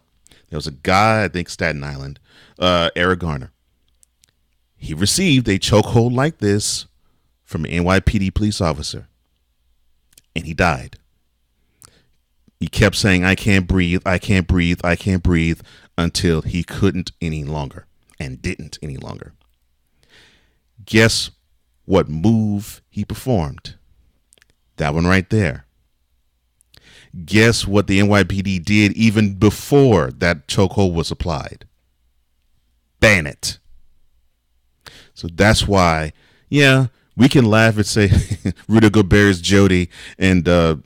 There 0.49 0.57
was 0.57 0.67
a 0.67 0.73
guy, 0.73 1.25
I 1.25 1.29
think 1.29 1.49
Staten 1.49 1.85
Island, 1.85 2.19
uh, 2.59 2.91
Eric 2.97 3.21
Garner. 3.21 3.51
He 4.77 4.95
received 4.95 5.49
a 5.49 5.59
chokehold 5.59 6.15
like 6.15 6.39
this 6.39 6.87
from 7.45 7.65
an 7.65 7.71
NYPD 7.71 8.35
police 8.35 8.61
officer, 8.61 9.09
and 10.35 10.47
he 10.47 10.55
died. 10.55 10.99
He 12.61 12.69
kept 12.69 12.97
saying, 12.97 13.25
I 13.25 13.35
can't 13.35 13.67
breathe, 13.67 14.03
I 14.07 14.19
can't 14.19 14.47
breathe, 14.47 14.81
I 14.85 14.97
can't 14.97 15.23
breathe, 15.23 15.61
until 15.97 16.43
he 16.43 16.63
couldn't 16.63 17.13
any 17.21 17.45
longer 17.45 17.87
and 18.19 18.41
didn't 18.41 18.79
any 18.83 18.97
longer. 18.97 19.33
Guess 20.85 21.31
what 21.85 22.09
move 22.09 22.83
he 22.91 23.05
performed? 23.05 23.77
That 24.77 24.95
one 24.95 25.07
right 25.07 25.29
there. 25.31 25.66
Guess 27.25 27.66
what 27.66 27.87
the 27.87 28.01
NYPD 28.01 28.64
did 28.64 28.93
even 28.93 29.35
before 29.35 30.11
that 30.11 30.49
chokehold 30.49 30.95
was 30.95 31.11
applied? 31.11 31.66
Ban 32.99 33.27
it. 33.27 33.59
So 35.14 35.29
that's 35.33 35.68
why, 35.68 36.12
yeah, 36.49 36.87
we 37.16 37.29
can 37.29 37.45
laugh 37.45 37.77
and 37.77 37.87
say 37.87 38.11
Rudy 38.68 38.91
Gobert 38.91 39.31
is 39.31 39.41
Jody 39.41 39.91
and 40.18 40.49
uh, 40.49 40.77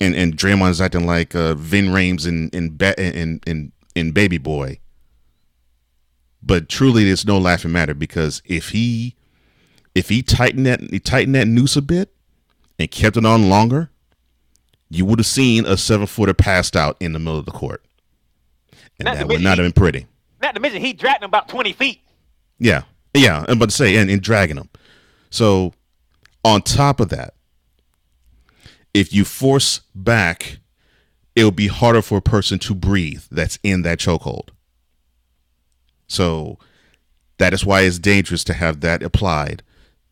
and 0.00 0.14
and 0.14 0.36
Draymond's 0.36 0.80
acting 0.80 1.06
like 1.06 1.34
uh, 1.34 1.54
Ving 1.54 1.86
Rhames 1.86 2.26
in 2.26 2.48
in 2.50 2.78
in 2.96 3.40
in 3.46 3.72
in 3.96 4.12
Baby 4.12 4.38
Boy. 4.38 4.78
But 6.42 6.68
truly, 6.68 7.08
it's 7.08 7.24
no 7.24 7.38
laughing 7.38 7.72
matter 7.72 7.94
because 7.94 8.40
if 8.44 8.70
he 8.70 9.16
if 9.94 10.08
he 10.08 10.22
tightened 10.22 10.66
that 10.66 10.80
he 10.80 11.00
tightened 11.00 11.34
that 11.34 11.48
noose 11.48 11.76
a 11.76 11.82
bit 11.82 12.14
and 12.78 12.90
kept 12.90 13.16
it 13.16 13.24
on 13.24 13.48
longer, 13.48 13.90
you 14.88 15.04
would 15.04 15.18
have 15.18 15.26
seen 15.26 15.64
a 15.66 15.76
seven 15.76 16.06
footer 16.06 16.34
passed 16.34 16.76
out 16.76 16.96
in 17.00 17.12
the 17.12 17.18
middle 17.18 17.38
of 17.38 17.46
the 17.46 17.52
court, 17.52 17.84
and 18.98 19.06
not 19.06 19.16
that 19.16 19.28
would 19.28 19.40
not 19.40 19.58
have 19.58 19.64
been 19.64 19.72
pretty. 19.72 20.06
Not 20.40 20.54
to 20.54 20.60
mention 20.60 20.80
he 20.80 20.92
dragged 20.92 21.22
him 21.22 21.28
about 21.28 21.48
twenty 21.48 21.72
feet. 21.72 22.00
Yeah, 22.58 22.82
yeah, 23.14 23.44
I'm 23.48 23.56
about 23.56 23.70
to 23.70 23.74
say, 23.74 23.96
and, 23.96 24.10
and 24.10 24.20
dragging 24.20 24.56
him. 24.56 24.68
So, 25.30 25.72
on 26.44 26.62
top 26.62 27.00
of 27.00 27.08
that, 27.10 27.34
if 28.94 29.12
you 29.12 29.24
force 29.24 29.80
back, 29.94 30.58
it'll 31.34 31.50
be 31.50 31.68
harder 31.68 32.02
for 32.02 32.18
a 32.18 32.22
person 32.22 32.58
to 32.60 32.74
breathe 32.74 33.22
that's 33.30 33.58
in 33.62 33.82
that 33.82 33.98
chokehold. 33.98 34.50
So, 36.06 36.58
that 37.38 37.54
is 37.54 37.64
why 37.64 37.82
it's 37.82 37.98
dangerous 37.98 38.44
to 38.44 38.54
have 38.54 38.80
that 38.80 39.02
applied. 39.02 39.62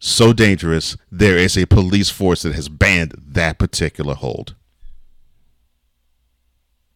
So 0.02 0.32
dangerous, 0.32 0.96
there 1.12 1.36
is 1.36 1.58
a 1.58 1.66
police 1.66 2.08
force 2.08 2.40
that 2.42 2.54
has 2.54 2.70
banned 2.70 3.14
that 3.18 3.58
particular 3.58 4.14
hold. 4.14 4.54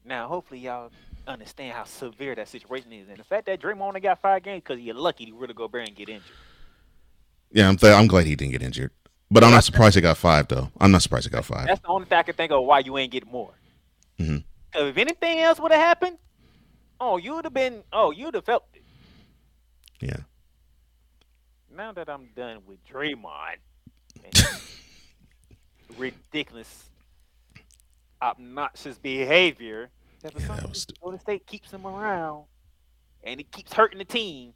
Now, 0.07 0.27
hopefully, 0.27 0.61
y'all 0.61 0.91
understand 1.27 1.75
how 1.75 1.85
severe 1.85 2.35
that 2.35 2.49
situation 2.49 2.93
is, 2.93 3.09
and 3.11 3.19
the 3.19 3.25
fact 3.25 3.45
that 3.47 3.61
Draymond 3.61 3.83
only 3.83 4.01
got 4.01 4.23
five 4.23 4.43
games 4.43 4.63
because 4.67 4.83
you're 4.83 4.95
lucky 4.95 5.27
to 5.27 5.35
really 5.35 5.53
go 5.53 5.69
there 5.69 5.83
and 5.83 5.95
get 5.95 6.09
injured. 6.09 6.25
Yeah, 7.53 7.69
I'm, 7.69 7.77
th- 7.77 7.93
I'm 7.93 8.07
glad 8.07 8.27
he 8.27 8.37
didn't 8.37 8.53
get 8.53 8.63
injured. 8.63 8.91
But 9.31 9.45
I'm 9.45 9.51
not 9.51 9.65
surprised 9.65 9.97
he 9.97 10.01
got 10.01 10.17
five, 10.17 10.49
though. 10.49 10.71
I'm 10.81 10.91
not 10.91 11.03
surprised 11.03 11.27
he 11.27 11.31
got 11.31 11.45
five. 11.45 11.67
That's 11.67 11.81
the 11.81 11.89
only 11.89 12.07
thing 12.07 12.19
I 12.19 12.23
can 12.23 12.35
think 12.35 12.53
of 12.53 12.65
why 12.65 12.79
you 12.79 12.97
ain't 12.97 13.13
get 13.13 13.31
more. 13.31 13.53
Mm-hmm. 14.19 14.39
If 14.75 14.97
anything 14.97 15.41
else 15.41 15.61
would 15.61 15.73
have 15.73 15.81
happened, 15.81 16.17
oh, 17.01 17.19
you 17.19 17.35
would 17.35 17.45
have 17.45 17.55
been, 17.55 17.83
oh, 17.93 18.13
you'd 18.13 18.35
have 18.35 18.45
felt 18.45 18.65
it. 18.73 18.83
Yeah. 20.01 20.17
Now 21.77 21.91
that 21.93 22.09
I'm 22.09 22.29
done 22.37 22.59
with 22.67 22.79
Draymond, 22.87 23.57
ridiculous, 25.99 26.85
obnoxious 28.23 28.97
behavior, 28.99 29.91
that 30.23 30.39
yeah. 30.39 30.61
Golden 31.03 31.19
State 31.19 31.47
keeps 31.49 31.73
him 31.73 31.85
around, 31.85 32.45
and 33.25 33.41
he 33.41 33.45
keeps 33.45 33.73
hurting 33.73 33.99
the 33.99 34.05
team. 34.05 34.53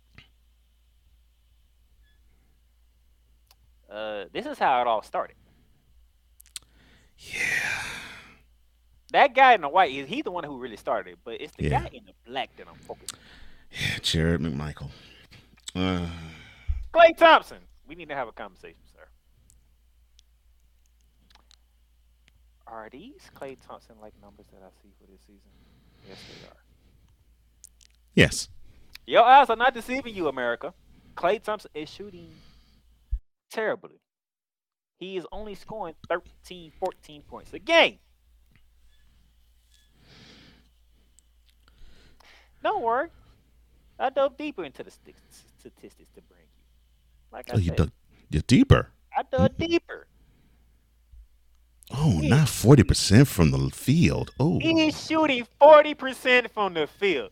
Uh, 3.90 4.26
this 4.32 4.46
is 4.46 4.58
how 4.58 4.80
it 4.80 4.86
all 4.86 5.02
started. 5.02 5.34
Yeah. 7.18 7.40
That 9.10 9.34
guy 9.34 9.54
in 9.54 9.62
the 9.62 9.68
white, 9.68 9.90
he's 10.06 10.22
the 10.22 10.30
one 10.30 10.44
who 10.44 10.58
really 10.58 10.76
started, 10.76 11.14
it, 11.14 11.18
but 11.24 11.40
it's 11.40 11.56
the 11.56 11.64
yeah. 11.64 11.80
guy 11.80 11.90
in 11.92 12.04
the 12.04 12.12
black 12.26 12.54
that 12.58 12.68
I'm 12.68 12.78
focused 12.78 13.14
on. 13.14 13.20
Yeah, 13.72 13.98
Jared 14.02 14.40
McMichael. 14.40 14.90
Uh... 15.74 16.06
Klay 16.92 17.16
Thompson. 17.16 17.58
We 17.86 17.94
need 17.94 18.08
to 18.08 18.14
have 18.14 18.28
a 18.28 18.32
conversation, 18.32 18.80
sir. 18.92 19.06
Are 22.66 22.88
these 22.90 23.30
Klay 23.34 23.56
Thompson 23.66 23.96
like 24.00 24.12
numbers 24.20 24.46
that 24.52 24.62
I 24.62 24.68
see 24.82 24.92
for 25.00 25.06
this 25.10 25.20
season? 25.22 25.50
Yes, 26.06 26.18
they 26.28 26.48
are. 26.48 26.56
Yes. 28.14 28.48
Your 29.06 29.22
eyes 29.22 29.48
are 29.48 29.56
not 29.56 29.72
deceiving 29.72 30.14
you, 30.14 30.28
America. 30.28 30.74
Klay 31.16 31.42
Thompson 31.42 31.70
is 31.74 31.88
shooting 31.88 32.30
terribly. 33.50 34.00
He 34.98 35.16
is 35.16 35.26
only 35.32 35.54
scoring 35.54 35.94
13, 36.08 36.72
14 36.78 37.22
points 37.22 37.54
a 37.54 37.58
game. 37.58 37.98
Don't 42.62 42.82
worry. 42.82 43.08
I 43.98 44.10
dove 44.10 44.36
deeper 44.36 44.64
into 44.64 44.82
the 44.82 44.90
statistics 44.90 46.10
to 46.14 46.20
bring. 46.22 46.37
Like 47.32 47.50
I 47.50 47.56
oh, 47.56 47.58
you 47.58 47.72
dug 47.72 47.90
you're 48.30 48.42
deeper. 48.46 48.90
I 49.16 49.22
dug 49.22 49.52
mm-hmm. 49.52 49.64
deeper. 49.64 50.06
Oh, 51.90 52.20
not 52.22 52.48
forty 52.48 52.82
percent 52.82 53.28
from 53.28 53.50
the 53.50 53.70
field. 53.70 54.32
Oh, 54.38 54.58
he's 54.58 55.06
shooting 55.06 55.46
forty 55.58 55.94
percent 55.94 56.50
from 56.52 56.74
the 56.74 56.86
field. 56.86 57.30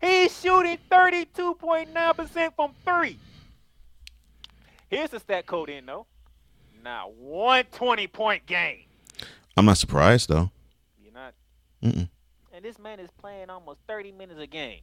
He's 0.00 0.40
shooting 0.40 0.78
thirty-two 0.90 1.54
point 1.54 1.92
nine 1.92 2.14
percent 2.14 2.54
from 2.56 2.72
three. 2.84 3.18
Here's 4.88 5.10
the 5.10 5.20
stat 5.20 5.46
code 5.46 5.68
in 5.68 5.86
though. 5.86 6.06
Now 6.82 7.10
one 7.18 7.64
twenty 7.72 8.06
point 8.06 8.46
game. 8.46 8.84
I'm 9.56 9.66
not 9.66 9.76
surprised 9.76 10.30
though. 10.30 10.50
You're 11.02 11.12
not. 11.12 11.34
Mm-mm. 11.82 12.08
And 12.52 12.64
this 12.64 12.78
man 12.78 13.00
is 13.00 13.10
playing 13.10 13.50
almost 13.50 13.80
thirty 13.86 14.12
minutes 14.12 14.40
a 14.40 14.46
game. 14.46 14.80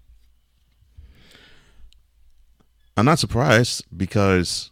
I'm 2.98 3.06
not 3.06 3.20
surprised 3.20 3.86
because 3.96 4.72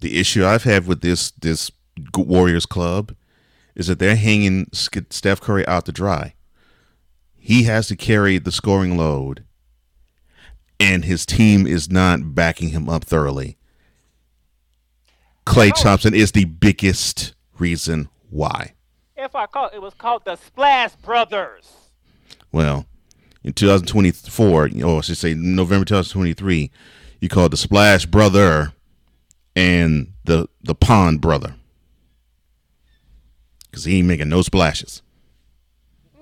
the 0.00 0.18
issue 0.18 0.44
I've 0.44 0.64
had 0.64 0.88
with 0.88 1.02
this 1.02 1.30
this 1.30 1.70
Warriors 2.16 2.66
club 2.66 3.14
is 3.76 3.86
that 3.86 4.00
they're 4.00 4.16
hanging 4.16 4.66
Steph 4.72 5.40
Curry 5.40 5.66
out 5.68 5.86
to 5.86 5.92
dry. 5.92 6.34
He 7.38 7.62
has 7.64 7.86
to 7.86 7.96
carry 7.96 8.38
the 8.38 8.50
scoring 8.50 8.96
load, 8.96 9.44
and 10.80 11.04
his 11.04 11.24
team 11.24 11.64
is 11.66 11.88
not 11.88 12.34
backing 12.34 12.70
him 12.70 12.88
up 12.88 13.04
thoroughly. 13.04 13.56
Klay 15.46 15.72
Thompson 15.74 16.12
is 16.12 16.32
the 16.32 16.46
biggest 16.46 17.34
reason 17.58 18.08
why. 18.30 18.74
If 19.16 19.36
I 19.36 19.46
call 19.46 19.68
it 19.72 19.80
was 19.80 19.94
called 19.94 20.24
the 20.24 20.36
Splash 20.36 20.96
Brothers. 20.96 21.72
Well, 22.50 22.86
in 23.44 23.52
2024, 23.52 24.70
or 24.82 24.98
I 24.98 25.00
should 25.02 25.16
say 25.16 25.34
November 25.34 25.84
2023, 25.84 26.70
you 27.20 27.28
called 27.28 27.52
the 27.52 27.56
Splash 27.56 28.06
Brother 28.06 28.72
and 29.54 30.12
the 30.24 30.48
the 30.62 30.74
Pond 30.74 31.20
Brother 31.20 31.54
because 33.70 33.84
he 33.84 33.98
ain't 33.98 34.08
making 34.08 34.28
no 34.28 34.42
splashes. 34.42 35.02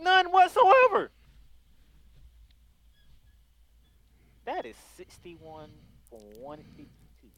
None 0.03 0.26
whatsoever. 0.26 1.11
That 4.44 4.66
is 4.66 4.76
61 4.96 5.70
for 6.11 6.20
152. 6.40 7.28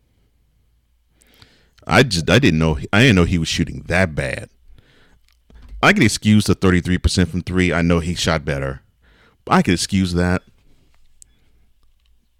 I 1.86 2.02
just 2.02 2.30
I 2.30 2.38
didn't 2.38 2.58
know 2.58 2.78
I 2.92 3.02
didn't 3.02 3.16
know 3.16 3.24
he 3.24 3.38
was 3.38 3.48
shooting 3.48 3.82
that 3.88 4.14
bad. 4.14 4.48
I 5.82 5.92
can 5.92 6.02
excuse 6.02 6.44
the 6.44 6.54
33% 6.54 7.28
from 7.28 7.40
3. 7.40 7.72
I 7.72 7.80
know 7.80 8.00
he 8.00 8.14
shot 8.14 8.44
better. 8.44 8.82
I 9.46 9.62
can 9.62 9.72
excuse 9.74 10.12
that. 10.12 10.42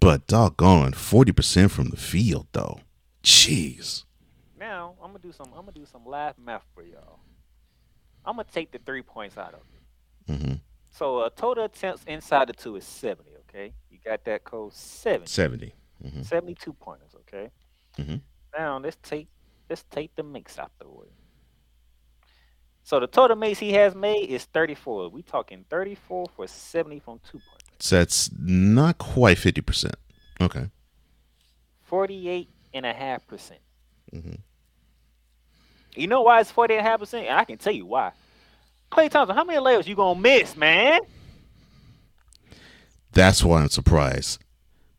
But 0.01 0.27
doggone, 0.27 0.91
40% 0.91 1.71
from 1.71 1.89
the 1.89 1.97
field 1.97 2.47
though. 2.51 2.81
Jeez. 3.23 4.03
Now, 4.59 4.95
I'm 5.01 5.11
going 5.11 5.21
to 5.21 5.27
do 5.27 5.31
some 5.31 5.47
I'm 5.57 5.65
to 5.65 5.71
do 5.71 5.85
some 5.85 6.05
live 6.05 6.37
math 6.37 6.65
for 6.75 6.83
y'all. 6.83 7.19
I'm 8.25 8.35
gonna 8.35 8.47
take 8.51 8.71
the 8.71 8.79
three 8.79 9.01
points 9.01 9.37
out 9.37 9.53
of 9.53 9.61
it. 9.61 10.31
Mm-hmm. 10.31 10.53
So 10.91 11.19
uh, 11.19 11.29
total 11.35 11.65
attempts 11.65 12.03
inside 12.05 12.49
the 12.49 12.53
two 12.53 12.75
is 12.75 12.85
70. 12.85 13.29
Okay, 13.49 13.73
you 13.89 13.97
got 14.03 14.23
that 14.25 14.43
code 14.43 14.73
70. 14.73 15.27
70. 15.27 15.73
Mm-hmm. 16.05 16.21
72 16.23 16.73
pointers. 16.73 17.15
Okay. 17.21 17.49
Mm-hmm. 17.97 18.15
Now 18.57 18.77
let's 18.77 18.97
take 19.01 19.27
let's 19.69 19.83
take 19.89 20.15
the 20.15 20.23
mix 20.23 20.59
out 20.59 20.71
the 20.79 20.87
way. 20.87 21.07
So 22.83 22.99
the 22.99 23.07
total 23.07 23.37
makes 23.37 23.59
he 23.59 23.73
has 23.73 23.95
made 23.95 24.29
is 24.29 24.45
34. 24.45 25.09
We 25.09 25.21
talking 25.21 25.65
34 25.69 26.25
for 26.35 26.47
70 26.47 26.99
from 26.99 27.19
two 27.19 27.39
points. 27.39 27.60
So 27.81 27.97
that's 27.97 28.29
not 28.37 28.99
quite 28.99 29.37
50%. 29.37 29.91
Okay. 30.39 30.69
48 31.83 32.47
and 32.73 32.85
a 32.85 32.93
half 32.93 33.25
percent. 33.27 33.59
Mm-hmm. 34.13 34.35
You 35.95 36.07
know 36.07 36.21
why 36.21 36.39
it's 36.39 36.51
48.5%? 36.51 37.29
I 37.29 37.43
can 37.43 37.57
tell 37.57 37.73
you 37.73 37.85
why. 37.85 38.11
Klay 38.91 39.09
Thompson, 39.09 39.35
how 39.35 39.43
many 39.43 39.59
layups 39.59 39.87
you 39.87 39.95
gonna 39.95 40.19
miss, 40.19 40.55
man? 40.55 41.01
That's 43.13 43.43
why 43.43 43.61
I'm 43.61 43.69
surprised 43.69 44.39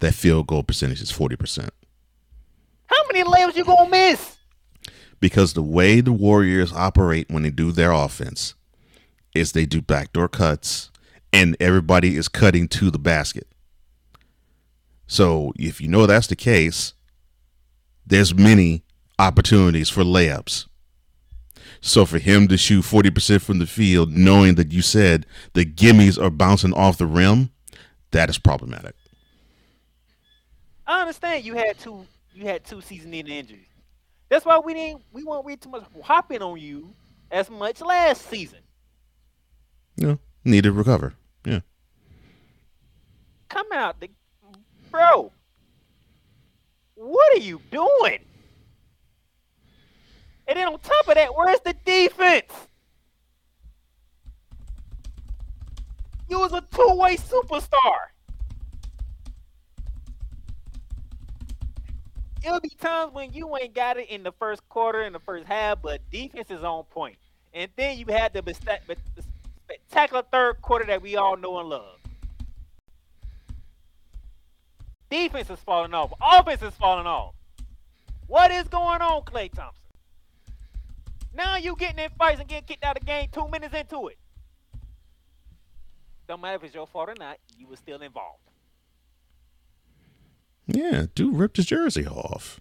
that 0.00 0.14
field 0.14 0.48
goal 0.48 0.62
percentage 0.62 1.00
is 1.00 1.12
40%. 1.12 1.70
How 2.86 3.06
many 3.10 3.22
layups 3.22 3.56
you 3.56 3.64
gonna 3.64 3.88
miss? 3.88 4.38
Because 5.20 5.52
the 5.52 5.62
way 5.62 6.00
the 6.00 6.12
Warriors 6.12 6.72
operate 6.72 7.30
when 7.30 7.44
they 7.44 7.50
do 7.50 7.70
their 7.70 7.92
offense 7.92 8.54
is 9.34 9.52
they 9.52 9.66
do 9.66 9.80
backdoor 9.80 10.28
cuts 10.28 10.90
and 11.32 11.56
everybody 11.60 12.16
is 12.16 12.28
cutting 12.28 12.68
to 12.68 12.90
the 12.90 12.98
basket. 12.98 13.46
So 15.06 15.52
if 15.56 15.80
you 15.80 15.88
know 15.88 16.06
that's 16.06 16.26
the 16.26 16.36
case, 16.36 16.94
there's 18.06 18.34
many 18.34 18.84
opportunities 19.18 19.88
for 19.88 20.02
layups. 20.02 20.66
So 21.80 22.06
for 22.06 22.18
him 22.18 22.48
to 22.48 22.56
shoot 22.56 22.84
40% 22.84 23.40
from 23.40 23.58
the 23.58 23.66
field, 23.66 24.12
knowing 24.12 24.54
that 24.54 24.72
you 24.72 24.82
said 24.82 25.26
the 25.54 25.64
gimmies 25.64 26.22
are 26.22 26.30
bouncing 26.30 26.72
off 26.74 26.98
the 26.98 27.06
rim, 27.06 27.50
that 28.12 28.30
is 28.30 28.38
problematic. 28.38 28.94
I 30.86 31.00
understand 31.00 31.44
you 31.44 31.54
had 31.54 31.78
two 31.78 32.06
you 32.34 32.46
had 32.46 32.64
two 32.64 32.80
season-ending 32.80 33.34
injuries. 33.34 33.66
That's 34.28 34.44
why 34.44 34.58
we 34.58 34.74
didn't 34.74 35.02
we 35.12 35.24
weren't 35.24 35.44
really 35.44 35.56
too 35.56 35.70
much 35.70 35.84
hopping 36.02 36.42
on 36.42 36.58
you 36.58 36.94
as 37.30 37.50
much 37.50 37.80
last 37.80 38.28
season. 38.28 38.60
Yeah, 39.96 40.16
need 40.44 40.64
to 40.64 40.72
recover. 40.72 41.14
Come 43.52 43.66
out, 43.74 44.00
the, 44.00 44.08
bro. 44.90 45.30
What 46.94 47.36
are 47.36 47.40
you 47.40 47.60
doing? 47.70 48.20
And 50.46 50.56
then 50.56 50.68
on 50.68 50.78
top 50.78 51.06
of 51.06 51.16
that, 51.16 51.36
where's 51.36 51.60
the 51.60 51.74
defense? 51.84 52.50
You 56.30 56.40
was 56.40 56.54
a 56.54 56.62
two-way 56.74 57.16
superstar. 57.16 57.68
It'll 62.42 62.58
be 62.58 62.70
times 62.70 63.12
when 63.12 63.34
you 63.34 63.54
ain't 63.58 63.74
got 63.74 63.98
it 63.98 64.08
in 64.08 64.22
the 64.22 64.32
first 64.32 64.66
quarter, 64.70 65.02
in 65.02 65.12
the 65.12 65.20
first 65.20 65.46
half, 65.46 65.82
but 65.82 66.00
defense 66.10 66.50
is 66.50 66.64
on 66.64 66.84
point. 66.84 67.16
And 67.52 67.70
then 67.76 67.98
you 67.98 68.06
had 68.08 68.32
the 68.32 68.42
spectacular 69.66 70.22
third 70.32 70.62
quarter 70.62 70.86
that 70.86 71.02
we 71.02 71.16
all 71.16 71.36
know 71.36 71.58
and 71.58 71.68
love. 71.68 71.98
Defense 75.12 75.50
is 75.50 75.58
falling 75.58 75.92
off. 75.92 76.10
Offense 76.22 76.62
is 76.62 76.72
falling 76.76 77.06
off. 77.06 77.34
What 78.28 78.50
is 78.50 78.66
going 78.68 79.02
on, 79.02 79.20
Klay 79.24 79.52
Thompson? 79.52 79.82
Now 81.34 81.58
you 81.58 81.76
getting 81.76 82.02
in 82.02 82.10
fights 82.18 82.40
and 82.40 82.48
getting 82.48 82.66
kicked 82.66 82.82
out 82.82 82.96
of 82.96 83.02
the 83.02 83.06
game 83.06 83.28
two 83.30 83.46
minutes 83.48 83.74
into 83.74 84.08
it. 84.08 84.16
Don't 86.26 86.40
matter 86.40 86.56
if 86.56 86.64
it's 86.64 86.74
your 86.74 86.86
fault 86.86 87.10
or 87.10 87.14
not, 87.18 87.36
you 87.58 87.66
were 87.66 87.76
still 87.76 88.00
involved. 88.00 88.38
Yeah, 90.66 91.06
dude 91.14 91.36
ripped 91.36 91.58
his 91.58 91.66
jersey 91.66 92.06
off. 92.06 92.58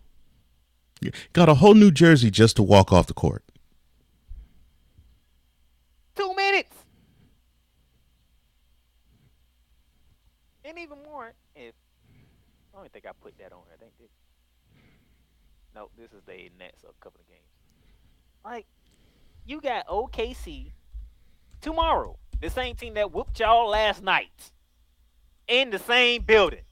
Got 1.31 1.47
a 1.47 1.53
whole 1.53 1.73
new 1.73 1.89
jersey 1.89 2.29
just 2.29 2.57
to 2.57 2.63
walk 2.63 2.91
off 2.91 3.07
the 3.07 3.13
court. 3.13 3.45
Two 6.15 6.35
minutes. 6.35 6.75
And 10.65 10.77
even 10.77 10.97
more, 11.03 11.33
don't 12.81 12.91
think 12.91 13.05
I 13.05 13.11
put 13.21 13.37
that 13.37 13.53
on. 13.53 13.61
I 13.73 13.77
think 13.77 13.91
this. 13.99 14.09
No, 15.75 15.89
this 15.97 16.11
is 16.11 16.21
the 16.25 16.49
Nets 16.57 16.83
a 16.83 17.03
couple 17.03 17.21
of 17.21 17.27
games. 17.27 17.45
Like, 18.43 18.65
you 19.45 19.61
got 19.61 19.87
OKC 19.87 20.71
tomorrow. 21.61 22.17
The 22.41 22.49
same 22.49 22.75
team 22.75 22.95
that 22.95 23.11
whooped 23.11 23.39
y'all 23.39 23.69
last 23.69 24.01
night. 24.01 24.51
In 25.47 25.69
the 25.69 25.79
same 25.79 26.23
building. 26.23 26.63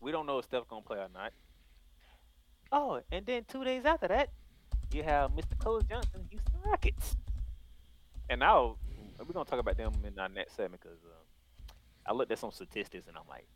We 0.00 0.10
don't 0.10 0.26
know 0.26 0.38
if 0.38 0.46
Steph's 0.46 0.66
gonna 0.68 0.82
play 0.82 0.98
or 0.98 1.08
not. 1.12 1.32
Oh, 2.72 3.00
and 3.12 3.26
then 3.26 3.44
two 3.46 3.64
days 3.64 3.84
after 3.84 4.08
that, 4.08 4.30
you 4.92 5.02
have 5.02 5.32
Mr. 5.32 5.58
Cole 5.58 5.82
Johnson, 5.82 6.26
Houston 6.30 6.54
Rockets. 6.64 7.16
And 8.28 8.40
now 8.40 8.76
we're 9.18 9.32
gonna 9.34 9.44
talk 9.44 9.58
about 9.60 9.76
them 9.76 9.92
in 10.04 10.18
our 10.18 10.28
next 10.28 10.56
segment 10.56 10.82
because 10.82 10.98
uh, 11.04 11.29
I 12.06 12.12
looked 12.12 12.32
at 12.32 12.38
some 12.38 12.50
statistics 12.50 13.06
and 13.06 13.16
I'm 13.16 13.28
like, 13.28 13.46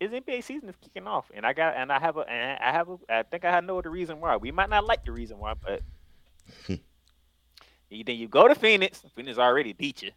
his 0.00 0.10
NBA 0.10 0.44
season 0.44 0.68
is 0.68 0.76
kicking 0.76 1.06
off, 1.06 1.30
and 1.34 1.46
I 1.46 1.52
got 1.52 1.74
and 1.76 1.90
I 1.90 1.98
have 1.98 2.16
a 2.16 2.20
and 2.20 2.58
I 2.62 2.72
have 2.72 2.88
a 2.88 2.96
I 3.08 3.22
think 3.22 3.44
I 3.44 3.60
know 3.60 3.80
the 3.80 3.88
reason 3.88 4.20
why. 4.20 4.36
We 4.36 4.50
might 4.50 4.68
not 4.68 4.84
like 4.84 5.04
the 5.04 5.12
reason 5.12 5.38
why, 5.38 5.54
but 5.54 5.82
then 6.68 6.80
you 7.90 8.28
go 8.28 8.48
to 8.48 8.54
Phoenix. 8.54 9.02
Phoenix 9.14 9.38
already 9.38 9.72
beat 9.72 10.02
you. 10.02 10.10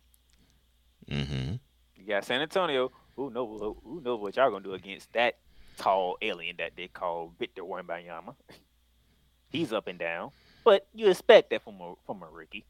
Mm-hmm. 1.10 1.56
You 1.96 2.08
got 2.08 2.26
San 2.26 2.42
Antonio. 2.42 2.92
Who 3.16 3.30
knows? 3.30 3.76
Who 3.84 4.02
knows 4.04 4.20
what 4.20 4.36
y'all 4.36 4.52
gonna 4.52 4.64
do 4.64 4.74
against 4.74 5.14
that 5.14 5.38
tall 5.78 6.18
alien 6.22 6.58
that 6.58 6.72
they 6.76 6.88
call 6.88 7.34
Victor 7.40 7.64
Wembanyama? 7.64 8.36
He's 9.50 9.74
up 9.74 9.88
and 9.88 9.98
down, 9.98 10.32
but 10.64 10.88
you 10.94 11.10
expect 11.10 11.50
that 11.52 11.64
from 11.64 11.80
a 11.82 11.94
from 12.06 12.22
a 12.22 12.28
rookie. 12.28 12.66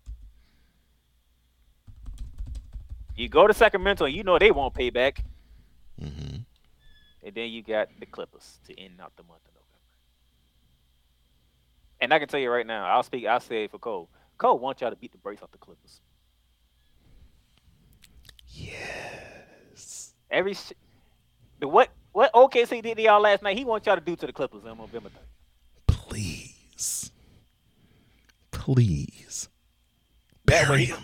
You 3.20 3.28
go 3.28 3.46
to 3.46 3.54
Sacramento, 3.54 4.06
and 4.06 4.16
you 4.16 4.24
know 4.24 4.40
they 4.40 4.50
won't 4.50 4.74
pay 4.74 4.90
back. 4.92 5.26
Mm-hmm. 6.02 6.38
And 7.22 7.36
then 7.36 7.50
you 7.50 7.62
got 7.62 7.90
the 8.00 8.06
Clippers 8.06 8.60
to 8.66 8.80
end 8.80 9.02
out 9.02 9.12
the 9.18 9.24
month 9.24 9.42
of 9.46 9.56
November. 9.56 9.84
And 12.00 12.14
I 12.14 12.20
can 12.20 12.30
tell 12.30 12.40
you 12.40 12.50
right 12.50 12.66
now, 12.66 12.86
I'll 12.86 13.04
speak, 13.04 13.26
I'll 13.26 13.42
say 13.42 13.68
for 13.68 13.78
Cole. 13.78 14.10
Cole 14.38 14.58
wants 14.58 14.80
y'all 14.80 14.90
to 14.90 14.96
beat 14.96 15.12
the 15.12 15.18
brakes 15.18 15.42
off 15.42 15.52
the 15.52 15.58
Clippers. 15.58 16.00
Yes. 18.48 20.14
Every 20.32 20.54
sh- 20.54 20.72
the 21.60 21.68
what 21.68 21.90
what 22.14 22.32
OKC 22.32 22.82
did 22.82 22.96
to 22.96 23.04
y'all 23.04 23.22
last 23.22 23.44
night, 23.44 23.58
he 23.58 23.66
wants 23.66 23.86
y'all 23.86 23.96
to 23.96 24.02
do 24.02 24.16
to 24.16 24.28
the 24.28 24.34
Clippers 24.34 24.64
on 24.64 24.78
November 24.78 25.10
3rd. 25.10 25.88
Please. 25.88 27.12
Please. 28.52 29.50
Bury 30.46 30.86
him. 30.86 31.04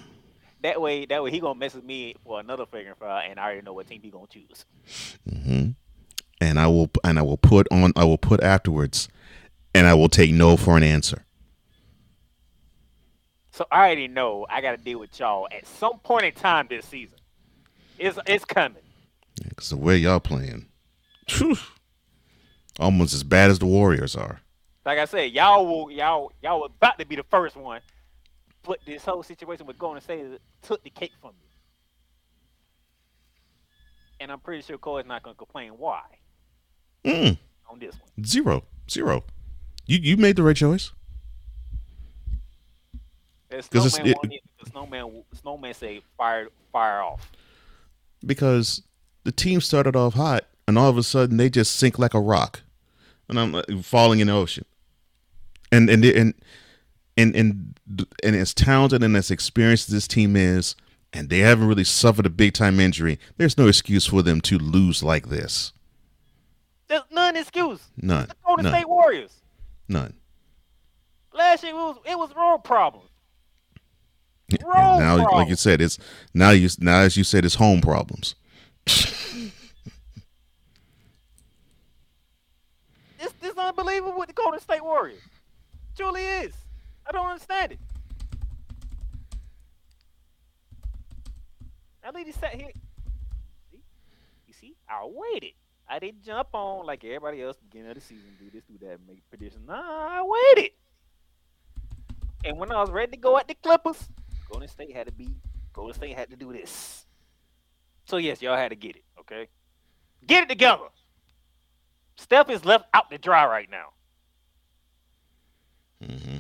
That 0.66 0.82
way, 0.82 1.06
that 1.06 1.22
way 1.22 1.30
he 1.30 1.40
gonna 1.40 1.60
mess 1.60 1.76
with 1.76 1.84
me 1.84 2.16
for 2.24 2.40
another 2.40 2.66
figuring 2.66 2.96
foul, 3.00 3.20
and 3.20 3.40
I 3.40 3.44
already 3.44 3.62
know 3.62 3.74
what 3.74 3.86
team 3.86 4.02
he 4.02 4.10
gonna 4.10 4.26
choose. 4.26 4.66
Mm-hmm. 5.30 5.70
and 6.42 6.60
I 6.60 6.66
will 6.66 6.90
and 7.04 7.20
I 7.20 7.22
will 7.22 7.38
put 7.38 7.68
on 7.70 7.94
I 7.96 8.04
will 8.04 8.18
put 8.18 8.42
afterwards, 8.42 9.08
and 9.76 9.86
I 9.86 9.94
will 9.94 10.10
take 10.10 10.34
no 10.34 10.58
for 10.58 10.76
an 10.76 10.82
answer. 10.82 11.24
So 13.52 13.68
I 13.72 13.86
already 13.86 14.08
know 14.08 14.48
I 14.50 14.60
got 14.62 14.72
to 14.72 14.78
deal 14.78 14.98
with 14.98 15.20
y'all 15.20 15.48
at 15.52 15.68
some 15.68 16.00
point 16.00 16.26
in 16.26 16.32
time 16.32 16.66
this 16.68 16.88
season. 16.88 17.20
It's 18.00 18.18
it's 18.26 18.44
coming. 18.44 18.82
Because 19.48 19.70
the 19.70 19.78
way 19.78 19.98
y'all 19.98 20.20
playing, 20.20 20.66
phew, 21.28 21.58
almost 22.80 23.14
as 23.14 23.24
bad 23.24 23.52
as 23.52 23.60
the 23.60 23.68
Warriors 23.68 24.16
are. 24.16 24.42
Like 24.84 24.98
I 24.98 25.06
said, 25.06 25.32
y'all 25.32 25.68
will 25.68 25.92
y'all 25.92 26.32
y'all 26.42 26.66
about 26.66 26.98
to 26.98 27.06
be 27.06 27.16
the 27.16 27.24
first 27.30 27.56
one, 27.56 27.82
but 28.66 28.80
this 28.86 29.06
whole 29.06 29.24
situation 29.24 29.66
with 29.66 29.78
Golden 29.78 30.02
State 30.02 30.26
took 30.62 30.84
the 30.84 30.90
cake 30.90 31.12
from 31.22 31.32
me. 31.32 31.48
And 34.20 34.32
I'm 34.32 34.40
pretty 34.40 34.62
sure 34.64 34.78
Cole's 34.78 35.06
not 35.06 35.24
going 35.24 35.34
to 35.36 35.38
complain 35.38 35.72
why 35.78 36.02
Mm, 37.04 37.38
on 37.70 37.80
this 37.80 37.94
one. 37.96 38.26
zero, 38.26 38.64
zero. 38.90 39.24
You 39.86 40.00
you 40.02 40.18
made 40.18 40.36
the 40.38 40.44
right 40.44 40.56
choice. 40.56 40.92
As 43.52 43.68
'Cause 43.68 43.86
it's- 43.86 43.94
Snowman, 43.94 44.08
it- 44.12 44.16
won't 44.18 44.34
even- 44.34 44.50
the 44.64 44.70
Snowman, 44.72 45.24
Snowman 45.34 45.74
say 45.74 46.02
fire, 46.18 46.48
fire 46.72 47.02
off. 47.02 47.32
because 48.26 48.82
the 49.24 49.32
team 49.32 49.62
started 49.62 49.96
off 49.96 50.16
hot 50.16 50.46
and 50.68 50.78
all 50.80 50.90
of 50.90 50.98
a 50.98 51.04
sudden 51.04 51.38
they 51.38 51.50
just 51.50 51.76
sink 51.76 52.00
like 52.00 52.14
a 52.16 52.20
rock 52.20 52.62
and 53.30 53.40
i'm 53.40 53.52
like, 53.52 53.66
falling 53.84 54.20
in 54.20 54.28
the 54.28 54.34
ocean 54.34 54.66
and 55.72 55.90
and 55.92 56.04
and 56.06 56.34
and 57.18 57.36
and, 57.36 57.80
and 58.24 58.36
as 58.36 58.54
talented 58.54 59.04
and 59.04 59.16
as 59.16 59.32
experienced 59.32 59.90
as 59.90 59.94
this 59.94 60.08
team 60.08 60.36
is 60.36 60.76
and 61.14 61.30
they 61.30 61.40
haven't 61.40 61.68
really 61.68 61.84
suffered 61.84 62.26
a 62.26 62.30
big 62.30 62.54
time 62.54 62.80
injury 62.80 63.18
there's 63.38 63.58
no 63.58 63.68
excuse 63.68 64.06
for 64.06 64.22
them 64.22 64.42
to 64.42 64.58
lose 64.58 65.02
like 65.04 65.30
this 65.30 65.72
There's 66.88 67.04
none 67.12 67.36
excuse. 67.38 67.82
none 68.02 68.28
The 68.28 68.36
Golden 68.46 68.64
none 68.66 68.74
State 68.74 68.90
Warriors. 68.90 69.32
none 69.88 70.14
Last 71.34 71.64
year 71.64 71.74
it 71.74 71.76
was 71.76 71.98
it 72.06 72.18
was 72.18 72.30
road 72.36 72.64
problems. 72.64 73.10
And 74.52 74.64
Road 74.64 75.00
now 75.00 75.32
like 75.32 75.50
you 75.50 75.56
said 75.56 75.82
it's 75.82 75.98
now 76.34 76.52
you 76.52 76.70
now 76.80 77.00
as 77.00 77.18
you 77.18 77.24
said 77.24 77.46
it's 77.46 77.56
home 77.56 77.82
problems 77.82 78.36
This 83.20 83.32
this 83.42 83.58
unbelievable 83.58 84.18
with 84.20 84.28
the 84.28 84.34
Golden 84.34 84.60
State 84.60 84.84
Warriors. 84.84 85.22
Truly 85.98 86.22
is. 86.24 86.54
I 87.08 87.12
don't 87.12 87.28
understand 87.28 87.74
it. 87.74 87.80
That 92.04 92.14
lady 92.14 92.32
sat 92.32 92.54
here. 92.54 92.70
See? 93.72 93.80
You 94.48 94.54
see? 94.54 94.76
I 94.88 95.02
waited. 95.06 95.54
I 95.88 96.00
didn't 96.00 96.24
jump 96.24 96.50
on 96.54 96.86
like 96.86 97.04
everybody 97.04 97.42
else 97.42 97.58
beginning 97.58 97.90
of 97.90 97.96
the 97.96 98.02
season, 98.02 98.36
do 98.40 98.50
this, 98.52 98.64
do 98.64 98.78
that, 98.86 99.00
make 99.08 99.28
predictions. 99.30 99.68
Nah, 99.68 99.74
I 99.76 100.24
waited. 100.24 100.72
And 102.44 102.58
when 102.58 102.72
I 102.72 102.80
was 102.80 102.92
ready 102.92 103.12
to 103.12 103.18
go 103.18 103.38
at 103.38 103.48
the 103.48 103.56
Clippers, 103.56 104.10
Golden 104.50 104.68
State 104.68 104.96
had 104.96 105.08
to 105.08 105.14
be 105.14 105.30
Golden 105.74 105.94
State 105.94 106.16
had 106.16 106.30
to 106.30 106.36
do 106.36 106.54
this. 106.54 107.06
So 108.06 108.18
yes, 108.18 108.42
y'all 108.42 108.56
had 108.56 108.70
to 108.70 108.76
get 108.76 108.96
it, 108.96 109.04
okay? 109.20 109.48
Get 110.26 110.44
it 110.44 110.50
together. 110.50 110.86
Steph 112.18 112.50
is 112.50 112.64
left 112.64 112.86
out 112.94 113.10
to 113.10 113.18
dry 113.18 113.46
right 113.46 113.70
now. 113.70 113.90
hmm 116.06 116.38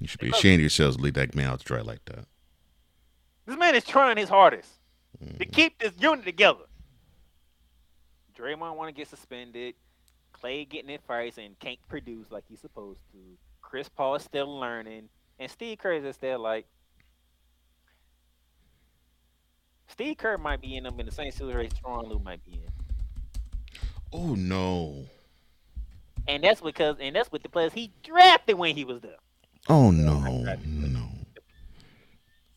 you 0.00 0.08
should 0.08 0.20
be 0.20 0.30
ashamed 0.30 0.56
of 0.56 0.60
yourselves 0.62 0.96
to 0.96 1.02
leave 1.02 1.14
that 1.14 1.34
man 1.34 1.50
out 1.50 1.60
to 1.60 1.64
dry 1.64 1.80
like 1.80 2.04
that 2.06 2.26
This 3.46 3.56
man 3.56 3.74
is 3.74 3.84
trying 3.84 4.16
his 4.16 4.28
hardest 4.28 4.70
to 5.38 5.44
mm. 5.44 5.52
keep 5.52 5.78
this 5.78 5.92
unit 5.98 6.24
together. 6.24 6.64
Draymond 8.38 8.76
want 8.76 8.88
to 8.88 8.92
get 8.92 9.06
suspended. 9.06 9.74
Klay 10.32 10.66
getting 10.66 10.88
in 10.88 10.98
fights 11.06 11.36
and 11.36 11.58
can't 11.58 11.78
produce 11.88 12.30
like 12.30 12.44
he's 12.48 12.60
supposed 12.60 13.00
to. 13.12 13.18
Chris 13.60 13.88
Paul 13.88 14.14
is 14.14 14.22
still 14.22 14.58
learning, 14.58 15.10
and 15.38 15.50
Steve 15.50 15.78
Kerr 15.78 15.92
is 15.92 16.14
still 16.14 16.38
like. 16.38 16.66
Steve 19.88 20.16
Kerr 20.16 20.38
might 20.38 20.62
be 20.62 20.76
in 20.76 20.84
them 20.84 20.98
in 20.98 21.04
the 21.04 21.12
same 21.12 21.30
situation 21.30 21.72
Tron 21.82 22.08
Lue 22.08 22.20
might 22.20 22.42
be 22.46 22.52
in, 22.52 22.70
oh 24.12 24.34
no 24.34 25.04
and 26.30 26.44
that's 26.44 26.60
because 26.60 26.96
and 27.00 27.16
that's 27.16 27.30
with 27.32 27.42
the 27.42 27.48
players 27.48 27.72
he 27.72 27.92
drafted 28.02 28.56
when 28.56 28.76
he 28.76 28.84
was 28.84 29.00
there. 29.00 29.16
Oh 29.68 29.90
no, 29.90 30.20
no. 30.20 31.08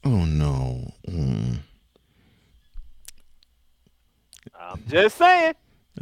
Oh 0.06 0.26
no. 0.26 0.92
Mm. 1.08 1.60
I'm 4.60 4.84
just 4.88 5.18
saying. 5.18 5.54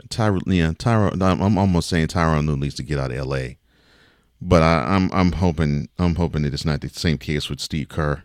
Tyra, 0.08 0.42
yeah, 0.46 0.72
Tyra. 0.72 1.22
I'm, 1.22 1.42
I'm 1.42 1.58
almost 1.58 1.90
saying 1.90 2.08
Tyronn 2.08 2.48
Lue 2.48 2.58
needs 2.58 2.76
to 2.76 2.84
get 2.84 3.00
out 3.00 3.12
of 3.12 3.18
L.A. 3.18 3.58
But 4.42 4.64
I, 4.64 4.96
I'm, 4.96 5.12
I'm 5.12 5.34
hoping, 5.34 5.90
I'm 6.00 6.16
hoping 6.16 6.44
that 6.44 6.54
it's 6.54 6.66
not 6.66 6.82
the 6.82 6.90
same 6.90 7.18
case 7.18 7.50
with 7.50 7.60
Steve 7.60 7.90
Kerr. 7.90 8.24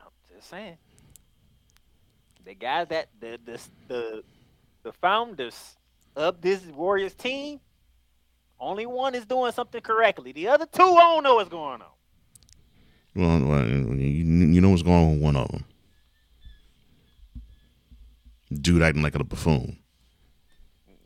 I'm 0.00 0.10
just 0.34 0.48
saying. 0.48 0.78
The 2.44 2.54
guys 2.54 2.88
that 2.88 3.08
the 3.20 3.38
the 3.44 3.60
the 3.88 4.24
the 4.82 4.92
founders 4.92 5.76
of 6.14 6.40
this 6.40 6.62
Warriors 6.66 7.14
team, 7.14 7.60
only 8.64 8.86
one 8.86 9.14
is 9.14 9.26
doing 9.26 9.52
something 9.52 9.80
correctly. 9.80 10.32
The 10.32 10.48
other 10.48 10.66
two, 10.66 10.82
I 10.82 11.02
don't 11.14 11.22
know 11.22 11.36
what's 11.36 11.50
going 11.50 11.82
on. 11.82 11.88
Well, 13.14 13.66
you, 13.66 13.94
you 13.94 14.60
know 14.60 14.70
what's 14.70 14.82
going 14.82 15.04
on 15.04 15.10
with 15.12 15.22
one 15.22 15.36
of 15.36 15.48
them. 15.50 15.64
Dude 18.52 18.82
acting 18.82 19.02
like 19.02 19.14
a 19.14 19.22
buffoon. 19.22 19.78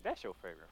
That's 0.02 0.22
your 0.24 0.34
favorite. 0.34 0.64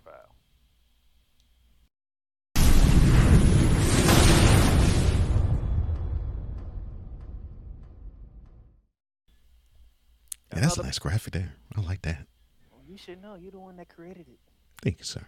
Yeah, 10.54 10.62
that's 10.62 10.78
a 10.78 10.84
nice 10.84 10.98
graphic 10.98 11.34
there. 11.34 11.52
I 11.76 11.80
like 11.82 12.00
that. 12.02 12.24
Well, 12.72 12.80
you 12.88 12.96
should 12.96 13.20
know. 13.20 13.34
You're 13.34 13.50
the 13.50 13.58
one 13.58 13.76
that 13.76 13.88
created 13.90 14.26
it. 14.26 14.38
Thank 14.80 15.00
you, 15.00 15.04
sir. 15.04 15.26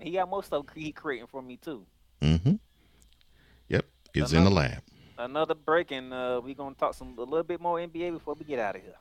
He 0.00 0.12
got 0.12 0.28
most 0.28 0.52
of 0.52 0.66
he 0.74 0.92
creating 0.92 1.26
for 1.26 1.42
me 1.42 1.56
too. 1.56 1.86
Mm-hmm. 2.20 2.54
Yep, 3.68 3.84
it's 4.14 4.32
in 4.32 4.44
the 4.44 4.50
lab. 4.50 4.82
Another 5.18 5.54
break, 5.54 5.90
and 5.92 6.12
uh, 6.12 6.40
we're 6.44 6.54
gonna 6.54 6.74
talk 6.74 6.94
some 6.94 7.16
a 7.18 7.22
little 7.22 7.42
bit 7.42 7.60
more 7.60 7.78
NBA 7.78 8.12
before 8.12 8.34
we 8.34 8.44
get 8.44 8.58
out 8.58 8.76
of 8.76 8.82
here. 8.82 8.94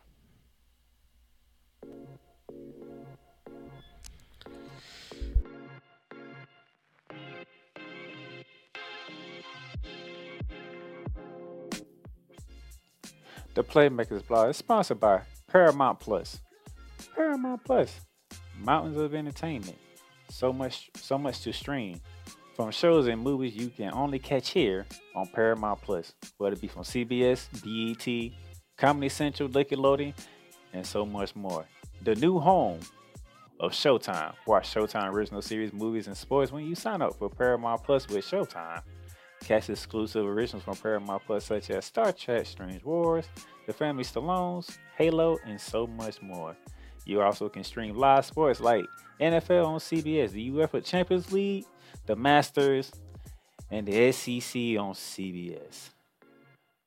The 13.53 13.63
Playmakerz 13.63 14.27
blog 14.27 14.49
is 14.49 14.57
sponsored 14.57 14.99
by 14.99 15.21
Paramount 15.47 15.99
Plus. 15.99 16.41
Paramount 17.15 17.63
Plus, 17.63 18.01
mountains 18.59 18.97
of 18.97 19.15
entertainment. 19.15 19.77
So 20.29 20.51
much, 20.51 20.89
so 20.95 21.17
much 21.17 21.41
to 21.41 21.53
stream. 21.53 22.01
From 22.55 22.71
shows 22.71 23.07
and 23.07 23.21
movies 23.21 23.55
you 23.55 23.69
can 23.69 23.93
only 23.93 24.17
catch 24.17 24.49
here 24.49 24.85
on 25.13 25.27
Paramount 25.27 25.81
Plus, 25.81 26.13
whether 26.37 26.53
it 26.53 26.61
be 26.61 26.67
from 26.67 26.83
CBS, 26.83 27.47
BET, 27.63 28.31
Comedy 28.77 29.09
Central, 29.09 29.49
Nickelodeon, 29.49 30.13
and 30.73 30.85
so 30.85 31.05
much 31.05 31.35
more. 31.35 31.65
The 32.03 32.15
new 32.15 32.39
home 32.39 32.79
of 33.59 33.71
Showtime. 33.71 34.33
Watch 34.47 34.73
Showtime 34.73 35.11
original 35.11 35.41
series, 35.41 35.73
movies, 35.73 36.07
and 36.07 36.15
sports 36.15 36.51
when 36.51 36.65
you 36.65 36.75
sign 36.75 37.01
up 37.01 37.15
for 37.15 37.29
Paramount 37.29 37.83
Plus 37.83 38.07
with 38.07 38.25
Showtime. 38.25 38.81
Catch 39.43 39.69
exclusive 39.69 40.25
originals 40.25 40.63
from 40.63 40.75
Paramount 40.75 41.23
Plus 41.25 41.45
such 41.45 41.69
as 41.69 41.85
Star 41.85 42.11
Trek, 42.11 42.45
Strange 42.45 42.83
Wars, 42.83 43.25
The 43.67 43.73
Family 43.73 44.03
Stallones, 44.03 44.77
Halo, 44.97 45.37
and 45.45 45.59
so 45.59 45.87
much 45.87 46.21
more. 46.21 46.55
You 47.05 47.21
also 47.21 47.47
can 47.49 47.63
stream 47.63 47.95
live 47.95 48.25
sports 48.25 48.59
like 48.59 48.85
NFL 49.21 49.67
on 49.67 49.79
CBS, 49.79 50.31
the 50.31 50.49
UEFA 50.49 50.83
Champions 50.83 51.31
League, 51.31 51.65
the 52.07 52.15
Masters, 52.15 52.91
and 53.69 53.87
the 53.87 54.11
SEC 54.11 54.55
on 54.79 54.93
CBS. 54.93 55.89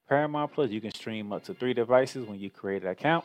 Paramount 0.08 0.52
Plus, 0.52 0.70
you 0.70 0.80
can 0.80 0.92
stream 0.92 1.32
up 1.32 1.44
to 1.44 1.54
three 1.54 1.74
devices 1.74 2.26
when 2.26 2.40
you 2.40 2.50
create 2.50 2.82
an 2.82 2.88
account. 2.88 3.24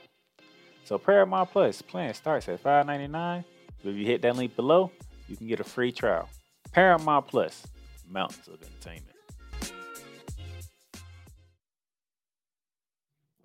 So 0.85 0.97
Paramount 0.97 1.51
Plus 1.51 1.81
plan 1.81 2.13
starts 2.13 2.47
at 2.49 2.61
$5.99. 2.61 3.43
If 3.83 3.95
you 3.95 4.05
hit 4.05 4.21
that 4.21 4.35
link 4.35 4.55
below, 4.55 4.91
you 5.27 5.35
can 5.35 5.47
get 5.47 5.59
a 5.59 5.63
free 5.63 5.91
trial. 5.91 6.29
Paramount 6.71 7.27
Plus, 7.27 7.65
mountains 8.09 8.47
of 8.47 8.61
entertainment. 8.61 9.07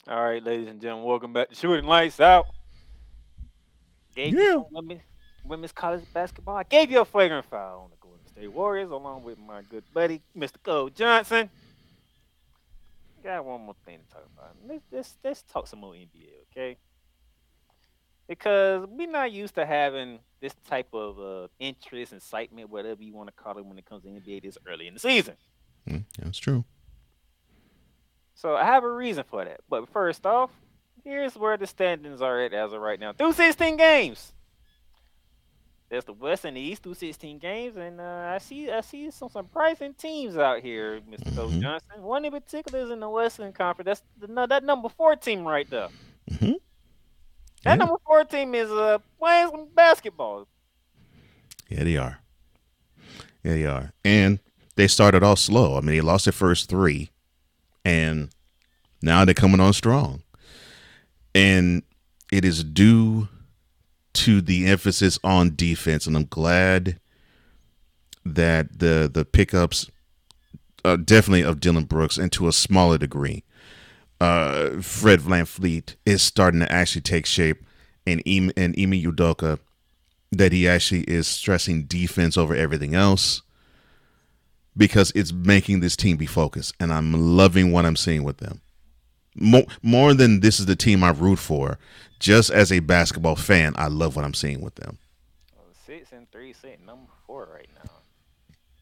All 0.08 0.24
right, 0.24 0.42
ladies 0.42 0.68
and 0.68 0.80
gentlemen, 0.80 1.06
welcome 1.06 1.32
back 1.32 1.50
to 1.50 1.54
Shooting 1.54 1.84
Lights 1.84 2.18
Out. 2.18 2.46
Gave 4.18 4.34
Yeah. 4.34 4.52
some 4.54 4.66
women, 4.72 5.00
women's 5.44 5.70
college 5.70 6.02
basketball. 6.12 6.56
I 6.56 6.64
gave 6.64 6.90
you 6.90 7.00
a 7.00 7.04
flagrant 7.04 7.46
foul 7.46 7.82
on 7.84 7.90
the 7.90 7.96
Golden 8.00 8.26
State 8.26 8.52
Warriors, 8.52 8.90
along 8.90 9.22
with 9.22 9.38
my 9.38 9.62
good 9.62 9.84
buddy, 9.94 10.20
Mr. 10.36 10.60
Cole 10.60 10.90
Johnson. 10.90 11.48
Got 13.22 13.44
one 13.44 13.60
more 13.60 13.76
thing 13.84 14.00
to 14.00 14.12
talk 14.12 14.24
about. 14.36 14.56
Let's, 14.66 14.82
let's, 14.90 15.16
let's 15.22 15.42
talk 15.42 15.68
some 15.68 15.78
more 15.80 15.92
NBA, 15.94 16.42
okay? 16.50 16.76
because 18.26 18.86
we're 18.90 19.08
not 19.10 19.30
used 19.32 19.54
to 19.54 19.64
having 19.64 20.18
this 20.40 20.52
type 20.68 20.92
of 20.92 21.18
uh, 21.18 21.48
interest, 21.58 22.12
excitement, 22.12 22.68
whatever 22.68 23.02
you 23.02 23.14
want 23.14 23.28
to 23.28 23.32
call 23.32 23.56
it, 23.56 23.64
when 23.64 23.78
it 23.78 23.86
comes 23.86 24.02
to 24.02 24.08
NBA 24.08 24.42
this 24.42 24.58
early 24.66 24.86
in 24.86 24.94
the 24.94 25.00
season. 25.00 25.34
Mm, 25.88 26.04
that's 26.18 26.36
true. 26.38 26.64
So 28.34 28.54
I 28.54 28.64
have 28.64 28.84
a 28.84 28.90
reason 28.92 29.24
for 29.26 29.44
that. 29.44 29.60
But 29.68 29.88
first 29.88 30.26
off, 30.26 30.50
here's 31.08 31.36
where 31.36 31.56
the 31.56 31.66
standings 31.66 32.20
are 32.22 32.40
at 32.40 32.52
as 32.52 32.72
of 32.72 32.80
right 32.80 33.00
now. 33.00 33.12
Through 33.12 33.32
16 33.32 33.76
games. 33.76 34.32
There's 35.88 36.04
the 36.04 36.12
West 36.12 36.44
and 36.44 36.54
the 36.56 36.60
East 36.60 36.82
through 36.82 36.94
16 36.94 37.38
games, 37.38 37.76
and 37.78 37.98
uh, 37.98 38.32
I 38.34 38.38
see 38.38 38.70
I 38.70 38.82
see 38.82 39.10
some 39.10 39.30
surprising 39.30 39.94
teams 39.94 40.36
out 40.36 40.60
here, 40.60 41.00
mister 41.08 41.30
Coach 41.30 41.52
Mhm. 41.52 41.62
Johnson. 41.62 42.02
One 42.02 42.26
in 42.26 42.30
particular 42.32 42.80
is 42.80 42.90
in 42.90 43.00
the 43.00 43.08
Western 43.08 43.54
Conference. 43.54 43.86
That's 43.86 44.02
the, 44.20 44.26
no, 44.28 44.46
that 44.46 44.64
number 44.64 44.90
four 44.90 45.16
team 45.16 45.46
right 45.46 45.68
there. 45.70 45.88
hmm 46.38 46.52
That 47.64 47.72
Yeah. 47.72 47.74
number 47.76 47.96
four 48.06 48.24
team 48.24 48.54
is 48.54 48.70
uh, 48.70 48.98
playing 49.18 49.48
some 49.50 49.68
basketball. 49.74 50.46
Yeah, 51.70 51.84
they 51.84 51.96
are. 51.96 52.18
Yeah, 53.42 53.52
they 53.54 53.64
are. 53.66 53.92
And 54.04 54.40
they 54.76 54.88
started 54.88 55.22
off 55.22 55.38
slow. 55.38 55.78
I 55.78 55.80
mean, 55.80 55.86
they 55.96 56.00
lost 56.02 56.26
their 56.26 56.32
first 56.32 56.68
three, 56.68 57.08
and 57.82 58.28
now 59.00 59.24
they're 59.24 59.32
coming 59.34 59.58
on 59.60 59.72
strong. 59.72 60.22
And 61.34 61.82
it 62.32 62.44
is 62.44 62.64
due 62.64 63.28
to 64.14 64.40
the 64.40 64.66
emphasis 64.66 65.18
on 65.22 65.54
defense, 65.54 66.06
and 66.06 66.16
I'm 66.16 66.26
glad 66.26 66.98
that 68.24 68.78
the 68.78 69.10
the 69.12 69.24
pickups, 69.24 69.90
definitely 70.82 71.42
of 71.42 71.60
Dillon 71.60 71.84
Brooks, 71.84 72.18
and 72.18 72.32
to 72.32 72.48
a 72.48 72.52
smaller 72.52 72.98
degree, 72.98 73.44
uh, 74.20 74.80
Fred 74.80 75.20
VanVleet 75.20 75.94
is 76.04 76.22
starting 76.22 76.60
to 76.60 76.72
actually 76.72 77.02
take 77.02 77.26
shape, 77.26 77.64
and 78.06 78.22
and 78.26 78.74
Ime 78.78 79.02
Udoka 79.02 79.58
that 80.30 80.52
he 80.52 80.68
actually 80.68 81.02
is 81.02 81.26
stressing 81.26 81.84
defense 81.84 82.36
over 82.36 82.54
everything 82.54 82.94
else 82.94 83.42
because 84.76 85.10
it's 85.14 85.32
making 85.32 85.80
this 85.80 85.96
team 85.96 86.16
be 86.16 86.26
focused. 86.26 86.74
And 86.78 86.92
I'm 86.92 87.36
loving 87.36 87.72
what 87.72 87.86
I'm 87.86 87.96
seeing 87.96 88.24
with 88.24 88.38
them. 88.38 88.60
More, 89.40 89.64
more 89.82 90.14
than 90.14 90.40
this 90.40 90.58
is 90.60 90.66
the 90.66 90.76
team 90.76 91.02
I 91.04 91.10
root 91.10 91.38
for, 91.38 91.78
just 92.18 92.50
as 92.50 92.72
a 92.72 92.80
basketball 92.80 93.36
fan, 93.36 93.74
I 93.76 93.86
love 93.88 94.16
what 94.16 94.24
I'm 94.24 94.34
seeing 94.34 94.60
with 94.60 94.74
them. 94.76 94.98
Uh, 95.56 95.62
Six 95.86 96.12
and 96.12 96.30
three, 96.32 96.52
sitting 96.52 96.84
number 96.84 97.10
four 97.26 97.48
right 97.54 97.68
now. 97.84 97.90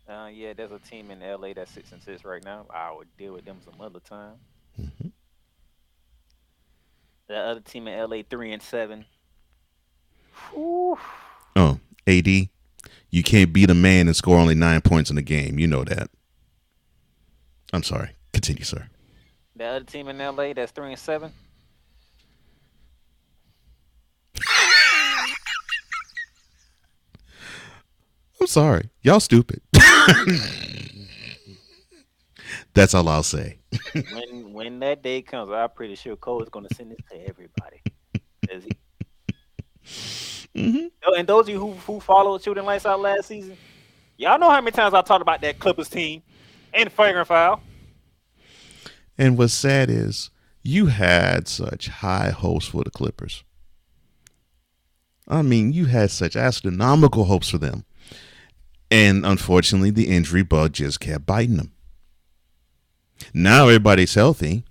Uh, 0.09 0.29
yeah, 0.29 0.53
there's 0.53 0.71
a 0.73 0.79
team 0.79 1.11
in 1.11 1.21
LA 1.21 1.53
that's 1.53 1.71
six 1.73 1.91
and 1.93 2.01
six 2.03 2.25
right 2.25 2.45
now. 2.45 2.65
I 2.71 2.93
would 2.93 3.09
deal 3.19 3.33
with 3.33 3.45
them 3.45 3.59
some 3.65 3.81
other 3.81 3.99
time. 4.01 4.35
Mhm. 4.81 5.11
The 7.27 7.37
other 7.37 7.61
team 7.61 7.89
in 7.89 7.99
LA 7.99 8.23
three 8.23 8.53
and 8.53 8.63
seven. 8.63 9.05
Oh, 10.55 10.99
AD, 12.07 12.29
you 13.11 13.23
can't 13.25 13.53
beat 13.53 13.69
a 13.71 13.75
man 13.75 14.07
and 14.07 14.15
score 14.17 14.39
only 14.39 14.55
nine 14.55 14.81
points 14.81 15.11
in 15.11 15.19
a 15.19 15.23
game. 15.23 15.59
You 15.59 15.67
know 15.67 15.83
that. 15.85 16.09
I'm 17.73 17.83
sorry. 17.83 18.11
Continue, 18.33 18.63
sir. 18.65 18.89
The 19.57 19.65
other 19.65 19.85
team 19.85 20.09
in 20.09 20.19
LA 20.19 20.53
that's 20.53 20.71
three 20.71 20.91
and 20.91 20.99
seven. 20.99 21.33
I'm 28.41 28.47
sorry. 28.47 28.91
Y'all 29.01 29.21
stupid. 29.21 29.63
That's 32.75 32.95
all 32.95 33.09
I'll 33.09 33.23
say. 33.23 33.59
when 34.13 34.53
when 34.53 34.79
that 34.81 35.03
day 35.03 35.23
comes, 35.23 35.51
I'm 35.51 35.71
pretty 35.71 35.95
sure 35.95 36.15
Cole 36.17 36.43
is 36.43 36.51
gonna 36.51 36.69
send 36.75 36.91
this 36.91 36.99
to 37.11 37.27
everybody. 37.27 37.83
Is 38.51 38.65
he? 38.65 38.71
Mhm. 40.55 40.91
Oh, 41.07 41.15
And 41.15 41.27
those 41.27 41.47
of 41.47 41.49
you 41.49 41.59
who 41.59 41.73
who 41.73 42.01
followed 42.01 42.43
Shooting 42.43 42.65
Lights 42.65 42.85
Out 42.85 43.01
last 43.01 43.29
season, 43.29 43.57
y'all 44.19 44.39
know 44.39 44.51
how 44.51 44.61
many 44.61 44.73
times 44.73 44.93
I 44.93 45.01
talked 45.01 45.23
about 45.23 45.41
that 45.41 45.59
Clippers 45.59 45.89
team 45.89 46.23
and 46.75 46.93
flagrant 46.93 47.29
foul. 47.29 47.63
And 49.19 49.39
what's 49.39 49.55
sad 49.55 49.91
is 49.91 50.31
you 50.63 50.87
had 50.87 51.49
such 51.49 51.89
high 51.89 52.31
hopes 52.31 52.67
for 52.67 52.85
the 52.85 52.91
Clippers. 52.91 53.45
I 55.29 55.43
mean, 55.43 55.73
you 55.73 55.87
had 55.87 56.11
such 56.11 56.37
astronomical 56.37 57.25
hopes 57.25 57.51
for 57.51 57.59
them. 57.59 57.85
And 58.91 59.27
unfortunately, 59.27 59.91
the 59.91 60.09
injury 60.09 60.43
bug 60.43 60.73
just 60.73 61.01
kept 61.01 61.27
biting 61.27 61.57
them. 61.57 61.73
Now 63.35 63.65
everybody's 63.65 64.15
healthy. 64.15 64.65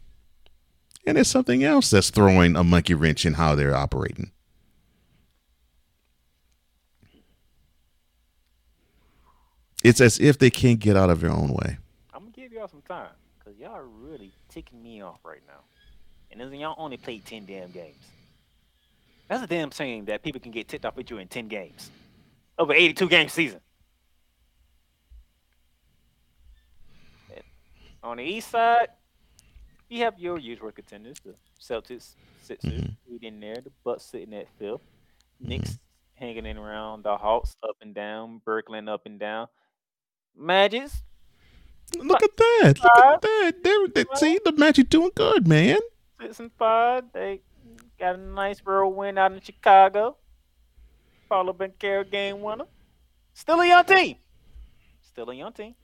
And 1.06 1.18
there's 1.18 1.28
something 1.28 1.64
else 1.64 1.90
that's 1.90 2.10
throwing 2.10 2.56
a 2.56 2.64
monkey 2.64 2.94
wrench 2.94 3.26
in 3.26 3.34
how 3.34 3.56
they're 3.56 3.76
operating. 3.76 4.32
It's 9.84 10.02
as 10.02 10.20
if 10.20 10.40
they 10.40 10.50
can't 10.50 10.80
get 10.80 10.98
out 10.98 11.12
of 11.12 11.22
their 11.22 11.30
own 11.30 11.50
way. 11.50 11.78
I'm 12.12 12.22
gonna 12.22 12.32
give 12.32 12.52
y'all 12.52 12.68
some 12.68 12.82
time 12.82 13.12
because 13.38 13.60
y'all 13.60 13.82
really 13.82 14.32
ticking 14.56 14.82
me 14.82 15.02
off 15.02 15.20
right 15.26 15.42
now. 15.46 15.60
And 16.32 16.40
then 16.40 16.54
y'all 16.60 16.76
only 16.78 16.98
played 16.98 17.26
ten 17.26 17.46
damn 17.46 17.72
games. 17.72 18.04
That's 19.28 19.44
a 19.44 19.48
damn 19.48 19.70
shame 19.72 20.06
that 20.06 20.24
people 20.24 20.40
can 20.40 20.52
get 20.52 20.68
ticked 20.68 20.86
off 20.86 20.98
at 20.98 21.10
you 21.10 21.18
in 21.18 21.28
ten 21.28 21.48
games 21.48 21.92
over 22.58 22.74
82 22.74 23.10
game 23.10 23.28
season. 23.28 23.60
And 27.34 27.44
on 28.02 28.18
the 28.18 28.24
east 28.24 28.50
side, 28.50 28.88
you 29.90 30.04
have 30.04 30.18
your 30.18 30.40
usual 30.40 30.72
contenders: 30.72 31.18
the 31.24 31.36
Celtics, 31.62 32.16
Sixers, 32.42 32.72
mm-hmm. 32.72 33.12
lead 33.12 33.24
in 33.24 33.40
there, 33.42 33.58
the 33.58 33.72
Bucks 33.84 34.06
sitting 34.06 34.34
at 34.34 34.48
fifth, 34.58 34.80
mm-hmm. 34.80 35.50
Knicks 35.50 35.78
hanging 36.14 36.46
in 36.46 36.58
around, 36.58 37.04
the 37.04 37.18
Hawks 37.18 37.56
up 37.62 37.76
and 37.82 37.94
down, 37.94 38.42
Brooklyn 38.46 38.88
up 38.88 39.06
and 39.06 39.20
down, 39.20 39.48
Magics 40.38 41.04
Look 41.98 42.24
at 42.24 42.36
that. 42.38 42.80
Look 42.82 42.98
at 42.98 43.22
that. 43.22 43.64
They're, 43.64 43.88
they, 43.88 44.06
see, 44.16 44.40
the 44.44 44.52
Magic 44.54 44.90
doing 44.90 45.12
good, 45.16 45.48
man. 45.48 45.78
six 46.22 46.40
and 46.40 46.52
five. 46.58 47.04
They 47.14 47.42
got 48.00 48.16
a 48.16 48.18
nice 48.18 48.62
road 48.66 48.90
win 48.90 49.18
out 49.18 49.32
in 49.32 49.42
Chicago. 49.42 50.18
Paolo 51.30 51.54
Banchero 51.54 52.10
game 52.10 52.42
winner. 52.42 52.66
Still 53.34 53.62
a 53.62 53.68
young 53.68 53.86
team. 53.86 54.16
Still 55.04 55.30
a 55.30 55.36
young 55.36 55.54
team. 55.54 55.76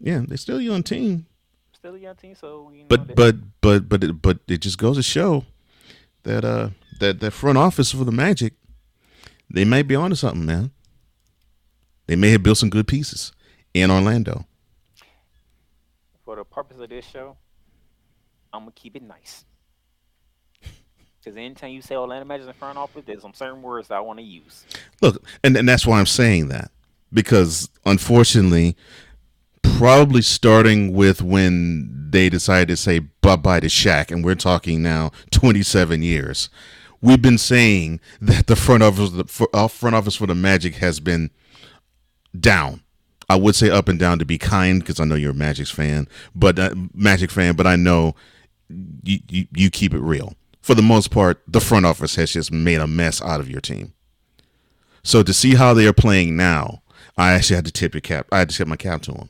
Yeah, 0.00 0.22
they're 0.26 0.36
still 0.36 0.58
a 0.58 0.62
young 0.62 0.82
team. 0.82 1.26
Still 1.72 1.94
a 1.94 1.98
young 1.98 2.16
team. 2.16 2.34
So 2.34 2.70
you 2.72 2.80
know. 2.80 2.86
But 2.88 3.14
but 3.14 3.36
but 3.60 3.88
but 3.88 4.04
it, 4.04 4.22
but 4.22 4.38
it 4.48 4.58
just 4.58 4.78
goes 4.78 4.96
to 4.96 5.02
show 5.02 5.44
that 6.22 6.44
uh 6.44 6.70
that 7.00 7.20
that 7.20 7.30
front 7.32 7.58
office 7.58 7.92
for 7.92 8.04
the 8.04 8.12
Magic, 8.12 8.54
they 9.52 9.64
may 9.64 9.82
be 9.82 9.94
onto 9.94 10.16
something, 10.16 10.44
man. 10.44 10.70
They 12.06 12.16
may 12.16 12.30
have 12.30 12.42
built 12.42 12.58
some 12.58 12.70
good 12.70 12.86
pieces 12.86 13.32
in 13.74 13.90
Orlando. 13.90 14.46
For 16.26 16.36
the 16.36 16.44
purpose 16.44 16.78
of 16.78 16.90
this 16.90 17.06
show, 17.06 17.38
I'm 18.52 18.62
gonna 18.62 18.72
keep 18.72 18.96
it 18.96 19.02
nice. 19.02 19.46
Because 21.24 21.38
anytime 21.38 21.70
you 21.70 21.82
say 21.82 21.96
Orlando 21.96 22.24
Magic's 22.24 22.46
in 22.46 22.52
front 22.52 22.78
office, 22.78 23.02
there's 23.04 23.22
some 23.22 23.34
certain 23.34 23.60
words 23.60 23.88
that 23.88 23.96
I 23.96 24.00
want 24.00 24.20
to 24.20 24.24
use. 24.24 24.64
Look, 25.02 25.24
and, 25.42 25.56
and 25.56 25.68
that's 25.68 25.84
why 25.84 25.98
I'm 25.98 26.06
saying 26.06 26.48
that 26.48 26.70
because 27.12 27.68
unfortunately, 27.84 28.76
probably 29.62 30.22
starting 30.22 30.92
with 30.92 31.22
when 31.22 32.10
they 32.10 32.28
decided 32.28 32.68
to 32.68 32.76
say 32.76 33.00
bye 33.00 33.34
bye 33.34 33.58
to 33.58 33.66
Shaq, 33.66 34.12
and 34.12 34.24
we're 34.24 34.36
talking 34.36 34.82
now 34.82 35.10
27 35.32 36.02
years. 36.02 36.48
We've 37.00 37.20
been 37.20 37.38
saying 37.38 38.00
that 38.20 38.46
the 38.46 38.56
front 38.56 38.82
office, 38.82 39.10
the 39.10 39.48
uh, 39.52 39.68
front 39.68 39.96
office 39.96 40.16
for 40.16 40.26
the 40.26 40.34
Magic 40.34 40.76
has 40.76 41.00
been 41.00 41.30
down. 42.38 42.82
I 43.28 43.36
would 43.36 43.56
say 43.56 43.70
up 43.70 43.88
and 43.88 43.98
down 43.98 44.18
to 44.20 44.24
be 44.24 44.38
kind 44.38 44.80
because 44.80 45.00
I 45.00 45.04
know 45.04 45.16
you're 45.16 45.32
a 45.32 45.34
Magic's 45.34 45.70
fan, 45.70 46.08
but 46.34 46.58
uh, 46.58 46.74
Magic 46.94 47.30
fan, 47.30 47.56
but 47.56 47.66
I 47.66 47.76
know 47.76 48.14
you, 49.02 49.18
you 49.28 49.46
you 49.54 49.70
keep 49.70 49.94
it 49.94 50.00
real. 50.00 50.34
For 50.60 50.74
the 50.74 50.82
most 50.82 51.10
part, 51.10 51.42
the 51.46 51.60
front 51.60 51.86
office 51.86 52.16
has 52.16 52.32
just 52.32 52.50
made 52.50 52.80
a 52.80 52.86
mess 52.86 53.22
out 53.22 53.40
of 53.40 53.48
your 53.48 53.60
team. 53.60 53.92
So 55.02 55.22
to 55.22 55.32
see 55.32 55.54
how 55.54 55.74
they 55.74 55.86
are 55.86 55.92
playing 55.92 56.36
now, 56.36 56.82
I 57.16 57.32
actually 57.32 57.56
had 57.56 57.64
to 57.66 57.72
tip 57.72 57.94
your 57.94 58.00
cap. 58.00 58.26
I 58.32 58.40
had 58.40 58.50
to 58.50 58.56
tip 58.56 58.68
my 58.68 58.76
cap 58.76 59.02
to 59.02 59.12
them. 59.12 59.28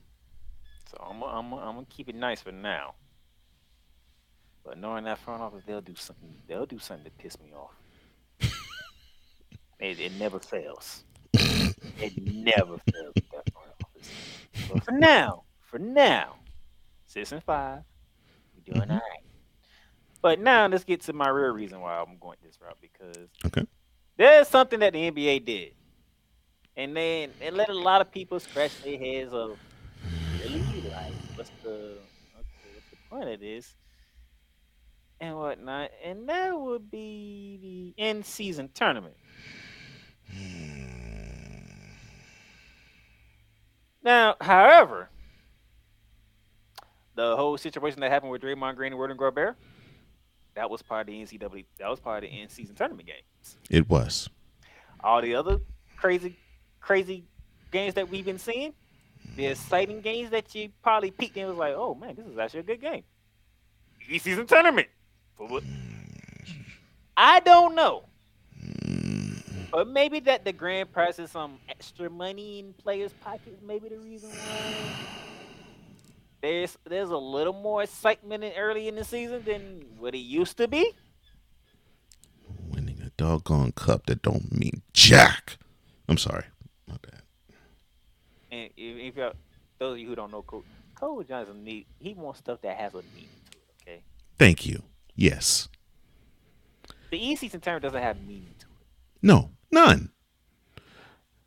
So 0.91 0.97
I'm 1.03 1.23
I'm 1.23 1.53
I'm 1.53 1.75
gonna 1.75 1.87
keep 1.89 2.09
it 2.09 2.15
nice 2.15 2.41
for 2.41 2.53
now. 2.53 2.95
But 4.65 4.79
knowing 4.79 5.05
that 5.05 5.19
front 5.19 5.43
office, 5.43 5.63
they'll 5.67 5.81
do 5.81 5.95
something. 5.95 6.35
They'll 6.49 6.67
do 6.67 6.79
something 6.79 7.05
to 7.05 7.11
piss 7.13 7.39
me 7.41 7.53
off. 7.55 7.75
it, 9.79 10.01
it 10.01 10.13
never 10.19 10.41
fails. 10.41 11.05
it 11.35 12.17
never 12.19 12.79
fails 12.79 13.15
with 13.15 13.31
that 13.31 13.53
front 13.53 13.71
office. 13.85 13.96
But 14.71 14.85
for 14.85 14.93
now, 14.93 15.45
for 15.61 15.79
now, 15.79 16.37
six 17.07 17.33
and 17.33 17.43
five, 17.43 17.83
we're 18.55 18.75
doing 18.75 18.83
mm-hmm. 18.83 18.93
all 18.93 18.99
right. 18.99 19.23
But 20.23 20.41
now 20.41 20.67
let's 20.67 20.85
get 20.85 21.03
to 21.03 21.13
my 21.13 21.29
real 21.29 21.53
reason 21.53 21.81
why 21.81 21.99
I'm 21.99 22.19
going 22.19 22.39
this 22.43 22.59
route 22.61 22.79
because 22.81 23.29
Okay. 23.47 23.65
there's 24.17 24.49
something 24.49 24.81
that 24.81 24.93
the 24.93 25.11
NBA 25.11 25.45
did, 25.45 25.75
and 26.77 26.97
then 26.97 27.31
it 27.41 27.55
let 27.55 27.69
a 27.69 27.79
lot 27.79 28.01
of 28.01 28.11
people 28.11 28.41
scratch 28.41 28.83
their 28.83 28.99
heads 28.99 29.33
of 29.33 29.59
really 30.43 30.59
like 30.91 31.13
what's 31.37 31.51
the 31.63 31.69
okay, 31.69 32.71
what's 32.75 32.91
the 32.91 32.97
point 33.09 33.29
of 33.29 33.41
this? 33.41 33.75
and 35.21 35.37
whatnot, 35.37 35.91
and 36.05 36.29
that 36.29 36.59
would 36.59 36.91
be 36.91 37.95
the 37.97 38.03
end 38.03 38.27
season 38.27 38.69
tournament. 38.75 39.17
Hmm. 40.31 40.96
Now, 44.07 44.37
however, 44.41 45.09
the 47.17 47.35
whole 47.35 47.59
situation 47.59 47.99
that 48.03 48.11
happened 48.13 48.31
with 48.31 48.41
Draymond 48.41 48.77
Green 48.77 48.93
and 48.93 49.01
Rudy 49.01 49.15
Gobert, 49.15 49.57
that 50.55 50.71
was 50.71 50.81
part 50.81 51.09
of 51.09 51.13
the 51.13 51.21
NCAA. 51.21 51.65
That 51.81 51.91
was 51.91 51.99
part 51.99 52.23
of 52.23 52.31
the 52.31 52.41
in 52.41 52.49
season 52.49 52.77
tournament 52.77 53.09
games. 53.09 53.57
It 53.69 53.91
was. 53.91 54.31
All 55.01 55.21
the 55.21 55.35
other 55.35 55.59
crazy, 55.97 56.37
crazy 56.81 57.25
games 57.73 57.95
that 57.95 58.09
we've 58.09 58.25
been 58.25 58.39
seeing, 58.39 58.75
the 59.35 59.47
exciting 59.47 60.03
games 60.03 60.31
that 60.31 60.55
you 60.55 60.71
probably 60.85 61.11
peeked 61.11 61.37
and 61.37 61.49
was 61.49 61.59
like, 61.59 61.75
"Oh 61.77 61.97
man, 61.97 62.15
this 62.15 62.27
is 62.27 62.39
actually 62.39 62.61
a 62.61 62.63
good 62.63 62.81
game." 62.81 63.03
E 64.09 64.19
season 64.21 64.47
tournament. 64.47 64.87
Mm. 65.41 65.65
I 67.17 67.41
don't 67.41 67.75
know. 67.75 68.05
But 69.73 69.89
maybe 69.89 70.21
that 70.21 70.45
the 70.45 70.53
grand 70.53 70.93
prize 70.93 71.19
is 71.19 71.31
some 71.31 71.59
extra 71.69 72.09
money 72.09 72.61
in 72.61 72.73
players' 72.75 73.13
pockets. 73.15 73.61
Maybe 73.63 73.89
the 73.89 73.99
reason 73.99 74.31
why 74.31 74.77
there's 76.43 76.77
there's 76.85 77.11
a 77.11 77.17
little 77.17 77.53
more 77.53 77.83
excitement 77.83 78.45
in 78.45 78.53
early 78.57 78.89
in 78.89 78.95
the 78.95 79.05
season 79.05 79.43
than 79.45 79.85
what 79.99 80.15
it 80.15 80.19
used 80.19 80.57
to 80.59 80.69
be. 80.69 80.93
Winning 82.69 83.01
a 83.03 83.11
doggone 83.17 83.73
cup 83.73 84.07
that 84.07 84.23
don't 84.23 84.53
mean 84.53 84.83
jack. 84.93 85.59
I'm 86.09 86.19
sorry. 86.19 86.45
My 86.87 86.97
bad. 87.03 87.23
And 88.53 88.71
if, 88.77 89.17
if 89.17 89.33
those 89.79 89.95
of 89.95 89.99
you 89.99 90.09
who 90.09 90.15
don't 90.15 90.31
know, 90.31 90.43
Coach 90.43 90.65
Coach 90.95 91.29
Johnson 91.29 91.65
need 91.65 91.87
he 91.99 92.15
wants 92.15 92.39
stuff 92.39 92.61
that 92.63 92.77
has 92.77 92.95
a 92.95 93.03
meaning. 93.15 93.29
Okay, 93.83 94.03
Thank 94.39 94.65
you. 94.67 94.83
Yes. 95.15 95.69
the 97.11 97.19
E 97.19 97.37
season 97.37 97.61
tournament 97.61 97.83
doesn't 97.85 98.03
have 98.03 98.21
meaning 98.27 98.55
to 98.61 98.66
it, 98.66 98.66
No. 99.23 99.51
None. 99.71 100.11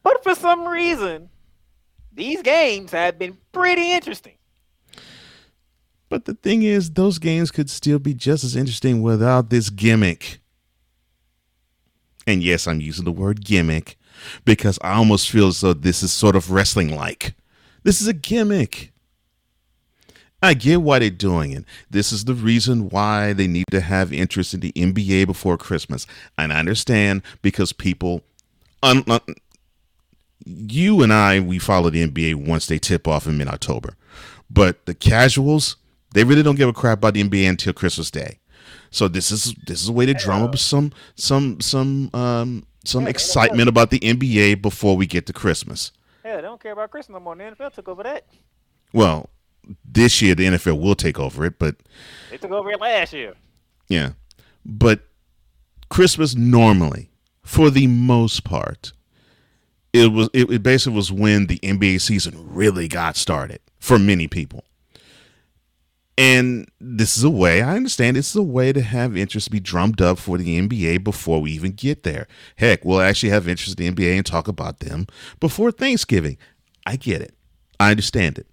but 0.03 0.23
for 0.23 0.35
some 0.35 0.67
reason, 0.67 1.29
these 2.11 2.41
games 2.41 2.91
have 2.91 3.17
been 3.17 3.37
pretty 3.51 3.91
interesting. 3.91 4.35
But 6.09 6.25
the 6.25 6.33
thing 6.33 6.63
is, 6.63 6.91
those 6.91 7.19
games 7.19 7.51
could 7.51 7.69
still 7.69 7.99
be 7.99 8.13
just 8.13 8.43
as 8.43 8.55
interesting 8.55 9.01
without 9.01 9.49
this 9.49 9.69
gimmick. 9.69 10.39
And 12.25 12.43
yes, 12.43 12.67
I'm 12.67 12.81
using 12.81 13.05
the 13.05 13.11
word 13.11 13.45
gimmick 13.45 13.97
because 14.43 14.77
I 14.81 14.93
almost 14.93 15.29
feel 15.29 15.47
as 15.47 15.61
though 15.61 15.73
this 15.73 16.03
is 16.03 16.11
sort 16.11 16.35
of 16.35 16.51
wrestling 16.51 16.95
like. 16.95 17.35
This 17.83 18.01
is 18.01 18.07
a 18.07 18.13
gimmick. 18.13 18.91
I 20.41 20.53
get 20.53 20.81
why 20.81 20.99
they're 20.99 21.09
doing 21.09 21.51
it. 21.51 21.65
This 21.89 22.11
is 22.11 22.25
the 22.25 22.33
reason 22.33 22.89
why 22.89 23.33
they 23.33 23.47
need 23.47 23.65
to 23.71 23.81
have 23.81 24.13
interest 24.13 24.53
in 24.53 24.61
the 24.61 24.71
NBA 24.71 25.27
before 25.27 25.57
Christmas. 25.57 26.07
And 26.37 26.53
I 26.53 26.59
understand 26.59 27.23
because 27.41 27.73
people, 27.73 28.23
un, 28.81 29.03
un- 29.07 29.35
you 30.45 31.03
and 31.03 31.11
I, 31.11 31.39
we 31.41 31.59
follow 31.59 31.89
the 31.89 32.07
NBA 32.07 32.35
once 32.35 32.67
they 32.67 32.79
tip 32.79 33.07
off 33.07 33.27
in 33.27 33.37
mid 33.37 33.47
October. 33.47 33.95
But 34.49 34.85
the 34.85 34.93
casuals, 34.93 35.75
they 36.13 36.23
really 36.23 36.43
don't 36.43 36.55
give 36.55 36.69
a 36.69 36.73
crap 36.73 36.99
about 36.99 37.13
the 37.15 37.23
NBA 37.23 37.49
until 37.49 37.73
Christmas 37.73 38.09
Day. 38.09 38.39
So 38.91 39.07
this 39.07 39.31
is 39.31 39.53
this 39.67 39.81
is 39.81 39.89
a 39.89 39.91
way 39.91 40.05
to 40.05 40.13
drum 40.13 40.41
up 40.41 40.57
some 40.57 40.91
some 41.15 41.59
some 41.59 42.09
um 42.13 42.65
some 42.85 43.07
excitement 43.07 43.69
about 43.69 43.91
the 43.91 43.99
NBA 43.99 44.61
before 44.61 44.97
we 44.97 45.05
get 45.05 45.25
to 45.27 45.33
Christmas. 45.33 45.91
Yeah, 46.25 46.37
they 46.37 46.41
don't 46.41 46.61
care 46.61 46.71
about 46.71 46.89
Christmas 46.89 47.13
no 47.13 47.19
more. 47.19 47.35
The 47.35 47.43
NFL 47.43 47.73
took 47.73 47.87
over 47.87 48.03
that. 48.03 48.25
Well, 48.93 49.29
this 49.85 50.21
year 50.21 50.35
the 50.35 50.45
NFL 50.45 50.81
will 50.81 50.95
take 50.95 51.19
over 51.19 51.45
it, 51.45 51.59
but 51.59 51.75
They 52.29 52.37
took 52.37 52.51
over 52.51 52.71
it 52.71 52.79
last 52.81 53.13
year. 53.13 53.33
yeah. 53.87 54.11
But 54.65 55.01
Christmas 55.89 56.35
normally, 56.35 57.09
for 57.43 57.69
the 57.69 57.87
most 57.87 58.43
part, 58.43 58.91
it 59.93 60.11
was 60.11 60.29
it, 60.33 60.51
it 60.51 60.63
basically 60.63 60.95
was 60.95 61.11
when 61.11 61.47
the 61.47 61.57
NBA 61.59 62.01
season 62.01 62.35
really 62.53 62.87
got 62.87 63.15
started 63.15 63.59
for 63.79 63.97
many 63.97 64.27
people. 64.27 64.63
And 66.17 66.69
this 66.81 67.17
is 67.17 67.23
a 67.23 67.29
way, 67.29 67.61
I 67.61 67.77
understand 67.77 68.17
this 68.17 68.31
is 68.31 68.35
a 68.35 68.43
way 68.43 68.73
to 68.73 68.81
have 68.81 69.15
interest 69.15 69.49
be 69.51 69.61
drummed 69.61 70.01
up 70.01 70.19
for 70.19 70.37
the 70.37 70.59
NBA 70.59 71.01
before 71.01 71.39
we 71.39 71.51
even 71.53 71.71
get 71.71 72.03
there. 72.03 72.27
Heck, 72.57 72.83
we'll 72.83 72.99
actually 72.99 73.29
have 73.29 73.47
interest 73.47 73.79
in 73.79 73.95
the 73.95 74.03
NBA 74.05 74.17
and 74.17 74.25
talk 74.25 74.49
about 74.49 74.81
them 74.81 75.07
before 75.39 75.71
Thanksgiving. 75.71 76.37
I 76.85 76.97
get 76.97 77.21
it. 77.21 77.33
I 77.79 77.91
understand 77.91 78.37
it. 78.37 78.47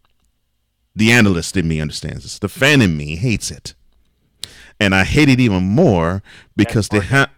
The 0.97 1.12
analyst 1.12 1.57
in 1.57 1.68
me 1.68 1.80
understands 1.80 2.22
this. 2.22 2.38
The 2.38 2.49
fan 2.49 2.80
in 2.80 2.97
me 2.97 3.16
hates 3.16 3.51
it. 3.51 3.74
And 4.80 4.94
I 4.94 5.05
hate 5.05 5.28
it 5.28 5.38
even 5.38 5.62
more 5.62 6.22
because 6.57 6.88
they 6.88 7.01
have 7.01 7.30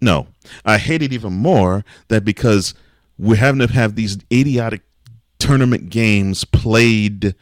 no, 0.00 0.26
I 0.66 0.76
hate 0.76 1.02
it 1.02 1.14
even 1.14 1.32
more 1.32 1.82
that 2.08 2.26
because 2.26 2.74
we're 3.18 3.36
having 3.36 3.66
to 3.66 3.72
have 3.72 3.94
these 3.94 4.18
idiotic 4.30 4.82
tournament 5.38 5.88
games 5.88 6.44
played 6.44 7.34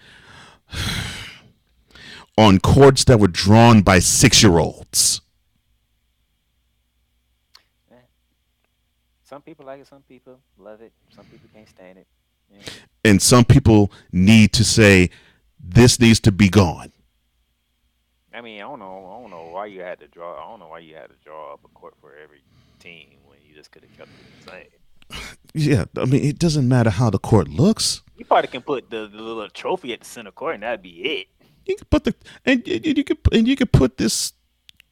on 2.38 2.61
courts 2.61 3.05
that 3.05 3.18
were 3.18 3.26
drawn 3.26 3.82
by 3.82 3.99
six 3.99 4.45
year 4.45 4.59
olds. 4.59 5.20
Eh. 7.90 7.97
Some 9.24 9.43
people 9.43 9.66
like 9.66 9.80
it, 9.80 9.88
some 9.88 10.03
people 10.03 10.38
love 10.57 10.80
it, 10.82 10.93
some 11.14 11.24
people 11.24 11.49
can't 11.53 11.68
stand 11.68 11.99
it. 11.99 12.07
Yeah. 12.49 12.72
And 13.05 13.20
some 13.20 13.45
people 13.45 13.90
need 14.12 14.53
to 14.53 14.64
say, 14.64 15.11
this 15.75 16.01
needs 16.01 16.20
to 16.20 16.33
be 16.33 16.49
gone. 16.49 16.93
I 18.35 18.41
mean, 18.41 18.59
I 18.59 18.62
don't 18.62 18.79
know. 18.79 19.14
I 19.14 19.20
don't 19.20 19.31
know 19.31 19.53
why 19.53 19.66
you 19.66 19.83
had 19.83 20.01
to 20.01 20.09
draw. 20.09 20.35
I 20.35 20.49
don't 20.51 20.61
know 20.61 20.68
why 20.68 20.79
you 20.79 20.95
had 20.95 21.09
to 21.09 21.16
draw 21.25 21.53
up 21.53 21.61
a 21.64 21.68
court 21.68 21.95
for 22.01 22.14
every 22.23 22.43
team 22.79 23.09
when 23.27 23.39
you 23.47 23.55
just 23.55 23.70
could 23.70 23.83
have 23.83 23.97
kept 23.97 24.09
it 24.09 24.45
the 24.45 24.51
same. 24.51 24.66
Yeah, 25.55 25.85
I 25.99 26.07
mean, 26.07 26.25
it 26.25 26.39
doesn't 26.39 26.66
matter 26.66 26.89
how 26.89 27.11
the 27.11 27.18
court 27.18 27.47
looks. 27.47 28.01
You 28.16 28.25
probably 28.25 28.49
can 28.49 28.62
put 28.62 28.89
the, 28.89 29.07
the 29.07 29.20
little 29.20 29.51
trophy 29.51 29.93
at 29.93 30.01
the 30.01 30.07
center 30.07 30.31
court, 30.31 30.55
and 30.55 30.62
that'd 30.62 30.81
be 30.81 31.03
it. 31.03 31.27
You 31.66 31.77
can 31.77 31.87
put 31.91 32.05
the 32.05 32.14
and 32.47 32.66
you, 32.66 32.81
you 32.83 33.05
could 33.05 33.18
and 33.31 33.47
you 33.47 33.55
could 33.55 33.70
put 33.70 33.99
this 33.99 34.33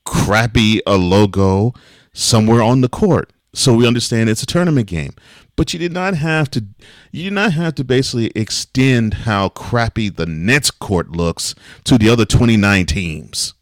crappy 0.05 0.83
a 0.87 0.99
logo 0.99 1.73
somewhere 2.13 2.61
on 2.61 2.83
the 2.83 2.91
court 2.91 3.33
so 3.53 3.75
we 3.75 3.87
understand 3.87 4.29
it's 4.29 4.43
a 4.43 4.47
tournament 4.47 4.87
game. 4.87 5.13
But 5.57 5.73
you 5.73 5.79
did 5.79 5.93
not 5.93 6.15
have 6.15 6.51
to 6.53 6.65
you 7.11 7.25
did 7.25 7.33
not 7.33 7.53
have 7.53 7.75
to 7.77 7.85
basically 7.85 8.31
extend 8.35 9.15
how 9.15 9.51
crappy 9.51 10.09
the 10.09 10.27
Nets 10.27 10.71
court 10.71 11.11
looks 11.11 11.55
to 11.85 11.99
the 11.99 12.09
other 12.09 12.25
29 12.25 12.87
teams. 12.87 13.55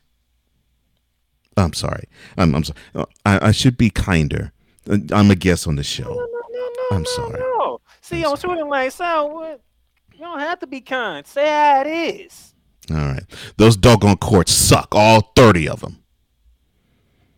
I'm 1.56 1.72
sorry. 1.72 2.04
I'm, 2.36 2.54
I'm 2.54 2.64
sorry. 2.64 2.78
I, 3.26 3.48
I 3.48 3.52
should 3.52 3.76
be 3.76 3.90
kinder. 3.90 4.52
I'm 4.88 5.30
a 5.30 5.34
guest 5.34 5.66
on 5.66 5.76
the 5.76 5.82
show. 5.82 6.04
No, 6.04 6.14
no, 6.14 6.70
no, 6.90 6.96
I'm 6.96 7.04
sorry. 7.04 7.40
No. 7.40 7.80
See, 8.00 8.22
I'm 8.22 8.30
on 8.30 8.36
shooting 8.38 8.68
what? 8.68 9.60
You 10.14 10.20
don't 10.20 10.40
have 10.40 10.60
to 10.60 10.66
be 10.66 10.80
kind. 10.80 11.26
Say 11.26 11.46
how 11.46 11.82
it 11.82 11.86
is. 11.86 12.54
All 12.90 12.96
right. 12.96 13.24
Those 13.56 13.76
doggone 13.76 14.16
courts 14.16 14.52
suck. 14.52 14.94
All 14.94 15.32
30 15.36 15.68
of 15.68 15.80
them. 15.80 16.02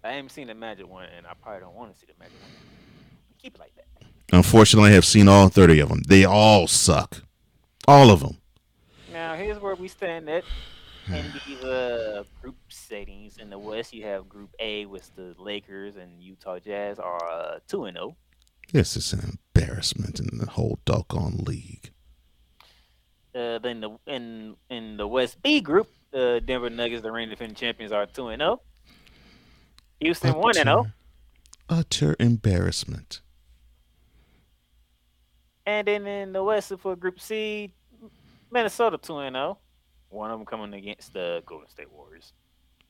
I 0.02 0.12
haven't 0.12 0.30
seen 0.30 0.46
the 0.46 0.54
Magic 0.54 0.88
one, 0.88 1.08
and 1.16 1.26
I 1.26 1.32
probably 1.40 1.60
don't 1.60 1.74
want 1.74 1.92
to 1.92 1.98
see 1.98 2.06
the 2.06 2.14
Magic 2.18 2.40
one. 2.40 2.50
Keep 3.38 3.54
it 3.56 3.60
like 3.60 3.74
that. 3.76 3.86
Unfortunately, 4.32 4.90
I 4.90 4.94
have 4.94 5.04
seen 5.04 5.28
all 5.28 5.48
30 5.48 5.80
of 5.80 5.88
them. 5.88 6.02
They 6.08 6.24
all 6.24 6.66
suck. 6.66 7.22
All 7.88 8.10
of 8.10 8.20
them. 8.20 8.38
Now, 9.12 9.34
here's 9.34 9.58
where 9.58 9.74
we 9.74 9.88
stand 9.88 10.28
at 10.28 10.44
in 11.08 11.24
these 11.46 11.64
uh, 11.64 12.24
group 12.40 12.56
settings. 12.68 13.38
In 13.38 13.50
the 13.50 13.58
West, 13.58 13.92
you 13.92 14.04
have 14.04 14.28
Group 14.28 14.54
A 14.60 14.86
with 14.86 15.10
the 15.16 15.34
Lakers 15.38 15.96
and 15.96 16.22
Utah 16.22 16.58
Jazz 16.58 16.98
are 16.98 17.24
uh, 17.30 17.58
two 17.66 17.84
and 17.84 17.96
zero. 17.96 18.16
This 18.72 18.96
is 18.96 19.12
an 19.12 19.38
embarrassment 19.54 20.20
in 20.20 20.38
the 20.38 20.46
whole 20.46 20.78
doggone 20.84 21.38
league. 21.38 21.90
Uh, 23.34 23.58
then 23.58 23.80
the 23.80 23.90
in 24.06 24.56
in 24.68 24.96
the 24.96 25.06
West 25.06 25.42
B 25.42 25.60
group, 25.60 25.88
the 26.12 26.40
Denver 26.44 26.70
Nuggets, 26.70 27.02
the 27.02 27.10
reigning 27.10 27.30
defending 27.30 27.56
champions, 27.56 27.92
are 27.92 28.06
two 28.06 28.28
and 28.28 28.40
zero. 28.40 28.60
Houston 30.00 30.34
one 30.34 30.56
and 30.58 30.68
oh. 30.68 30.82
zero, 30.82 30.92
Utter 31.68 32.16
embarrassment. 32.18 33.20
and 35.66 35.86
then 35.86 36.06
in 36.06 36.32
the 36.32 36.42
West 36.42 36.72
for 36.78 36.96
Group 36.96 37.20
C, 37.20 37.72
Minnesota 38.50 38.98
two 38.98 39.18
and 39.18 39.34
zero. 39.34 39.58
One 40.08 40.30
of 40.30 40.38
them 40.38 40.46
coming 40.46 40.74
against 40.74 41.12
the 41.12 41.42
Golden 41.46 41.68
State 41.68 41.92
Warriors, 41.92 42.32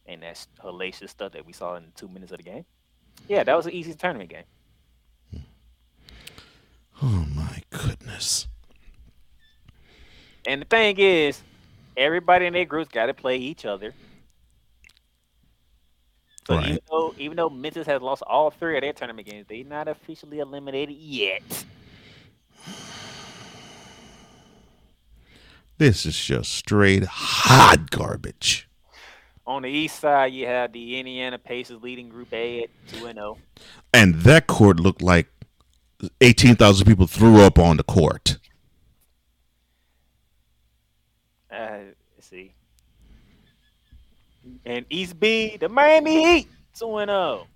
and 0.06 0.22
that's 0.22 0.48
hellacious 0.64 1.10
stuff 1.10 1.32
that 1.32 1.44
we 1.44 1.52
saw 1.52 1.76
in 1.76 1.92
two 1.94 2.08
minutes 2.08 2.32
of 2.32 2.38
the 2.38 2.44
game. 2.44 2.64
Yeah, 3.28 3.44
that 3.44 3.54
was 3.54 3.66
an 3.66 3.72
easy 3.72 3.92
tournament 3.92 4.30
game. 4.30 4.44
Hmm. 5.30 5.38
Oh 7.02 7.26
my 7.34 7.62
goodness. 7.68 8.46
And 10.46 10.62
the 10.62 10.66
thing 10.66 10.96
is, 10.98 11.42
everybody 11.98 12.46
in 12.46 12.54
their 12.54 12.64
groups 12.64 12.90
got 12.90 13.06
to 13.06 13.14
play 13.14 13.36
each 13.36 13.66
other. 13.66 13.92
So 16.46 16.60
even 16.60 16.78
though 16.90 17.14
even 17.18 17.36
though 17.36 17.50
Memphis 17.50 17.86
has 17.86 18.02
lost 18.02 18.22
all 18.26 18.50
three 18.50 18.76
of 18.76 18.82
their 18.82 18.92
tournament 18.92 19.28
games, 19.28 19.46
they're 19.48 19.64
not 19.64 19.88
officially 19.88 20.40
eliminated 20.40 20.96
yet. 20.96 21.42
This 25.78 26.04
is 26.04 26.18
just 26.18 26.52
straight 26.52 27.04
hot 27.04 27.90
garbage. 27.90 28.68
On 29.46 29.62
the 29.62 29.68
east 29.68 30.00
side, 30.00 30.32
you 30.32 30.46
have 30.46 30.72
the 30.72 30.98
Indiana 30.98 31.38
Pacers 31.38 31.82
leading 31.82 32.08
Group 32.08 32.32
A 32.32 32.64
at 32.64 32.70
two 32.88 33.06
and 33.06 33.16
zero. 33.16 33.38
And 33.92 34.16
that 34.22 34.46
court 34.46 34.78
looked 34.80 35.02
like 35.02 35.28
eighteen 36.20 36.56
thousand 36.56 36.86
people 36.86 37.06
threw 37.06 37.40
up 37.40 37.58
on 37.58 37.76
the 37.76 37.82
court. 37.84 38.38
Uh. 41.50 41.78
And 44.70 44.86
East 44.88 45.18
B, 45.18 45.56
the 45.56 45.68
Miami 45.68 46.24
Heat, 46.24 46.48
two 46.78 46.98
and 46.98 47.08
zero. 47.08 47.48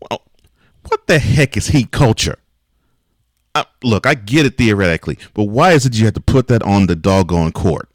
Well, 0.00 0.22
what 0.88 1.06
the 1.06 1.18
heck 1.18 1.54
is 1.54 1.66
heat 1.66 1.90
culture? 1.90 2.38
Uh, 3.54 3.64
look, 3.82 4.06
I 4.06 4.14
get 4.14 4.46
it 4.46 4.56
theoretically, 4.56 5.18
but 5.34 5.44
why 5.44 5.72
is 5.72 5.84
it 5.84 5.98
you 5.98 6.06
have 6.06 6.14
to 6.14 6.20
put 6.22 6.48
that 6.48 6.62
on 6.62 6.86
the 6.86 6.96
doggone 6.96 7.52
court? 7.52 7.90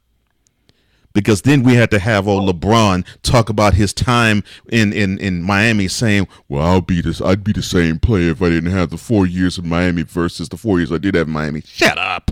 Because 1.11 1.41
then 1.41 1.63
we 1.63 1.73
had 1.73 1.89
to 1.89 1.97
have 1.97 2.27
old 2.27 2.47
LeBron 2.47 3.03
talk 3.23 3.49
about 3.49 3.73
his 3.73 3.93
time 3.93 4.43
in, 4.71 4.93
in, 4.93 5.17
in 5.17 5.41
Miami, 5.41 5.87
saying, 5.87 6.27
"Well, 6.47 6.61
I'll 6.61 6.81
be 6.81 7.01
this. 7.01 7.19
I'd 7.19 7.43
be 7.43 7.51
the 7.51 7.63
same 7.63 7.97
player 7.97 8.29
if 8.29 8.43
I 8.43 8.49
didn't 8.49 8.73
have 8.73 8.91
the 8.91 8.97
four 8.97 9.25
years 9.25 9.57
in 9.57 9.67
Miami 9.67 10.03
versus 10.03 10.49
the 10.49 10.57
four 10.57 10.77
years 10.77 10.91
I 10.91 10.99
did 10.99 11.15
have 11.15 11.25
in 11.25 11.33
Miami." 11.33 11.61
Shut 11.61 11.97
up. 11.97 12.29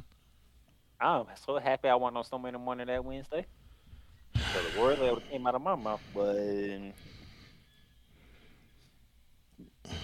I'm 1.01 1.25
so 1.43 1.57
happy 1.57 1.89
I 1.89 1.95
went 1.95 2.15
on 2.15 2.45
in 2.45 2.53
the 2.53 2.59
morning 2.59 2.85
that 2.85 3.03
Wednesday. 3.03 3.47
So 4.35 4.61
the 4.73 4.81
words 4.81 4.99
that 4.99 5.29
came 5.29 5.45
out 5.47 5.55
of 5.55 5.61
my 5.61 5.75
mouth, 5.75 6.01
but 6.13 6.35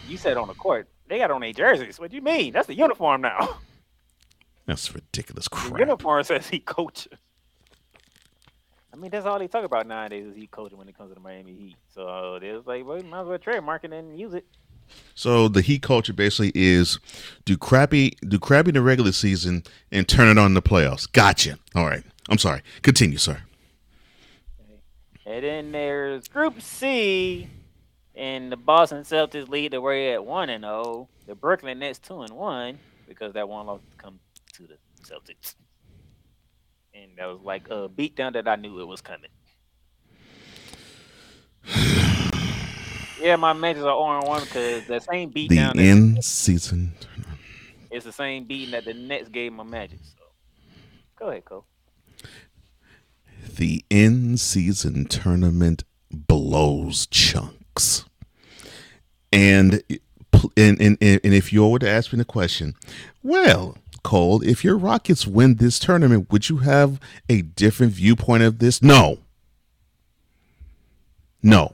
you 0.08 0.18
said 0.18 0.38
on 0.38 0.48
the 0.48 0.54
court 0.54 0.88
they 1.08 1.18
got 1.18 1.32
on 1.32 1.42
their 1.42 1.54
jerseys. 1.54 2.00
What 2.00 2.12
do 2.12 2.16
you 2.18 2.22
mean? 2.22 2.54
That's 2.54 2.68
the 2.68 2.76
uniform 2.76 3.22
now. 3.22 3.58
That's 4.66 4.94
ridiculous 4.94 5.46
The 5.46 5.56
crap. 5.56 5.80
uniform 5.80 6.24
says 6.24 6.48
he 6.48 6.60
coach. 6.60 7.08
I 8.94 8.98
mean, 8.98 9.10
that's 9.10 9.26
all 9.26 9.40
they 9.40 9.48
talk 9.48 9.64
about 9.64 9.88
nowadays 9.88 10.28
is 10.28 10.36
he 10.36 10.46
coaching 10.46 10.78
when 10.78 10.88
it 10.88 10.96
comes 10.98 11.10
to 11.10 11.16
the 11.16 11.20
Miami 11.22 11.54
Heat. 11.54 11.76
So 11.94 12.38
it's 12.42 12.68
like, 12.68 12.86
well, 12.86 12.98
you 12.98 13.04
might 13.04 13.22
as 13.22 13.28
well 13.28 13.38
trademark 13.40 13.84
it 13.84 13.94
and 13.94 14.20
use 14.20 14.34
it. 14.36 14.46
So 15.16 15.48
the 15.48 15.62
heat 15.62 15.82
culture 15.82 16.14
basically 16.14 16.52
is 16.56 17.00
do 17.46 17.58
crappy 17.58 18.18
do 18.28 18.40
crappy 18.40 18.70
in 18.70 18.74
the 18.76 18.82
regular 18.82 19.12
season 19.12 19.64
and 19.92 20.08
turn 20.08 20.28
it 20.28 20.38
on 20.40 20.48
in 20.48 20.54
the 20.56 20.62
playoffs. 20.62 21.12
Gotcha. 21.12 21.58
All 21.76 21.86
right. 21.86 22.04
I'm 22.30 22.38
sorry. 22.40 22.62
Continue, 22.84 23.18
sir. 23.18 23.42
And 25.30 25.44
then 25.44 25.72
there's 25.72 26.28
Group 26.28 26.60
C, 26.60 27.48
and 28.16 28.52
the 28.52 28.58
Boston 28.58 29.04
Celtics 29.04 29.48
lead 29.48 29.74
the 29.74 29.80
way 29.80 30.14
at 30.14 30.26
one 30.26 30.50
and 30.50 30.64
zero. 30.64 31.08
The 31.28 31.36
Brooklyn 31.36 31.78
Nets 31.78 32.00
two 32.00 32.22
and 32.24 32.34
one 32.36 32.80
because 33.08 33.34
that 33.34 33.48
one 33.48 33.68
loss 33.68 33.80
come 34.00 34.20
to 34.54 34.64
the 34.64 34.78
Celtics, 35.04 35.54
and 36.96 37.12
that 37.18 37.28
was 37.28 37.42
like 37.44 37.70
a 37.70 37.88
beatdown 37.88 38.34
that 38.34 38.48
I 38.48 38.56
knew 38.56 38.80
it 38.82 38.88
was 38.88 39.02
coming. 39.02 39.30
yeah, 43.22 43.36
my 43.36 43.54
matches 43.54 43.84
are 43.84 43.92
oh 43.92 44.02
on 44.02 44.26
one 44.26 44.42
because 44.46 44.88
the 44.88 45.00
same 45.00 45.32
The 45.32 45.48
beatdown. 45.48 45.76
that- 45.76 45.86
in 45.86 46.20
season. 46.24 46.94
It's 47.92 48.06
the 48.06 48.12
same 48.12 48.46
beating 48.46 48.72
that 48.72 48.86
the 48.86 48.94
Nets 48.96 49.30
gave 49.30 49.54
my 49.54 49.64
Magic. 49.64 50.00
So 50.04 50.24
go 51.18 51.30
ahead, 51.30 51.46
Cole. 51.46 51.66
The 53.60 53.84
in 53.90 54.38
season 54.38 55.04
tournament 55.04 55.84
blows 56.10 57.08
chunks. 57.08 58.06
And 59.34 59.84
and, 60.56 60.80
and 60.80 60.98
and 61.02 61.34
if 61.34 61.52
you 61.52 61.68
were 61.68 61.80
to 61.80 61.90
ask 61.90 62.14
me 62.14 62.20
the 62.20 62.24
question, 62.24 62.74
well, 63.22 63.78
Cole, 64.02 64.42
if 64.44 64.64
your 64.64 64.78
Rockets 64.78 65.28
win 65.28 65.56
this 65.56 65.78
tournament, 65.78 66.32
would 66.32 66.48
you 66.48 66.60
have 66.60 67.02
a 67.28 67.42
different 67.42 67.92
viewpoint 67.92 68.44
of 68.44 68.60
this? 68.60 68.82
No. 68.82 69.18
No. 71.44 71.74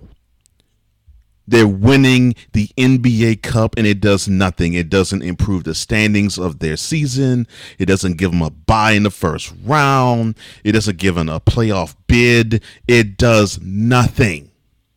They're 1.48 1.68
winning 1.68 2.36
the 2.54 2.70
NBA 2.78 3.42
Cup 3.44 3.76
and 3.78 3.86
it 3.86 4.00
does 4.00 4.28
nothing. 4.28 4.74
It 4.74 4.90
doesn't 4.90 5.22
improve 5.22 5.64
the 5.64 5.76
standings 5.76 6.38
of 6.38 6.60
their 6.60 6.78
season. 6.78 7.48
It 7.78 7.86
doesn't 7.86 8.18
give 8.18 8.32
them 8.32 8.42
a 8.42 8.50
bye 8.50 8.94
in 8.94 9.04
the 9.04 9.12
first 9.12 9.54
round. 9.64 10.38
It 10.64 10.72
doesn't 10.72 10.98
give 10.98 11.16
them 11.16 11.30
a 11.30 11.40
playoff 11.40 11.96
bid. 12.08 12.64
It 12.88 13.18
does 13.18 13.60
nothing. 13.62 14.52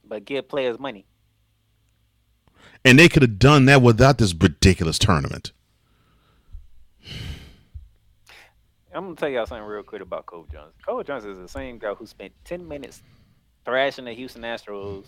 But 0.07 0.25
give 0.25 0.49
players 0.49 0.79
money. 0.79 1.05
And 2.85 2.99
they 2.99 3.09
could 3.09 3.23
have 3.23 3.39
done 3.39 3.67
that 3.67 3.83
without 3.83 4.19
this 4.19 4.35
ridiculous 4.35 4.99
tournament. 4.99 5.53
I'm 8.95 9.05
gonna 9.05 9.17
tell 9.17 9.29
y'all 9.29 9.47
something 9.47 9.67
real 9.67 9.83
quick 9.83 10.03
about 10.03 10.27
Cole 10.27 10.47
Johnson. 10.51 10.73
Cole 10.85 11.03
Johnson 11.03 11.31
is 11.31 11.39
the 11.39 11.49
same 11.49 11.79
guy 11.79 11.95
who 11.95 12.07
spent 12.07 12.33
10 12.45 12.67
minutes 12.67 13.03
thrashing 13.65 14.07
the 14.07 14.13
Houston 14.13 14.43
Astros 14.43 15.07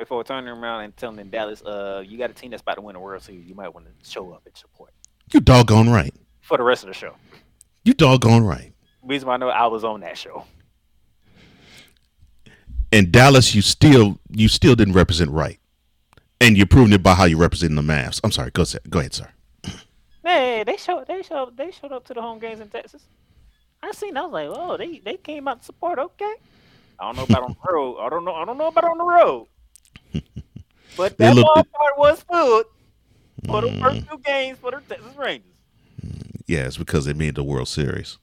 before 0.00 0.24
turning 0.24 0.48
around 0.48 0.82
and 0.84 0.96
telling 0.96 1.16
them 1.16 1.28
Dallas, 1.28 1.62
uh, 1.62 2.02
you 2.04 2.18
got 2.18 2.30
a 2.30 2.34
team 2.34 2.50
that's 2.50 2.62
about 2.62 2.74
to 2.76 2.80
win 2.80 2.94
the 2.94 3.00
World 3.00 3.22
Series. 3.22 3.46
You 3.46 3.54
might 3.54 3.72
want 3.72 3.86
to 3.86 4.10
show 4.10 4.32
up 4.32 4.42
and 4.46 4.56
support 4.56 4.92
You 5.32 5.40
doggone 5.40 5.90
right. 5.90 6.12
for 6.40 6.56
the 6.56 6.64
rest 6.64 6.82
of 6.82 6.88
the 6.88 6.94
show. 6.94 7.14
You 7.84 7.92
doggone 7.94 8.42
right. 8.44 8.72
Reason 9.02 9.28
why 9.28 9.34
I 9.34 9.36
know 9.36 9.48
I 9.50 9.66
was 9.66 9.84
on 9.84 10.00
that 10.00 10.18
show. 10.18 10.44
In 12.90 13.10
Dallas, 13.10 13.54
you 13.54 13.62
still 13.62 14.18
you 14.30 14.48
still 14.48 14.74
didn't 14.74 14.94
represent 14.94 15.30
right. 15.30 15.58
And 16.40 16.56
you're 16.56 16.66
proving 16.66 16.92
it 16.92 17.02
by 17.02 17.14
how 17.14 17.24
you 17.24 17.36
represent 17.36 17.76
the 17.76 17.82
Mavs. 17.82 18.20
I'm 18.24 18.32
sorry. 18.32 18.50
Go 18.50 18.62
ahead, 18.62 18.80
go 18.88 18.98
ahead, 18.98 19.14
sir. 19.14 19.28
Hey, 20.24 20.64
they 20.66 20.76
showed 20.76 21.06
they 21.06 21.22
showed 21.22 21.56
they 21.56 21.70
showed 21.70 21.92
up 21.92 22.04
to 22.06 22.14
the 22.14 22.20
home 22.22 22.38
games 22.38 22.60
in 22.60 22.68
Texas. 22.68 23.02
I 23.82 23.92
seen. 23.92 24.16
I 24.16 24.22
was 24.22 24.32
like, 24.32 24.48
oh, 24.50 24.76
they 24.76 24.98
they 24.98 25.16
came 25.16 25.46
out 25.46 25.60
to 25.60 25.64
support. 25.64 25.98
Okay. 25.98 26.34
I 26.98 27.04
don't 27.04 27.16
know 27.16 27.22
about 27.22 27.42
on 27.44 27.56
the 27.62 27.72
road. 27.72 27.98
I 28.00 28.08
don't 28.10 28.24
know. 28.24 28.34
I 28.34 28.44
don't 28.44 28.58
know 28.58 28.66
about 28.68 28.84
on 28.84 28.98
the 28.98 29.04
road. 29.04 29.46
But 30.96 31.16
that 31.18 31.34
looked 31.36 31.56
at- 31.56 31.66
ballpark 31.66 31.98
was 31.98 32.22
filled 32.22 32.66
for 33.46 33.60
the 33.62 33.72
first 33.80 34.08
two 34.08 34.18
games 34.18 34.58
for 34.58 34.70
the 34.72 34.80
Texas 34.80 35.16
Rangers. 35.16 35.46
Yeah, 36.46 36.66
it's 36.66 36.76
because 36.76 37.04
they 37.04 37.12
made 37.12 37.36
the 37.36 37.44
World 37.44 37.68
Series. 37.68 38.18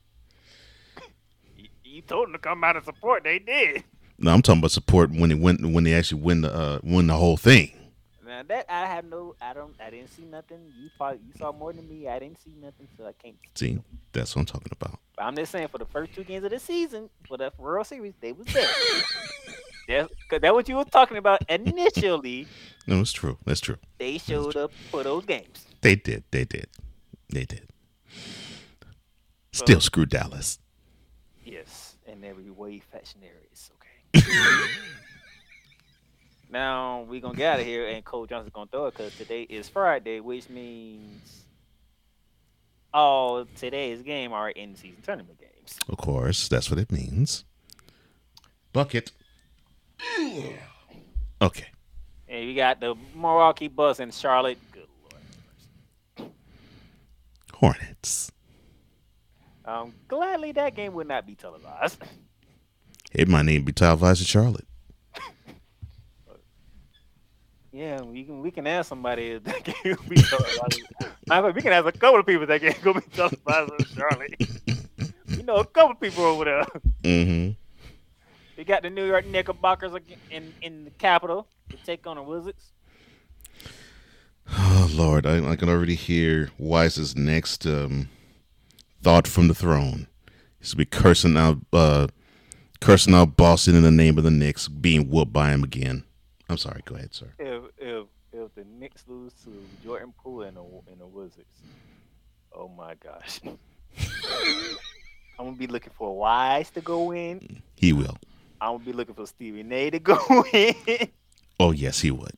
You, 1.58 1.70
you 1.84 2.02
told 2.02 2.28
them 2.28 2.34
to 2.34 2.40
come 2.40 2.64
out 2.64 2.76
and 2.76 2.84
support. 2.86 3.24
They 3.24 3.40
did. 3.40 3.84
No, 4.20 4.34
I'm 4.34 4.42
talking 4.42 4.60
about 4.60 4.72
support 4.72 5.12
when 5.12 5.30
they 5.30 5.36
win 5.36 5.74
when 5.74 5.86
they 5.86 5.94
actually 5.94 6.22
win 6.22 6.42
the 6.42 6.54
uh, 6.54 6.80
win 6.84 7.08
the 7.08 7.14
whole 7.14 7.38
thing. 7.38 7.72
Now 8.26 8.44
that 8.44 8.66
I 8.70 8.86
have 8.86 9.06
no, 9.06 9.36
I 9.42 9.54
don't, 9.54 9.74
I 9.80 9.90
didn't 9.90 10.10
see 10.10 10.24
nothing. 10.26 10.60
You 10.78 10.90
probably 10.98 11.20
you 11.26 11.32
saw 11.38 11.54
more 11.54 11.72
than 11.72 11.88
me. 11.88 12.08
I 12.10 12.20
didn't 12.20 12.40
see 12.44 12.54
nothing, 12.62 12.88
so 12.98 13.06
I 13.06 13.14
can't. 13.14 13.38
See, 13.56 13.80
that's 14.12 14.36
what 14.36 14.42
I'm 14.42 14.46
talking 14.46 14.74
about. 14.74 15.00
But 15.16 15.24
I'm 15.24 15.36
just 15.36 15.52
saying, 15.52 15.70
for 15.70 15.78
the 15.78 15.86
first 15.86 16.14
two 16.14 16.26
games 16.26 16.44
of 16.44 16.52
the 16.52 16.60
season, 16.60 17.10
for 17.28 17.38
the 17.38 17.54
World 17.58 17.88
Series, 17.88 18.14
they 18.20 18.34
was 18.34 18.46
there. 18.48 18.68
Because 19.88 20.42
that's 20.42 20.54
what 20.54 20.68
you 20.70 20.76
were 20.76 20.84
talking 20.86 21.18
about 21.18 21.42
initially. 21.50 22.46
No, 22.86 23.00
it's 23.02 23.14
true. 23.14 23.38
That's 23.46 23.62
true. 23.62 23.78
They 23.98 24.18
showed 24.18 24.56
up 24.58 24.72
for 24.92 25.04
those 25.04 25.26
games. 25.26 25.66
They 25.82 25.96
did. 25.96 26.24
They 26.32 26.46
did. 26.46 26.68
They 27.30 27.46
did. 27.46 27.70
Still 29.52 29.76
Well- 29.76 29.82
screw 29.82 30.06
Dallas. 30.06 30.60
Yes, 31.46 31.96
in 32.06 32.24
every 32.26 32.50
way, 32.50 32.80
fashion 32.80 33.22
areas. 33.24 33.72
Okay. 34.14 34.22
now 36.50 37.02
we're 37.04 37.22
gonna 37.22 37.38
get 37.38 37.54
out 37.54 37.60
of 37.62 37.66
here, 37.66 37.88
and 37.88 38.04
Cole 38.04 38.26
Johnson's 38.28 38.54
gonna 38.54 38.70
throw 38.70 38.88
it 38.88 38.92
because 38.98 39.16
today 39.18 39.44
is 39.44 39.70
Friday, 39.70 40.20
which 40.20 40.50
means 40.50 41.46
all 42.94 43.46
today's 43.56 44.02
game 44.02 44.34
are 44.34 44.50
in 44.50 44.76
season 44.76 45.02
tournament 45.04 45.40
games. 45.40 45.78
Of 45.88 45.98
course, 45.98 46.48
that's 46.50 46.70
what 46.70 46.80
it 46.80 46.92
means. 46.92 47.46
Bucket. 48.74 49.12
Okay. 51.42 51.68
And 52.28 52.48
you 52.48 52.56
got 52.56 52.80
the 52.80 52.96
Milwaukee 53.16 53.68
Bucks 53.68 54.00
and 54.00 54.14
Charlotte. 54.14 54.58
Good 54.72 54.88
lord. 56.18 56.32
Hornets. 57.54 58.32
Um, 59.66 59.94
gladly 60.08 60.52
that 60.54 60.76
game 60.76 60.94
would 60.94 61.08
not 61.08 61.28
be 61.28 61.36
televised. 61.36 62.02
It 63.14 63.28
might 63.28 63.48
even 63.48 63.66
be 63.66 63.74
televised 63.74 64.22
in 64.22 64.26
Charlotte. 64.26 64.68
Yeah, 67.78 68.02
we 68.02 68.24
can 68.24 68.42
we 68.42 68.50
can 68.50 68.66
ask 68.66 68.90
somebody 68.90 69.28
if 69.34 69.44
that 69.44 69.64
game 69.84 69.98
will 70.00 70.10
be 70.10 70.16
televised. 70.16 70.82
Of 71.00 71.08
fact, 71.28 71.56
we 71.56 71.62
can 71.62 71.74
ask 71.74 71.86
a 71.86 71.92
couple 71.92 72.20
of 72.20 72.26
people 72.26 72.48
that 72.48 72.60
game 72.60 72.74
gonna 72.82 73.02
be 73.02 73.08
televised 73.08 73.72
in 73.78 73.86
Charlotte. 73.86 74.36
you 75.28 75.44
know, 75.44 75.58
a 75.58 75.66
couple 75.66 75.92
of 75.92 76.00
people 76.00 76.24
over 76.24 76.46
there. 76.46 76.66
Mm-hmm. 77.04 77.52
We 78.58 78.64
got 78.64 78.82
the 78.82 78.90
New 78.90 79.06
York 79.06 79.26
Knickerbockers 79.26 79.94
in 80.32 80.54
in 80.62 80.84
the 80.84 80.90
capital 80.90 81.48
to 81.70 81.78
take 81.78 82.08
on 82.08 82.18
the 82.18 82.24
Wizards. 82.24 82.72
Oh 84.52 84.90
Lord, 84.92 85.26
I, 85.28 85.52
I 85.52 85.56
can 85.56 85.70
already 85.70 85.94
hear 85.96 86.50
Wise's 86.58 87.16
next 87.16 87.68
um, 87.68 88.10
thought 89.04 89.28
from 89.28 89.48
the 89.48 89.54
throne. 89.54 90.08
He's 90.60 90.74
going 90.74 90.86
to 90.86 90.90
be 90.92 90.98
cursing 90.98 91.38
out, 91.38 91.60
uh, 91.72 92.08
cursing 92.82 93.14
out 93.14 93.38
Boston 93.38 93.76
in 93.76 93.84
the 93.84 93.92
name 93.92 94.18
of 94.18 94.24
the 94.24 94.32
Knicks, 94.32 94.68
being 94.68 95.10
whooped 95.10 95.34
by 95.34 95.52
him 95.52 95.64
again. 95.64 96.04
I'm 96.50 96.58
sorry. 96.58 96.82
Go 96.86 96.96
ahead, 96.96 97.14
sir. 97.14 97.28
If 97.38 97.64
if 97.78 98.08
if 98.34 98.56
the 98.56 98.64
Knicks 98.64 99.04
lose 99.08 99.34
to 99.44 99.52
Jordan 99.84 100.14
Poole 100.18 100.44
and 100.44 100.58
the 100.58 100.64
and 100.92 101.00
the 101.00 101.06
Wizards, 101.06 101.62
oh 102.54 102.70
my 102.70 102.96
gosh. 102.96 103.40
I'm 105.40 105.46
gonna 105.46 105.58
be 105.58 105.68
looking 105.68 105.94
for 105.96 106.18
Wise 106.18 106.72
to 106.72 106.82
go 106.82 107.14
in. 107.14 107.62
He 107.76 107.94
will. 107.94 108.18
I'm 108.62 108.74
gonna 108.74 108.86
be 108.86 108.94
looking 108.94 109.16
for 109.16 109.26
Stevie 109.28 109.66
A 109.74 109.90
to 109.92 110.00
go 110.00 110.46
in. 110.54 111.10
Oh 111.60 111.72
yes, 111.72 112.02
he 112.02 112.12
would. 112.12 112.34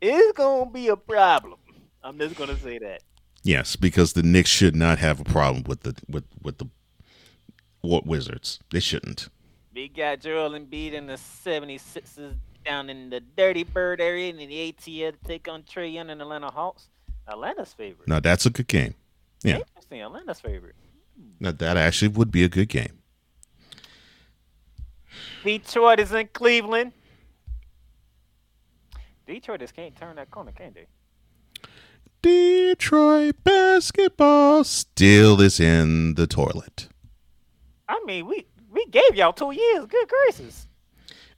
It's 0.00 0.36
gonna 0.36 0.70
be 0.70 0.88
a 0.88 0.96
problem. 0.96 1.58
I'm 2.02 2.18
just 2.18 2.36
gonna 2.36 2.58
say 2.58 2.78
that. 2.78 3.02
Yes, 3.42 3.76
because 3.76 4.14
the 4.14 4.22
Knicks 4.22 4.50
should 4.50 4.74
not 4.74 4.98
have 4.98 5.20
a 5.20 5.24
problem 5.24 5.64
with 5.64 5.80
the 5.80 5.94
with 6.08 6.24
with 6.42 6.58
the 6.58 6.68
what 7.80 8.06
Wizards. 8.06 8.60
They 8.70 8.80
shouldn't. 8.80 9.28
We 9.74 9.88
got 9.88 10.20
Joel 10.20 10.50
Embiid 10.50 10.96
and 10.96 11.08
the 11.08 11.14
76ers 11.14 12.36
down 12.64 12.88
in 12.88 13.10
the 13.10 13.20
Dirty 13.20 13.64
Bird 13.64 14.00
area 14.00 14.30
in 14.30 14.36
the 14.36 14.46
ATL 14.72 15.12
to 15.12 15.18
take 15.26 15.48
on 15.48 15.62
Trae 15.64 15.92
Young 15.92 16.10
and 16.10 16.22
Atlanta 16.22 16.50
Hawks. 16.50 16.88
Atlanta's 17.26 17.72
favorite. 17.72 18.08
Now 18.08 18.20
that's 18.20 18.46
a 18.46 18.50
good 18.50 18.68
game. 18.68 18.94
Yeah. 19.42 19.58
Interesting. 19.58 20.00
Atlanta's 20.02 20.40
favorite. 20.40 20.76
Now 21.40 21.52
that 21.52 21.76
actually 21.76 22.08
would 22.08 22.30
be 22.30 22.44
a 22.44 22.48
good 22.48 22.68
game. 22.68 22.98
Detroit 25.44 26.00
is 26.00 26.12
in 26.12 26.28
Cleveland. 26.32 26.92
Detroit 29.26 29.60
just 29.60 29.74
can't 29.74 29.96
turn 29.96 30.16
that 30.16 30.30
corner, 30.30 30.52
can 30.52 30.74
they? 30.74 30.86
Detroit 32.22 33.36
basketball 33.44 34.64
still 34.64 35.40
is 35.40 35.60
in 35.60 36.14
the 36.14 36.26
toilet. 36.26 36.88
I 37.88 38.02
mean, 38.06 38.26
we 38.26 38.46
we 38.70 38.86
gave 38.86 39.14
y'all 39.14 39.32
two 39.32 39.52
years. 39.52 39.86
Good 39.86 40.08
gracious. 40.08 40.66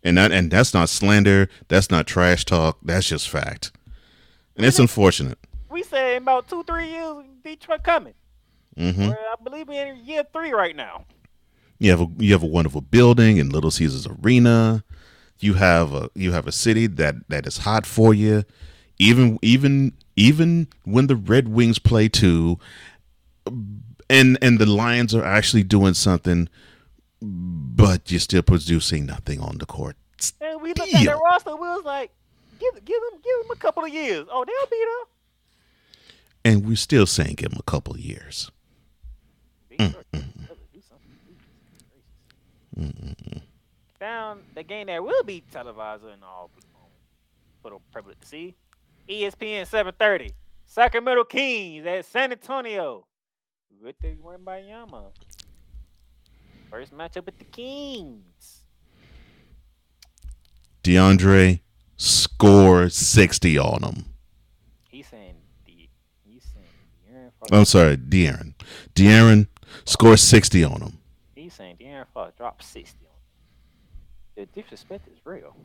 And 0.05 0.17
that 0.19 0.31
and 0.31 0.51
that's 0.51 0.73
not 0.73 0.89
slander. 0.89 1.49
That's 1.69 1.91
not 1.91 2.07
trash 2.07 2.45
talk. 2.45 2.79
That's 2.83 3.09
just 3.09 3.29
fact. 3.29 3.73
And 4.57 4.65
it's 4.65 4.79
unfortunate. 4.79 5.39
We 5.69 5.83
said 5.83 6.23
about 6.23 6.49
two, 6.49 6.63
three 6.65 6.89
years, 6.89 7.25
Detroit 7.45 7.83
coming. 7.83 8.15
hmm 8.79 9.09
Well, 9.09 9.13
I 9.13 9.43
believe 9.43 9.69
we're 9.69 9.87
in 9.87 10.05
year 10.07 10.23
three 10.33 10.53
right 10.53 10.75
now. 10.75 11.05
You 11.79 11.91
have 11.91 12.01
a 12.01 12.07
you 12.19 12.33
have 12.33 12.43
a 12.43 12.47
wonderful 12.47 12.81
building 12.81 13.37
in 13.37 13.51
Little 13.51 13.71
Caesars 13.71 14.07
Arena. 14.07 14.85
You 15.39 15.55
have 15.55 15.93
a 15.93 16.11
you 16.15 16.33
have 16.33 16.47
a 16.47 16.53
city 16.53 16.87
that 16.87 17.17
that 17.29 17.47
is 17.47 17.59
hot 17.59 17.85
for 17.87 18.15
you. 18.15 18.45
Even 18.99 19.39
even 19.43 19.93
even 20.17 20.69
when 20.85 21.07
the 21.07 21.17
Red 21.17 21.49
Wings 21.49 21.79
play 21.79 22.09
too, 22.09 22.59
and 24.09 24.39
and 24.41 24.59
the 24.59 24.67
Lions 24.67 25.15
are 25.15 25.25
actually 25.25 25.63
doing 25.65 25.93
something, 25.93 26.49
but 27.21 28.11
you're 28.11 28.21
still 28.21 28.43
producing 28.43 29.05
nothing 29.05 29.41
on 29.41 29.59
the 29.59 29.67
court. 29.67 29.97
And 30.41 30.63
we 30.63 30.71
looked 30.71 30.95
at 30.95 31.05
the 31.05 31.21
roster, 31.23 31.55
we 31.55 31.69
was 31.69 31.85
like, 31.85 32.11
give 32.59 32.73
give 32.85 33.01
them 33.11 33.21
give 33.23 33.43
them 33.43 33.51
a 33.53 33.57
couple 33.57 33.85
of 33.85 33.93
years. 33.93 34.27
Oh, 34.31 34.45
they'll 34.47 34.71
be 34.71 34.85
there. 34.85 36.53
And 36.53 36.67
we're 36.67 36.77
still 36.77 37.07
saying 37.07 37.35
give 37.35 37.51
them 37.51 37.61
a 37.61 37.71
couple 37.71 37.93
of 37.93 38.01
years. 38.01 38.51
Do 39.71 39.95
something. 42.77 43.43
Down 43.99 44.41
the 44.55 44.63
game 44.63 44.89
that 44.89 45.03
will 45.03 45.23
be 45.25 45.43
televised 45.51 46.05
and 46.05 46.23
all 46.23 46.51
for 47.63 47.71
the 47.71 47.79
public 47.93 48.21
to 48.21 48.27
see. 48.27 48.55
ESPN 49.09 49.67
730. 49.67 50.33
Sacramento 50.67 51.25
Kings 51.25 51.87
at 51.87 52.05
San 52.05 52.33
Antonio. 52.33 53.07
With 53.83 53.97
the 54.01 54.17
Wembanyama. 54.17 55.05
First 56.71 56.93
matchup 56.93 57.27
with 57.27 57.39
the 57.39 57.45
Kings. 57.45 58.63
DeAndre 60.83 61.61
score 61.97 62.89
60 62.89 63.59
on 63.59 63.83
them. 63.83 64.05
He's 64.91 65.07
saying 65.07 65.35
the 65.67 65.89
he's 66.25 66.45
saying 66.45 66.67
De'Aaron 67.09 67.59
I'm 67.59 67.65
sorry, 67.65 67.97
De'Aaron. 67.97 68.55
De'Aaron 68.95 69.49
score 69.85 70.17
60 70.17 70.65
on 70.65 70.81
them. 70.81 70.99
Saying 71.57 71.77
De'Aaron 71.81 72.05
Fox 72.13 72.37
dropped 72.37 72.63
60 72.65 72.99
on 73.07 73.13
him. 74.45 74.47
The 74.55 74.61
disrespect 74.63 75.09
is 75.09 75.19
real. 75.25 75.57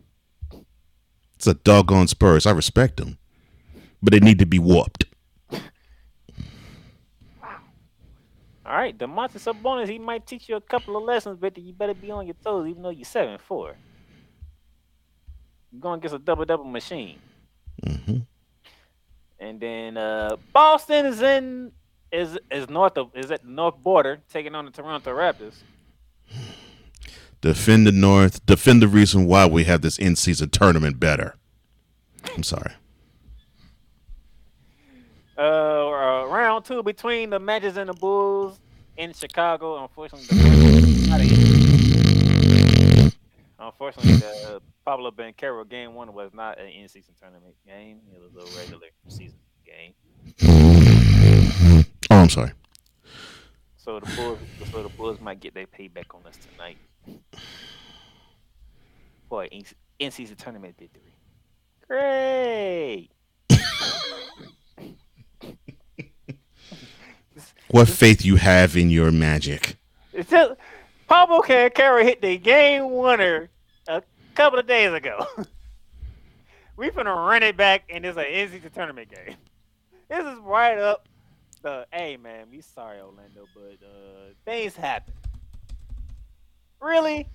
It's 1.36 1.48
a 1.48 1.54
doggone 1.54 2.08
Spurs. 2.08 2.46
I 2.46 2.52
respect 2.52 2.98
them, 2.98 3.18
but 4.02 4.14
they 4.14 4.20
need 4.20 4.40
to 4.40 4.46
be 4.46 4.60
whooped. 4.60 5.06
All 8.64 8.78
right, 8.78 8.98
the 8.98 9.08
monster 9.08 9.40
Sabonis, 9.40 9.90
he 9.90 10.00
might 10.00 10.26
teach 10.26 10.48
you 10.48 10.56
a 10.56 10.62
couple 10.62 10.96
of 10.96 11.04
lessons, 11.04 11.38
but 11.42 11.58
you 11.58 11.74
better 11.74 11.96
be 11.96 12.10
on 12.12 12.26
your 12.26 12.36
toes, 12.36 12.68
even 12.70 12.84
though 12.84 12.90
you're 12.90 13.04
seven 13.04 13.38
four. 13.38 13.76
You're 15.72 15.82
going 15.82 15.98
against 15.98 16.16
a 16.16 16.20
double 16.20 16.46
double 16.46 16.64
machine. 16.66 17.20
hmm 17.84 18.20
And 19.40 19.60
then 19.60 19.98
uh 19.98 20.38
Boston 20.54 21.08
is 21.08 21.22
in 21.22 21.72
is 22.14 22.38
is 22.50 22.70
north 22.70 22.98
of 22.98 23.10
is 23.16 23.30
at 23.32 23.42
the 23.44 23.50
north 23.50 23.78
border, 23.78 24.22
taking 24.32 24.56
on 24.56 24.66
the 24.66 24.72
Toronto 24.72 25.12
Raptors. 25.12 25.56
Defend 27.42 27.88
the 27.88 27.92
North. 27.92 28.46
Defend 28.46 28.82
the 28.82 28.88
reason 28.88 29.26
why 29.26 29.46
we 29.48 29.64
have 29.64 29.82
this 29.82 29.98
in-season 29.98 30.50
tournament 30.52 31.00
better. 31.00 31.36
I'm 32.36 32.44
sorry. 32.44 32.74
Uh, 35.38 35.42
uh 35.42 36.28
round 36.28 36.66
two 36.66 36.84
between 36.84 37.32
the 37.32 37.40
Magic 37.40 37.76
and 37.78 37.90
the 37.90 37.94
Bulls 37.94 38.60
in 38.98 39.14
Chicago. 39.14 39.82
Unfortunately, 39.82 40.28
the 40.28 40.36
Bulls 40.36 41.10
out 41.10 41.22
of 41.22 41.26
here. 41.26 43.12
Unfortunately, 43.60 44.14
the 44.14 44.62
Pablo 44.86 45.12
Banchero 45.12 45.68
game 45.68 45.94
one 45.94 46.14
was 46.14 46.32
not 46.34 46.60
an 46.60 46.68
in-season 46.68 47.14
tournament 47.20 47.56
game. 47.66 48.00
It 48.14 48.22
was 48.22 48.34
a 48.36 48.60
regular 48.60 48.88
season 49.08 49.40
game. 49.66 49.94
Oh, 52.10 52.16
I'm 52.16 52.30
sorry. 52.30 52.52
So 53.92 54.00
the 54.00 54.16
Bulls, 54.16 54.40
so 54.72 54.84
the 54.84 54.90
Bulls 54.90 55.20
might 55.20 55.42
get 55.42 55.54
their 55.54 55.68
payback 55.68 56.16
on 56.16 56.26
us 56.26 56.38
tonight 56.38 56.78
for 59.28 59.44
an 59.44 59.50
in- 59.50 59.66
in-season 60.00 60.38
tournament 60.38 60.76
victory. 60.80 61.02
Great. 61.90 63.10
What 67.68 67.90
faith 67.90 68.24
you 68.24 68.38
have 68.38 68.78
in 68.78 68.90
your 68.90 69.12
magic? 69.12 69.76
Just 70.14 70.54
Pablo 71.08 71.42
Cannavaro 71.42 72.04
hit 72.04 72.22
the 72.22 72.38
game 72.38 72.92
winner 72.92 73.50
a 73.88 74.04
couple 74.36 74.60
of 74.60 74.68
days 74.68 74.94
ago. 74.94 75.26
we 76.78 76.90
finna 76.92 77.14
run 77.14 77.44
it 77.44 77.58
back, 77.58 77.84
and 77.90 78.06
it's 78.06 78.18
an 78.18 78.26
in-season 78.26 78.72
tournament 78.72 79.10
game. 79.10 79.36
This 80.10 80.26
is 80.26 80.38
right 80.40 80.78
up 80.78 81.08
the. 81.62 81.86
Hey 81.92 82.18
man, 82.18 82.48
we 82.52 82.62
sorry 82.62 83.00
Orlando, 83.00 83.46
but 83.54 83.78
uh, 83.86 84.34
things 84.46 84.76
happen. 84.76 85.14
Really? 86.80 87.28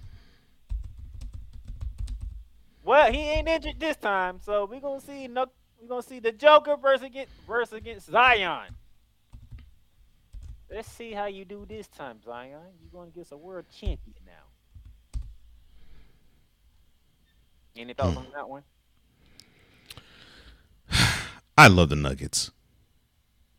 Well, 2.84 3.12
he 3.12 3.18
ain't 3.18 3.48
injured 3.48 3.80
this 3.80 3.96
time, 3.96 4.38
so 4.44 4.64
we 4.64 4.80
gonna 4.80 5.00
see 5.00 5.26
no. 5.28 5.46
We 5.80 5.88
gonna 5.88 6.02
see 6.02 6.20
the 6.20 6.32
Joker 6.32 6.76
versus 6.76 7.06
against 7.06 7.32
versus 7.46 7.74
against 7.74 8.10
Zion. 8.10 8.74
Let's 10.70 10.90
see 10.90 11.12
how 11.12 11.26
you 11.26 11.44
do 11.44 11.64
this 11.68 11.86
time, 11.88 12.20
Zion. 12.24 12.60
You're 12.80 12.90
gonna 12.92 13.10
get 13.10 13.30
a 13.32 13.36
world 13.36 13.66
champion 13.70 14.16
now. 14.24 15.20
Any 17.76 17.92
thoughts 17.92 18.16
on 18.16 18.26
that 18.34 18.48
one? 18.48 18.62
I 21.58 21.68
love 21.68 21.90
the 21.90 21.96
Nuggets. 21.96 22.50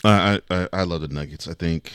I, 0.03 0.41
I 0.49 0.69
I 0.73 0.83
love 0.83 1.01
the 1.01 1.07
Nuggets. 1.07 1.47
I 1.47 1.53
think 1.53 1.91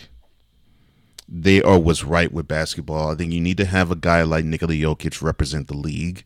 they 1.28 1.62
are 1.62 1.78
what's 1.78 2.04
right 2.04 2.32
with 2.32 2.48
basketball. 2.48 3.10
I 3.10 3.14
think 3.14 3.32
you 3.32 3.40
need 3.40 3.56
to 3.58 3.64
have 3.64 3.90
a 3.90 3.96
guy 3.96 4.22
like 4.22 4.44
Nikola 4.44 4.74
Jokic 4.74 5.22
represent 5.22 5.68
the 5.68 5.76
league 5.76 6.24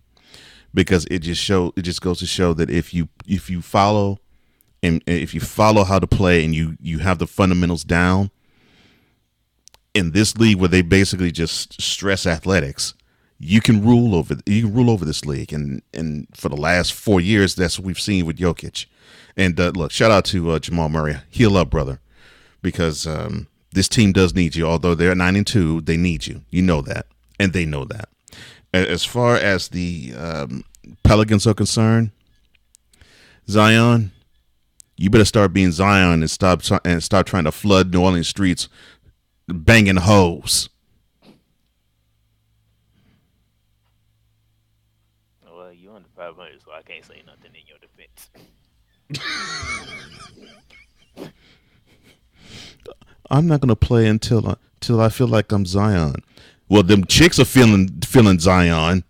because 0.74 1.07
it 1.11 1.20
just 1.20 1.43
show 1.43 1.73
it 1.77 1.82
just 1.82 2.01
goes 2.01 2.19
to 2.20 2.27
show 2.27 2.53
that 2.55 2.70
if 2.70 2.93
you 2.93 3.09
if 3.27 3.48
you 3.51 3.62
follow 3.62 4.19
and 4.82 5.03
if 5.07 5.35
you 5.35 5.40
follow 5.40 5.85
how 5.85 5.98
to 5.98 6.07
play 6.07 6.44
and 6.44 6.55
you 6.55 6.77
you 6.81 6.98
have 6.98 7.19
the 7.19 7.27
fundamentals 7.27 7.85
down 7.85 8.31
in 9.94 10.12
this 10.12 10.36
league 10.36 10.59
where 10.59 10.69
they 10.69 10.82
basically 10.82 11.32
just 11.32 11.81
stress 11.81 12.27
athletics, 12.27 12.94
you 13.39 13.61
can 13.61 13.85
rule 13.85 14.15
over 14.15 14.37
you 14.47 14.63
can 14.63 14.75
rule 14.75 14.91
over 14.91 15.05
this 15.05 15.25
league. 15.25 15.53
And 15.53 15.83
and 15.93 16.27
for 16.35 16.49
the 16.49 16.57
last 16.57 16.93
four 16.93 17.21
years, 17.21 17.55
that's 17.55 17.79
what 17.79 17.87
we've 17.87 18.01
seen 18.01 18.27
with 18.27 18.39
Jokic. 18.39 18.87
And 19.37 19.59
uh, 19.61 19.73
look, 19.75 19.91
shout 19.93 20.11
out 20.11 20.25
to 20.27 20.53
uh, 20.53 20.59
Jamal 20.59 20.89
Murray. 20.89 21.17
Heal 21.31 21.57
up, 21.57 21.71
brother, 21.71 22.01
because 22.63 23.07
um, 23.07 23.49
this 23.73 23.89
team 23.89 24.13
does 24.13 24.35
need 24.35 24.57
you. 24.57 24.67
Although 24.67 24.95
they're 24.95 25.15
nine 25.15 25.37
and 25.37 25.47
two, 25.47 25.83
they 25.83 25.97
need 25.97 26.27
you. 26.27 26.43
You 26.51 26.63
know 26.63 26.81
that, 26.83 27.07
and 27.39 27.53
they 27.53 27.67
know 27.67 27.85
that. 27.85 28.09
As 28.73 29.05
far 29.05 29.37
as 29.37 29.69
the 29.69 30.13
um, 30.17 30.65
Pelicans 31.03 31.47
are 31.47 31.55
concerned, 31.55 32.11
Zion, 33.49 34.13
you 34.97 35.11
better 35.11 35.25
start 35.25 35.53
being 35.53 35.73
Zion 35.73 36.21
and 36.23 36.31
stop 36.31 36.63
and 36.85 37.03
stop 37.03 37.27
trying 37.27 37.45
to 37.45 37.53
flood 37.53 37.93
New 37.93 38.03
Orleans 38.03 38.29
streets, 38.29 38.69
banging 39.47 39.97
hoes. 39.97 40.69
Well, 45.45 45.73
you 45.73 45.93
under 45.93 46.09
500, 46.17 46.63
so 46.63 46.73
I 46.73 46.83
can't 46.83 47.05
say 47.05 47.23
nothing 47.27 47.53
in 47.55 47.67
your 47.67 47.79
defense. 47.79 48.31
I'm 53.31 53.47
not 53.47 53.61
gonna 53.61 53.77
play 53.77 54.07
until 54.07 54.49
I, 54.49 54.57
until 54.74 55.01
I 55.01 55.09
feel 55.09 55.28
like 55.28 55.53
I'm 55.53 55.66
Zion. 55.66 56.16
Well, 56.69 56.83
them 56.83 57.05
chicks 57.05 57.39
are 57.39 57.45
feeling 57.45 58.01
feeling 58.03 58.39
Zion. 58.39 59.05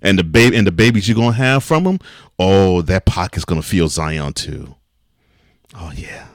And 0.00 0.18
the 0.18 0.24
baby 0.24 0.56
and 0.56 0.66
the 0.66 0.72
babies 0.72 1.08
you're 1.08 1.16
gonna 1.16 1.32
have 1.32 1.64
from 1.64 1.84
them, 1.84 1.98
oh, 2.38 2.82
that 2.82 3.04
pocket's 3.04 3.44
gonna 3.44 3.62
feel 3.62 3.88
Zion 3.88 4.32
too. 4.32 4.76
Oh 5.74 5.92
yeah. 5.94 6.28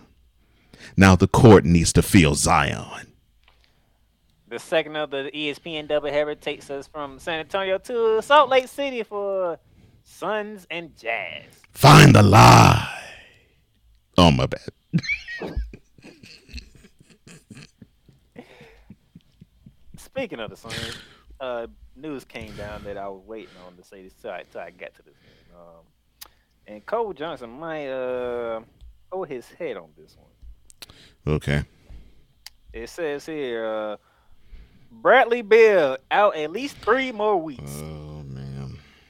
Now 0.96 1.16
the 1.16 1.28
court 1.28 1.66
needs 1.66 1.94
to 1.94 2.02
feel 2.02 2.36
Zion. 2.36 3.08
The 4.50 4.60
second 4.60 4.96
of 4.98 5.10
the 5.10 5.32
ESPN 5.34 5.88
doubleheader 5.88 6.40
takes 6.40 6.70
us 6.70 6.88
from 6.88 7.18
San 7.18 7.40
Antonio 7.40 7.80
to 7.80 8.22
Salt 8.22 8.50
Lake 8.50 8.68
City 8.68 9.02
for 9.02 9.58
Suns 10.04 10.68
and 10.70 10.96
Jazz. 10.98 11.46
Find 11.72 12.16
the 12.16 12.24
lie. 12.24 12.90
Oh 14.18 14.32
my 14.32 14.46
bad. 14.46 14.70
Speaking 19.98 20.40
of 20.40 20.50
the 20.50 20.58
Suns, 20.58 20.98
uh, 21.40 21.68
news 21.96 22.24
came 22.24 22.56
down 22.56 22.84
that 22.84 22.98
I 22.98 23.08
was 23.08 23.24
waiting 23.26 23.56
on 23.66 23.76
to 23.78 23.84
say 23.84 24.04
this 24.04 24.14
till 24.14 24.32
I, 24.32 24.44
till 24.52 24.62
I 24.62 24.70
got 24.70 24.94
to 24.96 25.02
this 25.02 25.16
game. 25.16 25.56
Um, 25.56 26.32
and 26.68 26.86
Cole 26.86 27.14
Johnson 27.14 27.50
might 27.50 27.88
uh, 27.88 28.62
hold 29.12 29.28
his 29.28 29.48
head 29.50 29.78
on 29.78 29.90
this 29.98 30.16
one. 30.16 31.36
Okay. 31.36 31.64
It 32.72 32.90
says 32.90 33.26
here, 33.26 33.66
uh, 33.66 33.98
Bradley 34.92 35.42
Beal 35.42 35.98
out 36.12 36.36
at 36.36 36.52
least 36.52 36.78
three 36.78 37.12
more 37.12 37.38
weeks. 37.38 37.82
Man. 37.82 38.13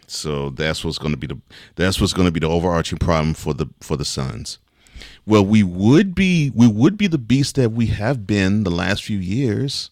So 0.07 0.49
that's 0.49 0.83
what's 0.83 0.97
going 0.97 1.11
to 1.11 1.17
be 1.17 1.27
the 1.27 1.39
that's 1.75 1.99
what's 1.99 2.13
going 2.13 2.27
to 2.27 2.31
be 2.31 2.39
the 2.39 2.49
overarching 2.49 2.99
problem 2.99 3.33
for 3.33 3.53
the 3.53 3.67
for 3.79 3.97
the 3.97 4.05
Suns. 4.05 4.59
Well, 5.25 5.45
we 5.45 5.63
would 5.63 6.13
be 6.15 6.51
we 6.53 6.67
would 6.67 6.97
be 6.97 7.07
the 7.07 7.17
beast 7.17 7.55
that 7.55 7.71
we 7.71 7.87
have 7.87 8.27
been 8.27 8.63
the 8.63 8.71
last 8.71 9.03
few 9.03 9.17
years 9.17 9.89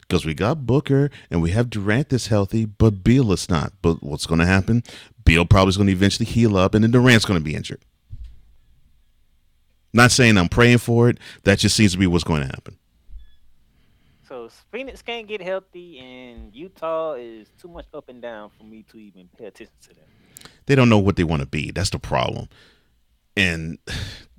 because 0.00 0.24
we 0.24 0.34
got 0.34 0.66
Booker 0.66 1.10
and 1.30 1.40
we 1.40 1.50
have 1.50 1.70
Durant 1.70 2.10
that's 2.10 2.26
healthy, 2.26 2.64
but 2.64 3.02
Beal 3.04 3.32
is 3.32 3.48
not. 3.48 3.72
But 3.82 4.02
what's 4.02 4.26
going 4.26 4.40
to 4.40 4.46
happen? 4.46 4.82
Beal 5.24 5.46
probably 5.46 5.70
is 5.70 5.76
going 5.76 5.86
to 5.86 5.92
eventually 5.92 6.26
heal 6.26 6.56
up, 6.56 6.74
and 6.74 6.84
then 6.84 6.90
Durant's 6.90 7.24
going 7.24 7.40
to 7.40 7.44
be 7.44 7.54
injured. 7.54 7.80
Not 9.92 10.10
saying 10.10 10.36
I'm 10.36 10.48
praying 10.48 10.78
for 10.78 11.08
it. 11.08 11.18
That 11.44 11.60
just 11.60 11.76
seems 11.76 11.92
to 11.92 11.98
be 11.98 12.06
what's 12.06 12.24
going 12.24 12.42
to 12.42 12.48
happen. 12.48 12.76
So 14.28 14.48
Phoenix 14.72 15.02
can't 15.02 15.26
get 15.26 15.42
healthy, 15.42 15.98
and 15.98 16.54
Utah 16.54 17.14
is 17.14 17.48
too 17.60 17.68
much 17.68 17.86
up 17.92 18.08
and 18.08 18.22
down 18.22 18.50
for 18.56 18.64
me 18.64 18.84
to 18.90 18.98
even 18.98 19.28
pay 19.36 19.46
attention 19.46 19.74
to 19.82 19.88
them. 19.90 20.04
they 20.66 20.74
don't 20.74 20.88
know 20.88 20.98
what 20.98 21.16
they 21.16 21.24
want 21.24 21.40
to 21.40 21.46
be. 21.46 21.70
That's 21.70 21.90
the 21.90 21.98
problem. 21.98 22.48
And 23.36 23.78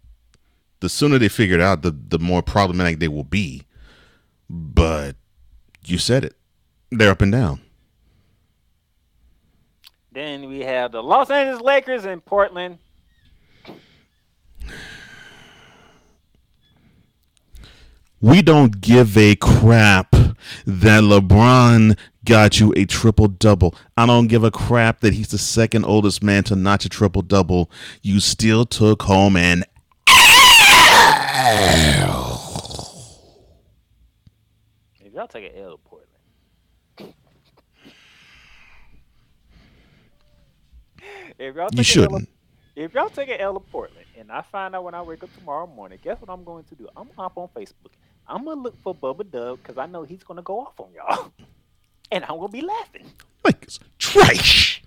the 0.80 0.90
sooner 0.90 1.20
they 1.20 1.30
figure 1.30 1.56
it 1.56 1.62
out, 1.62 1.84
the 1.84 1.91
the 1.91 2.20
more 2.20 2.41
problematic 2.41 2.99
they 2.99 3.07
will 3.07 3.24
be. 3.24 3.64
But 4.49 5.16
you 5.84 5.98
said 5.98 6.26
it. 6.26 6.36
They're 6.91 7.12
up 7.12 7.22
and 7.22 7.32
down. 7.32 7.62
Then 10.12 10.48
we 10.48 10.62
have 10.62 10.94
the 10.94 11.03
Los 11.03 11.30
Angeles 11.30 11.62
Lakers 11.62 12.06
in 12.06 12.22
Portland. 12.22 12.78
We 18.26 18.41
don't 18.41 18.81
give 18.81 19.15
a 19.19 19.35
crap 19.35 20.10
that 20.65 21.03
LeBron 21.03 21.95
got 22.26 22.60
you 22.60 22.73
a 22.76 22.85
triple 22.85 23.27
double. 23.27 23.76
I 23.95 24.07
don't 24.07 24.26
give 24.26 24.43
a 24.43 24.49
crap 24.49 25.02
that 25.02 25.14
he's 25.14 25.27
the 25.27 25.38
second 25.38 25.85
oldest 25.85 26.23
man 26.23 26.43
to 26.45 26.56
notch 26.56 26.85
a 26.85 26.89
triple 26.89 27.22
double. 27.22 27.69
You 28.02 28.19
still 28.19 28.65
took 28.65 29.03
home 29.03 29.38
an 29.38 29.64
L. 30.07 30.18
If 34.99 35.14
y'all 35.14 35.27
take 35.27 35.53
an 35.53 35.61
L 35.61 35.80
Portland. 35.85 37.14
if 41.38 41.56
y'all 41.56 41.69
take 41.69 41.77
You 41.77 41.84
shouldn't. 41.84 42.30
if 42.76 42.91
y'all 42.95 43.10
take 43.10 43.30
an 43.30 43.39
L 43.39 43.53
to 43.53 43.60
Portland, 43.60 44.07
and 44.18 44.31
I 44.31 44.41
find 44.41 44.73
out 44.73 44.84
when 44.84 44.95
I 44.95 45.03
wake 45.03 45.22
up 45.23 45.30
tomorrow 45.38 45.68
morning, 45.68 45.99
guess 46.03 46.19
what 46.19 46.31
I'm 46.31 46.43
going 46.43 46.64
to 46.64 46.76
do? 46.76 46.88
I'm 46.97 47.03
gonna 47.03 47.15
hop 47.18 47.38
on 47.38 47.49
Facebook. 47.49 47.91
I'm 48.27 48.43
gonna 48.45 48.61
look 48.61 48.81
for 48.81 48.95
Bubba 48.95 49.30
Dub 49.30 49.60
because 49.61 49.77
I 49.77 49.85
know 49.85 50.03
he's 50.03 50.23
gonna 50.23 50.41
go 50.41 50.60
off 50.61 50.80
on 50.80 50.88
y'all, 50.95 51.31
and 52.11 52.23
I'm 52.26 52.38
gonna 52.38 52.47
be 52.49 52.61
laughing 52.61 53.06
Like 53.43 53.64
it's 53.64 53.80
trash. 53.99 54.84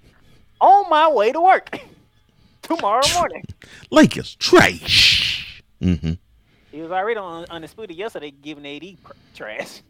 on 0.60 0.89
my 0.90 1.09
way 1.09 1.32
to 1.32 1.40
work 1.40 1.78
tomorrow 2.62 3.02
morning. 3.15 3.44
Like 3.90 4.16
it's 4.16 4.35
trash. 4.35 5.62
Mm-hmm. 5.81 6.12
He 6.73 6.82
was 6.82 6.90
already 6.90 7.19
on 7.19 7.47
Undisputed 7.51 7.97
yesterday 7.97 8.31
giving 8.31 8.66
AD 8.66 9.02
pr- 9.02 9.12
trash. 9.35 9.82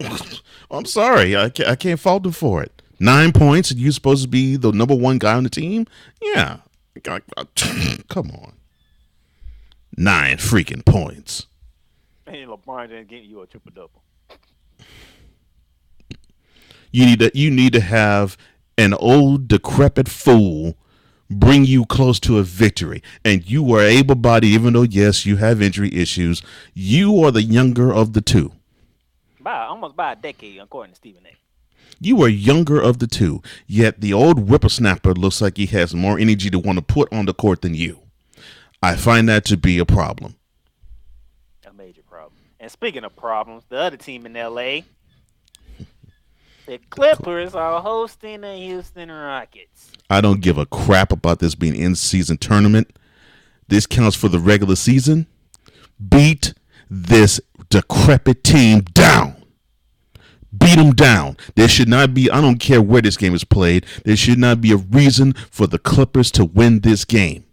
I'm 0.70 0.84
sorry. 0.84 1.36
I 1.36 1.48
can't, 1.50 1.68
I 1.68 1.76
can't 1.76 1.98
fault 2.00 2.24
him 2.26 2.32
for 2.32 2.62
it. 2.62 2.82
Nine 2.98 3.32
points, 3.32 3.70
and 3.70 3.80
you're 3.80 3.92
supposed 3.92 4.22
to 4.22 4.28
be 4.28 4.56
the 4.56 4.70
number 4.72 4.94
one 4.94 5.18
guy 5.18 5.34
on 5.34 5.42
the 5.44 5.50
team? 5.50 5.86
Yeah. 6.20 6.58
Come 7.04 8.30
on. 8.30 8.52
Nine 9.96 10.36
freaking 10.36 10.84
points. 10.84 11.46
And 12.32 12.48
LeBron 12.48 12.88
didn't 12.88 13.08
give 13.08 13.24
you 13.24 13.42
a 13.42 13.46
triple 13.46 13.72
double. 13.74 14.02
You 16.90 17.04
need 17.04 17.18
to 17.18 17.30
you 17.34 17.50
need 17.50 17.74
to 17.74 17.80
have 17.80 18.38
an 18.78 18.94
old 18.94 19.48
decrepit 19.48 20.08
fool 20.08 20.74
bring 21.28 21.64
you 21.66 21.84
close 21.84 22.18
to 22.20 22.38
a 22.38 22.42
victory. 22.42 23.02
And 23.22 23.48
you 23.48 23.74
are 23.74 23.82
able 23.82 24.14
bodied, 24.14 24.50
even 24.50 24.72
though 24.72 24.82
yes, 24.82 25.26
you 25.26 25.36
have 25.36 25.60
injury 25.60 25.92
issues. 25.94 26.42
You 26.72 27.22
are 27.22 27.30
the 27.30 27.42
younger 27.42 27.92
of 27.92 28.14
the 28.14 28.22
two. 28.22 28.52
By 29.40 29.64
almost 29.64 29.96
by 29.96 30.12
a 30.12 30.16
decade, 30.16 30.58
according 30.58 30.92
to 30.92 30.96
Stephen 30.96 31.26
A. 31.26 31.36
You 32.00 32.22
are 32.22 32.28
younger 32.28 32.80
of 32.80 32.98
the 32.98 33.06
two, 33.06 33.42
yet 33.66 34.00
the 34.00 34.12
old 34.14 34.48
whippersnapper 34.48 35.14
looks 35.14 35.40
like 35.42 35.58
he 35.58 35.66
has 35.66 35.94
more 35.94 36.18
energy 36.18 36.48
to 36.50 36.58
want 36.58 36.78
to 36.78 36.82
put 36.82 37.12
on 37.12 37.26
the 37.26 37.34
court 37.34 37.60
than 37.60 37.74
you. 37.74 38.00
I 38.82 38.96
find 38.96 39.28
that 39.28 39.44
to 39.46 39.56
be 39.56 39.78
a 39.78 39.84
problem. 39.84 40.36
And 42.62 42.70
speaking 42.70 43.02
of 43.02 43.16
problems, 43.16 43.64
the 43.68 43.76
other 43.76 43.96
team 43.96 44.24
in 44.24 44.34
LA, 44.34 44.82
the 46.64 46.78
Clippers 46.90 47.56
are 47.56 47.80
hosting 47.82 48.42
the 48.42 48.54
Houston 48.54 49.10
Rockets. 49.10 49.90
I 50.08 50.20
don't 50.20 50.40
give 50.40 50.58
a 50.58 50.66
crap 50.66 51.10
about 51.10 51.40
this 51.40 51.56
being 51.56 51.74
in 51.74 51.96
season 51.96 52.36
tournament. 52.36 52.96
This 53.66 53.84
counts 53.84 54.14
for 54.14 54.28
the 54.28 54.38
regular 54.38 54.76
season. 54.76 55.26
Beat 56.08 56.54
this 56.88 57.40
decrepit 57.68 58.44
team 58.44 58.82
down. 58.82 59.42
Beat 60.56 60.76
them 60.76 60.92
down. 60.92 61.38
There 61.56 61.66
should 61.66 61.88
not 61.88 62.14
be, 62.14 62.30
I 62.30 62.40
don't 62.40 62.60
care 62.60 62.80
where 62.80 63.02
this 63.02 63.16
game 63.16 63.34
is 63.34 63.42
played, 63.42 63.86
there 64.04 64.16
should 64.16 64.38
not 64.38 64.60
be 64.60 64.70
a 64.70 64.76
reason 64.76 65.32
for 65.32 65.66
the 65.66 65.80
Clippers 65.80 66.30
to 66.32 66.44
win 66.44 66.80
this 66.80 67.04
game. 67.04 67.44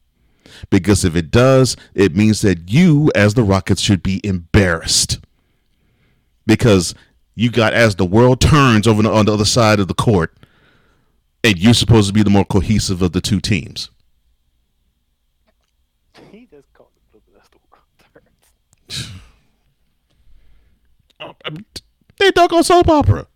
Because 0.70 1.06
if 1.06 1.16
it 1.16 1.32
does, 1.32 1.76
it 1.94 2.16
means 2.16 2.42
that 2.42 2.70
you, 2.70 3.12
as 3.16 3.34
the 3.34 3.44
Rockets, 3.44 3.82
should 3.82 4.04
be 4.04 4.22
embarrassed. 4.24 5.20
Because 6.46 6.96
you 7.36 7.50
got, 7.52 7.74
as 7.74 7.96
the 7.96 8.06
world 8.06 8.42
turns 8.42 8.88
over 8.88 9.08
on 9.08 9.26
the 9.26 9.34
other 9.34 9.46
side 9.46 9.80
of 9.80 9.88
the 9.88 9.94
court, 9.94 10.36
and 11.44 11.58
you're 11.58 11.74
supposed 11.74 12.08
to 12.08 12.14
be 12.14 12.24
the 12.24 12.30
more 12.30 12.46
cohesive 12.46 13.02
of 13.02 13.14
the 13.14 13.22
two 13.22 13.40
teams. 13.40 13.90
He 16.32 16.48
just 16.52 16.72
called 16.74 16.90
the 16.96 17.20
Clippers 17.20 17.42
as 17.42 17.50
the 17.50 17.60
world 17.72 18.24
turns. 18.90 19.12
Um, 21.22 21.36
um, 21.44 21.66
they 22.18 22.32
dug 22.32 22.54
on 22.54 22.64
soap 22.64 22.88
opera. 22.88 23.28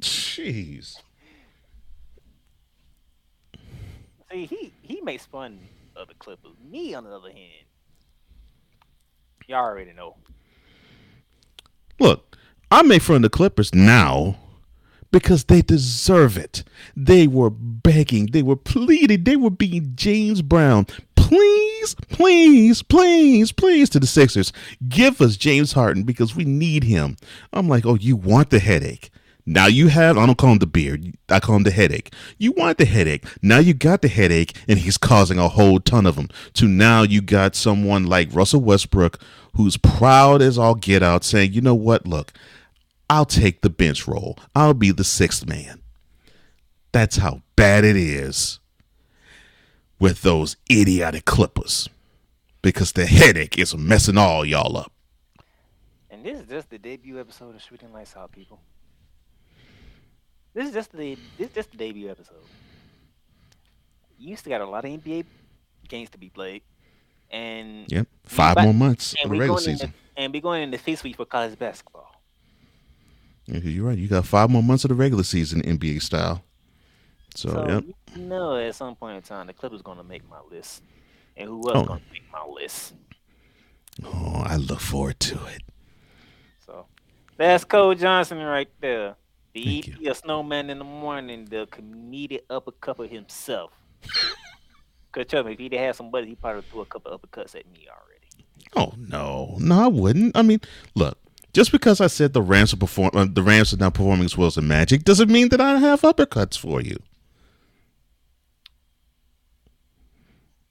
Jeez. 0.00 0.96
See, 4.28 4.46
he, 4.46 4.72
he 4.82 5.00
makes 5.02 5.24
fun 5.26 5.60
of 5.96 6.08
the 6.08 6.14
Clippers. 6.14 6.52
Me, 6.70 6.94
on 6.94 7.04
the 7.04 7.10
other 7.10 7.30
hand, 7.30 7.66
y'all 9.46 9.64
already 9.64 9.92
know. 9.92 10.16
Look, 11.98 12.36
I 12.70 12.82
make 12.82 13.02
fun 13.02 13.16
of 13.16 13.22
the 13.22 13.30
Clippers 13.30 13.74
now 13.74 14.36
because 15.10 15.44
they 15.44 15.62
deserve 15.62 16.36
it. 16.36 16.64
They 16.96 17.26
were 17.26 17.50
begging, 17.50 18.26
they 18.26 18.42
were 18.42 18.56
pleading, 18.56 19.24
they 19.24 19.36
were 19.36 19.50
being 19.50 19.92
James 19.94 20.42
Brown. 20.42 20.86
Please, 21.14 21.94
please, 22.08 22.82
please, 22.82 23.52
please 23.52 23.88
to 23.90 24.00
the 24.00 24.06
Sixers, 24.06 24.52
give 24.88 25.20
us 25.20 25.36
James 25.36 25.72
Harden 25.72 26.02
because 26.02 26.34
we 26.34 26.44
need 26.44 26.84
him. 26.84 27.16
I'm 27.52 27.68
like, 27.68 27.86
oh, 27.86 27.94
you 27.94 28.16
want 28.16 28.50
the 28.50 28.58
headache. 28.58 29.10
Now 29.44 29.66
you 29.66 29.88
have, 29.88 30.16
I 30.16 30.26
don't 30.26 30.38
call 30.38 30.52
him 30.52 30.58
the 30.58 30.66
beard, 30.66 31.14
I 31.28 31.40
call 31.40 31.56
him 31.56 31.64
the 31.64 31.72
headache. 31.72 32.12
You 32.38 32.52
want 32.52 32.78
the 32.78 32.84
headache. 32.84 33.24
Now 33.42 33.58
you 33.58 33.74
got 33.74 34.02
the 34.02 34.08
headache, 34.08 34.56
and 34.68 34.78
he's 34.78 34.96
causing 34.96 35.38
a 35.38 35.48
whole 35.48 35.80
ton 35.80 36.06
of 36.06 36.16
them. 36.16 36.28
To 36.54 36.68
now 36.68 37.02
you 37.02 37.20
got 37.20 37.56
someone 37.56 38.04
like 38.06 38.32
Russell 38.32 38.60
Westbrook 38.60 39.18
who's 39.56 39.76
proud 39.76 40.42
as 40.42 40.58
all 40.58 40.74
get 40.74 41.02
out 41.02 41.24
saying, 41.24 41.52
you 41.52 41.60
know 41.60 41.74
what, 41.74 42.06
look, 42.06 42.32
I'll 43.10 43.26
take 43.26 43.60
the 43.60 43.70
bench 43.70 44.06
role. 44.08 44.38
I'll 44.54 44.74
be 44.74 44.90
the 44.90 45.04
sixth 45.04 45.46
man. 45.46 45.82
That's 46.92 47.16
how 47.16 47.42
bad 47.56 47.84
it 47.84 47.96
is 47.96 48.60
with 49.98 50.22
those 50.22 50.56
idiotic 50.70 51.24
Clippers 51.24 51.88
because 52.62 52.92
the 52.92 53.06
headache 53.06 53.58
is 53.58 53.76
messing 53.76 54.16
all 54.16 54.44
y'all 54.44 54.76
up. 54.76 54.92
And 56.10 56.24
this 56.24 56.40
is 56.40 56.46
just 56.46 56.70
the 56.70 56.78
debut 56.78 57.20
episode 57.20 57.54
of 57.54 57.62
Shooting 57.62 57.92
Lights 57.92 58.16
Out, 58.16 58.32
people. 58.32 58.60
This 60.54 60.68
is 60.68 60.74
just 60.74 60.92
the 60.92 61.16
this 61.38 61.48
is 61.48 61.54
just 61.54 61.70
the 61.70 61.76
debut 61.76 62.10
episode. 62.10 62.36
You 64.18 64.36
still 64.36 64.50
got 64.50 64.60
a 64.60 64.66
lot 64.66 64.84
of 64.84 64.90
NBA 64.90 65.24
games 65.88 66.10
to 66.10 66.18
be 66.18 66.28
played, 66.28 66.62
and 67.30 67.86
Yep. 67.90 68.06
Five 68.24 68.56
more 68.62 68.74
months 68.74 69.14
of 69.24 69.30
the 69.30 69.36
regular 69.38 69.58
into, 69.58 69.70
season. 69.72 69.94
and 70.16 70.32
we 70.32 70.40
going 70.40 70.62
into 70.62 70.78
this 70.84 71.02
week 71.02 71.16
for 71.16 71.24
college 71.24 71.58
basketball. 71.58 72.08
Yeah, 73.46 73.58
you're 73.58 73.86
right. 73.86 73.98
You 73.98 74.06
got 74.08 74.24
five 74.26 74.48
more 74.50 74.62
months 74.62 74.84
of 74.84 74.90
the 74.90 74.94
regular 74.94 75.24
season 75.24 75.62
NBA 75.62 76.00
style. 76.00 76.44
So, 77.34 77.48
So 77.48 77.68
yep. 77.68 77.84
you 78.14 78.22
know, 78.22 78.56
at 78.56 78.74
some 78.76 78.94
point 78.94 79.16
in 79.16 79.22
time, 79.22 79.48
the 79.48 79.52
Clippers 79.52 79.82
going 79.82 79.98
to 79.98 80.04
make 80.04 80.22
my 80.30 80.40
list, 80.50 80.82
and 81.36 81.48
who 81.48 81.68
else 81.68 81.78
Oh. 81.78 81.84
going 81.84 82.00
to 82.00 82.06
make 82.12 82.30
my 82.30 82.44
list? 82.46 82.94
Oh, 84.04 84.42
I 84.46 84.56
look 84.56 84.80
forward 84.80 85.18
to 85.20 85.34
it. 85.46 85.62
So 86.64 86.86
that's 87.36 87.64
Cole 87.64 87.94
Johnson 87.94 88.38
right 88.38 88.68
there. 88.80 89.16
The 89.52 89.82
Thank 89.82 90.06
EP 90.06 90.16
Snowman 90.16 90.70
in 90.70 90.78
the 90.78 90.84
morning, 90.84 91.44
the 91.44 91.66
comedic 91.66 92.40
uppercut 92.48 92.98
of 93.00 93.10
himself. 93.10 93.72
Cause 95.12 95.26
tell 95.28 95.44
me, 95.44 95.52
if 95.52 95.58
he'd 95.58 95.74
had 95.74 95.94
somebody, 95.94 96.28
he 96.28 96.34
probably 96.34 96.62
threw 96.62 96.80
a 96.80 96.86
couple 96.86 97.16
uppercuts 97.16 97.54
at 97.54 97.70
me 97.70 97.86
already. 97.86 98.12
Oh 98.74 98.94
no, 98.96 99.56
no, 99.58 99.84
I 99.84 99.86
wouldn't. 99.88 100.34
I 100.34 100.40
mean, 100.40 100.60
look, 100.94 101.18
just 101.52 101.70
because 101.70 102.00
I 102.00 102.06
said 102.06 102.32
the 102.32 102.40
Rams 102.40 102.72
are 102.72 102.78
perform, 102.78 103.10
uh, 103.12 103.26
the 103.30 103.42
Rams 103.42 103.74
are 103.74 103.76
not 103.76 103.92
performing 103.92 104.24
as 104.24 104.38
well 104.38 104.46
as 104.46 104.54
the 104.54 104.62
Magic, 104.62 105.04
doesn't 105.04 105.30
mean 105.30 105.50
that 105.50 105.60
I 105.60 105.78
have 105.78 106.00
uppercuts 106.00 106.58
for 106.58 106.80
you. 106.80 106.96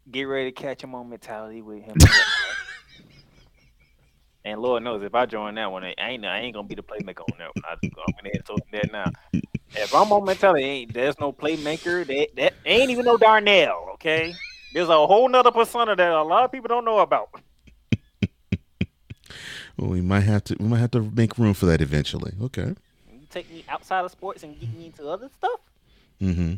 Get 0.10 0.24
ready 0.24 0.52
to 0.52 0.60
catch 0.60 0.84
him 0.84 0.96
on 0.96 1.08
mentality 1.10 1.62
with 1.62 1.84
him. 1.84 1.96
and 4.44 4.62
Lord 4.62 4.84
knows, 4.84 5.04
if 5.04 5.14
I 5.14 5.26
join 5.26 5.56
that 5.56 5.72
one, 5.72 5.84
I 5.84 5.94
ain't 5.98 6.26
I 6.26 6.40
ain't 6.40 6.56
gonna 6.56 6.68
be 6.68 6.76
the 6.76 6.84
playmaker 6.84 7.22
on 7.32 7.38
that 7.38 7.52
one. 7.54 7.64
I, 7.66 7.74
I'm 7.84 7.90
gonna 7.90 8.30
head 8.34 8.46
to 8.48 8.58
that 8.72 8.92
now. 8.92 9.12
If 9.74 9.94
I'm 9.96 10.12
on 10.12 10.26
mentality, 10.26 10.64
ain't 10.64 10.94
there's 10.94 11.20
no 11.20 11.32
playmaker. 11.32 12.06
That 12.06 12.36
that 12.36 12.54
ain't 12.66 12.90
even 12.90 13.06
no 13.06 13.18
Darnell. 13.18 13.90
Okay, 13.94 14.34
there's 14.74 14.90
a 14.90 15.08
whole 15.08 15.30
nother 15.30 15.52
persona 15.52 15.96
that 15.96 16.12
a 16.12 16.24
lot 16.24 16.44
of 16.44 16.52
people 16.52 16.68
don't 16.68 16.86
know 16.86 17.00
about. 17.00 17.30
Well, 19.78 19.90
we 19.90 20.02
might 20.02 20.22
have 20.22 20.44
to, 20.46 20.56
we 20.60 20.68
might 20.68 20.80
have 20.80 20.92
to 20.92 21.02
make 21.02 21.38
room 21.38 21.54
for 21.54 21.66
that 21.66 21.82
eventually. 21.82 22.34
Okay. 22.42 22.76
You 23.12 23.26
take 23.30 23.50
me 23.50 23.66
outside 23.70 24.06
of 24.06 24.12
sports 24.12 24.44
and 24.44 24.60
get 24.60 24.72
me 24.74 24.88
into 24.88 25.08
other 25.08 25.30
stuff. 25.38 25.60
Mm-hmm. 26.22 26.56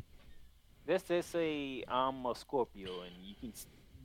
Let's 0.88 1.03
just 1.03 1.31
say 1.31 1.84
I'm 1.88 2.26
a 2.26 2.35
Scorpio, 2.35 3.01
and 3.03 3.14
you 3.23 3.35
can 3.39 3.53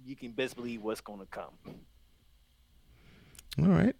you 0.06 0.14
can 0.14 0.30
best 0.30 0.54
believe 0.54 0.82
what's 0.82 1.00
gonna 1.00 1.26
come. 1.26 1.50
All 3.60 3.68
right. 3.68 3.94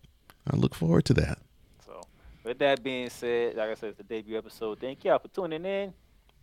I 0.50 0.56
look 0.56 0.74
forward 0.74 1.04
to 1.06 1.14
that. 1.14 1.38
So, 1.84 2.00
with 2.44 2.58
that 2.58 2.82
being 2.82 3.10
said, 3.10 3.56
like 3.56 3.70
I 3.70 3.74
said, 3.74 3.90
it's 3.90 3.98
the 3.98 4.04
debut 4.04 4.38
episode. 4.38 4.78
Thank 4.80 5.04
y'all 5.04 5.18
for 5.18 5.28
tuning 5.28 5.64
in. 5.64 5.92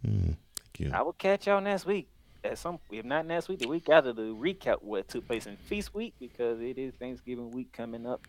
Mm, 0.05 0.35
thank 0.55 0.79
you. 0.79 0.91
I 0.93 1.01
will 1.01 1.13
catch 1.13 1.47
y'all 1.47 1.61
next 1.61 1.85
week. 1.85 2.07
At 2.43 2.57
some, 2.59 2.77
if 2.91 3.03
not 3.03 3.25
next 3.25 3.47
week, 3.47 3.59
the 3.59 3.67
week 3.67 3.89
after 3.89 4.13
the 4.13 4.21
recap 4.21 4.83
what 4.83 5.07
took 5.07 5.25
place 5.25 5.47
in 5.47 5.57
Feast 5.57 5.95
Week 5.95 6.13
because 6.19 6.61
it 6.61 6.77
is 6.77 6.93
Thanksgiving 6.93 7.49
week 7.49 7.71
coming 7.71 8.05
up. 8.05 8.21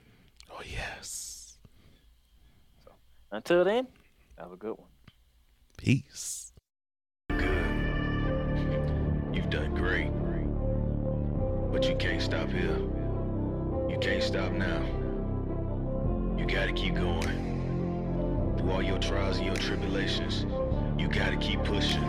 Oh 0.50 0.62
yes. 0.64 1.58
So, 2.82 2.92
until 3.30 3.64
then, 3.64 3.88
have 4.38 4.52
a 4.52 4.56
good 4.56 4.78
one. 4.78 4.88
Peace. 5.76 6.52
Good. 7.28 7.44
You've 9.34 9.50
done 9.50 9.74
great. 9.74 10.10
But 11.70 11.86
you 11.86 11.96
can't 11.96 12.22
stop 12.22 12.48
here. 12.48 12.78
You 13.96 14.00
can't 14.00 14.22
stop 14.22 14.52
now. 14.52 14.82
You 16.36 16.44
gotta 16.44 16.72
keep 16.74 16.96
going. 16.96 18.54
Through 18.58 18.70
all 18.70 18.82
your 18.82 18.98
trials 18.98 19.38
and 19.38 19.46
your 19.46 19.56
tribulations, 19.56 20.44
you 20.98 21.08
gotta 21.08 21.38
keep 21.38 21.64
pushing. 21.64 22.04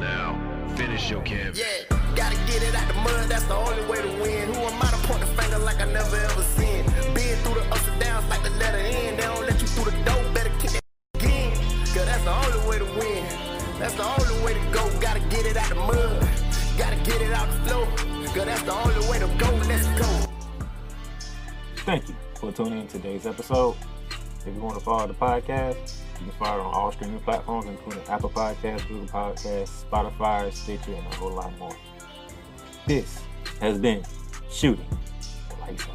Now, 0.00 0.34
finish 0.76 1.08
your 1.08 1.22
canvas. 1.22 1.60
Yeah, 1.60 1.96
gotta 2.16 2.34
get 2.50 2.64
it 2.64 2.74
out 2.74 2.88
the 2.88 2.94
mud, 2.94 3.28
that's 3.28 3.44
the 3.44 3.54
only 3.54 3.84
way 3.86 4.02
to 4.02 4.08
win. 4.20 4.52
Who 4.52 4.60
am 4.62 4.82
I 4.82 4.90
to 4.90 4.96
point 5.06 5.20
the 5.20 5.28
finger 5.40 5.58
like 5.58 5.80
I 5.80 5.84
never 5.84 6.16
ever 6.16 6.42
seen? 6.42 6.84
Been 7.14 7.38
through 7.44 7.54
the 7.54 7.66
ups 7.70 7.86
and 7.86 8.00
downs 8.00 8.28
like 8.28 8.42
the 8.42 8.50
letter 8.50 8.78
N. 8.78 9.16
They 9.18 9.22
don't 9.22 9.46
let 9.46 9.60
you 9.62 9.68
through 9.68 9.92
the 9.92 10.02
door, 10.02 10.20
better 10.34 10.50
kick 10.58 10.72
that 10.72 10.82
again. 11.14 11.54
Cause 11.94 12.06
that's 12.06 12.24
the 12.24 12.34
only 12.34 12.68
way 12.68 12.78
to 12.80 12.90
win. 12.98 13.24
That's 13.78 13.94
the 13.94 14.02
only 14.02 14.44
way 14.44 14.54
to 14.54 14.70
go. 14.72 14.82
Gotta 14.98 15.20
get 15.30 15.46
it 15.46 15.56
out 15.56 15.68
the 15.68 15.76
mud. 15.76 16.28
Gotta 16.76 16.96
get 17.08 17.22
it 17.22 17.30
out 17.30 17.46
the 17.46 17.70
flow. 17.70 17.86
Cause 18.34 18.46
that's 18.46 18.62
the 18.62 18.74
only 18.74 19.08
way 19.08 19.20
to 19.20 19.28
go. 19.38 19.48
Let's 19.68 19.86
go. 19.96 20.29
Thank 21.84 22.08
you 22.08 22.16
for 22.34 22.52
tuning 22.52 22.80
in 22.80 22.86
to 22.88 22.98
today's 22.98 23.26
episode. 23.26 23.74
If 24.46 24.54
you 24.54 24.60
want 24.60 24.74
to 24.78 24.84
follow 24.84 25.06
the 25.06 25.14
podcast, 25.14 26.00
you 26.20 26.26
can 26.26 26.34
follow 26.38 26.60
it 26.60 26.66
on 26.66 26.74
all 26.74 26.92
streaming 26.92 27.20
platforms, 27.20 27.66
including 27.66 28.02
Apple 28.06 28.28
Podcasts, 28.28 28.86
Google 28.86 29.06
Podcasts, 29.06 29.84
Spotify, 29.90 30.52
Stitcher, 30.52 30.92
and 30.92 31.06
a 31.06 31.16
whole 31.16 31.32
lot 31.32 31.56
more. 31.58 31.74
This 32.86 33.22
has 33.60 33.78
been 33.78 34.04
Shooting 34.50 34.86
Lights 35.62 35.86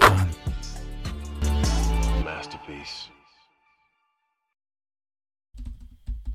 Out. 0.00 0.28
Masterpiece. 2.24 3.11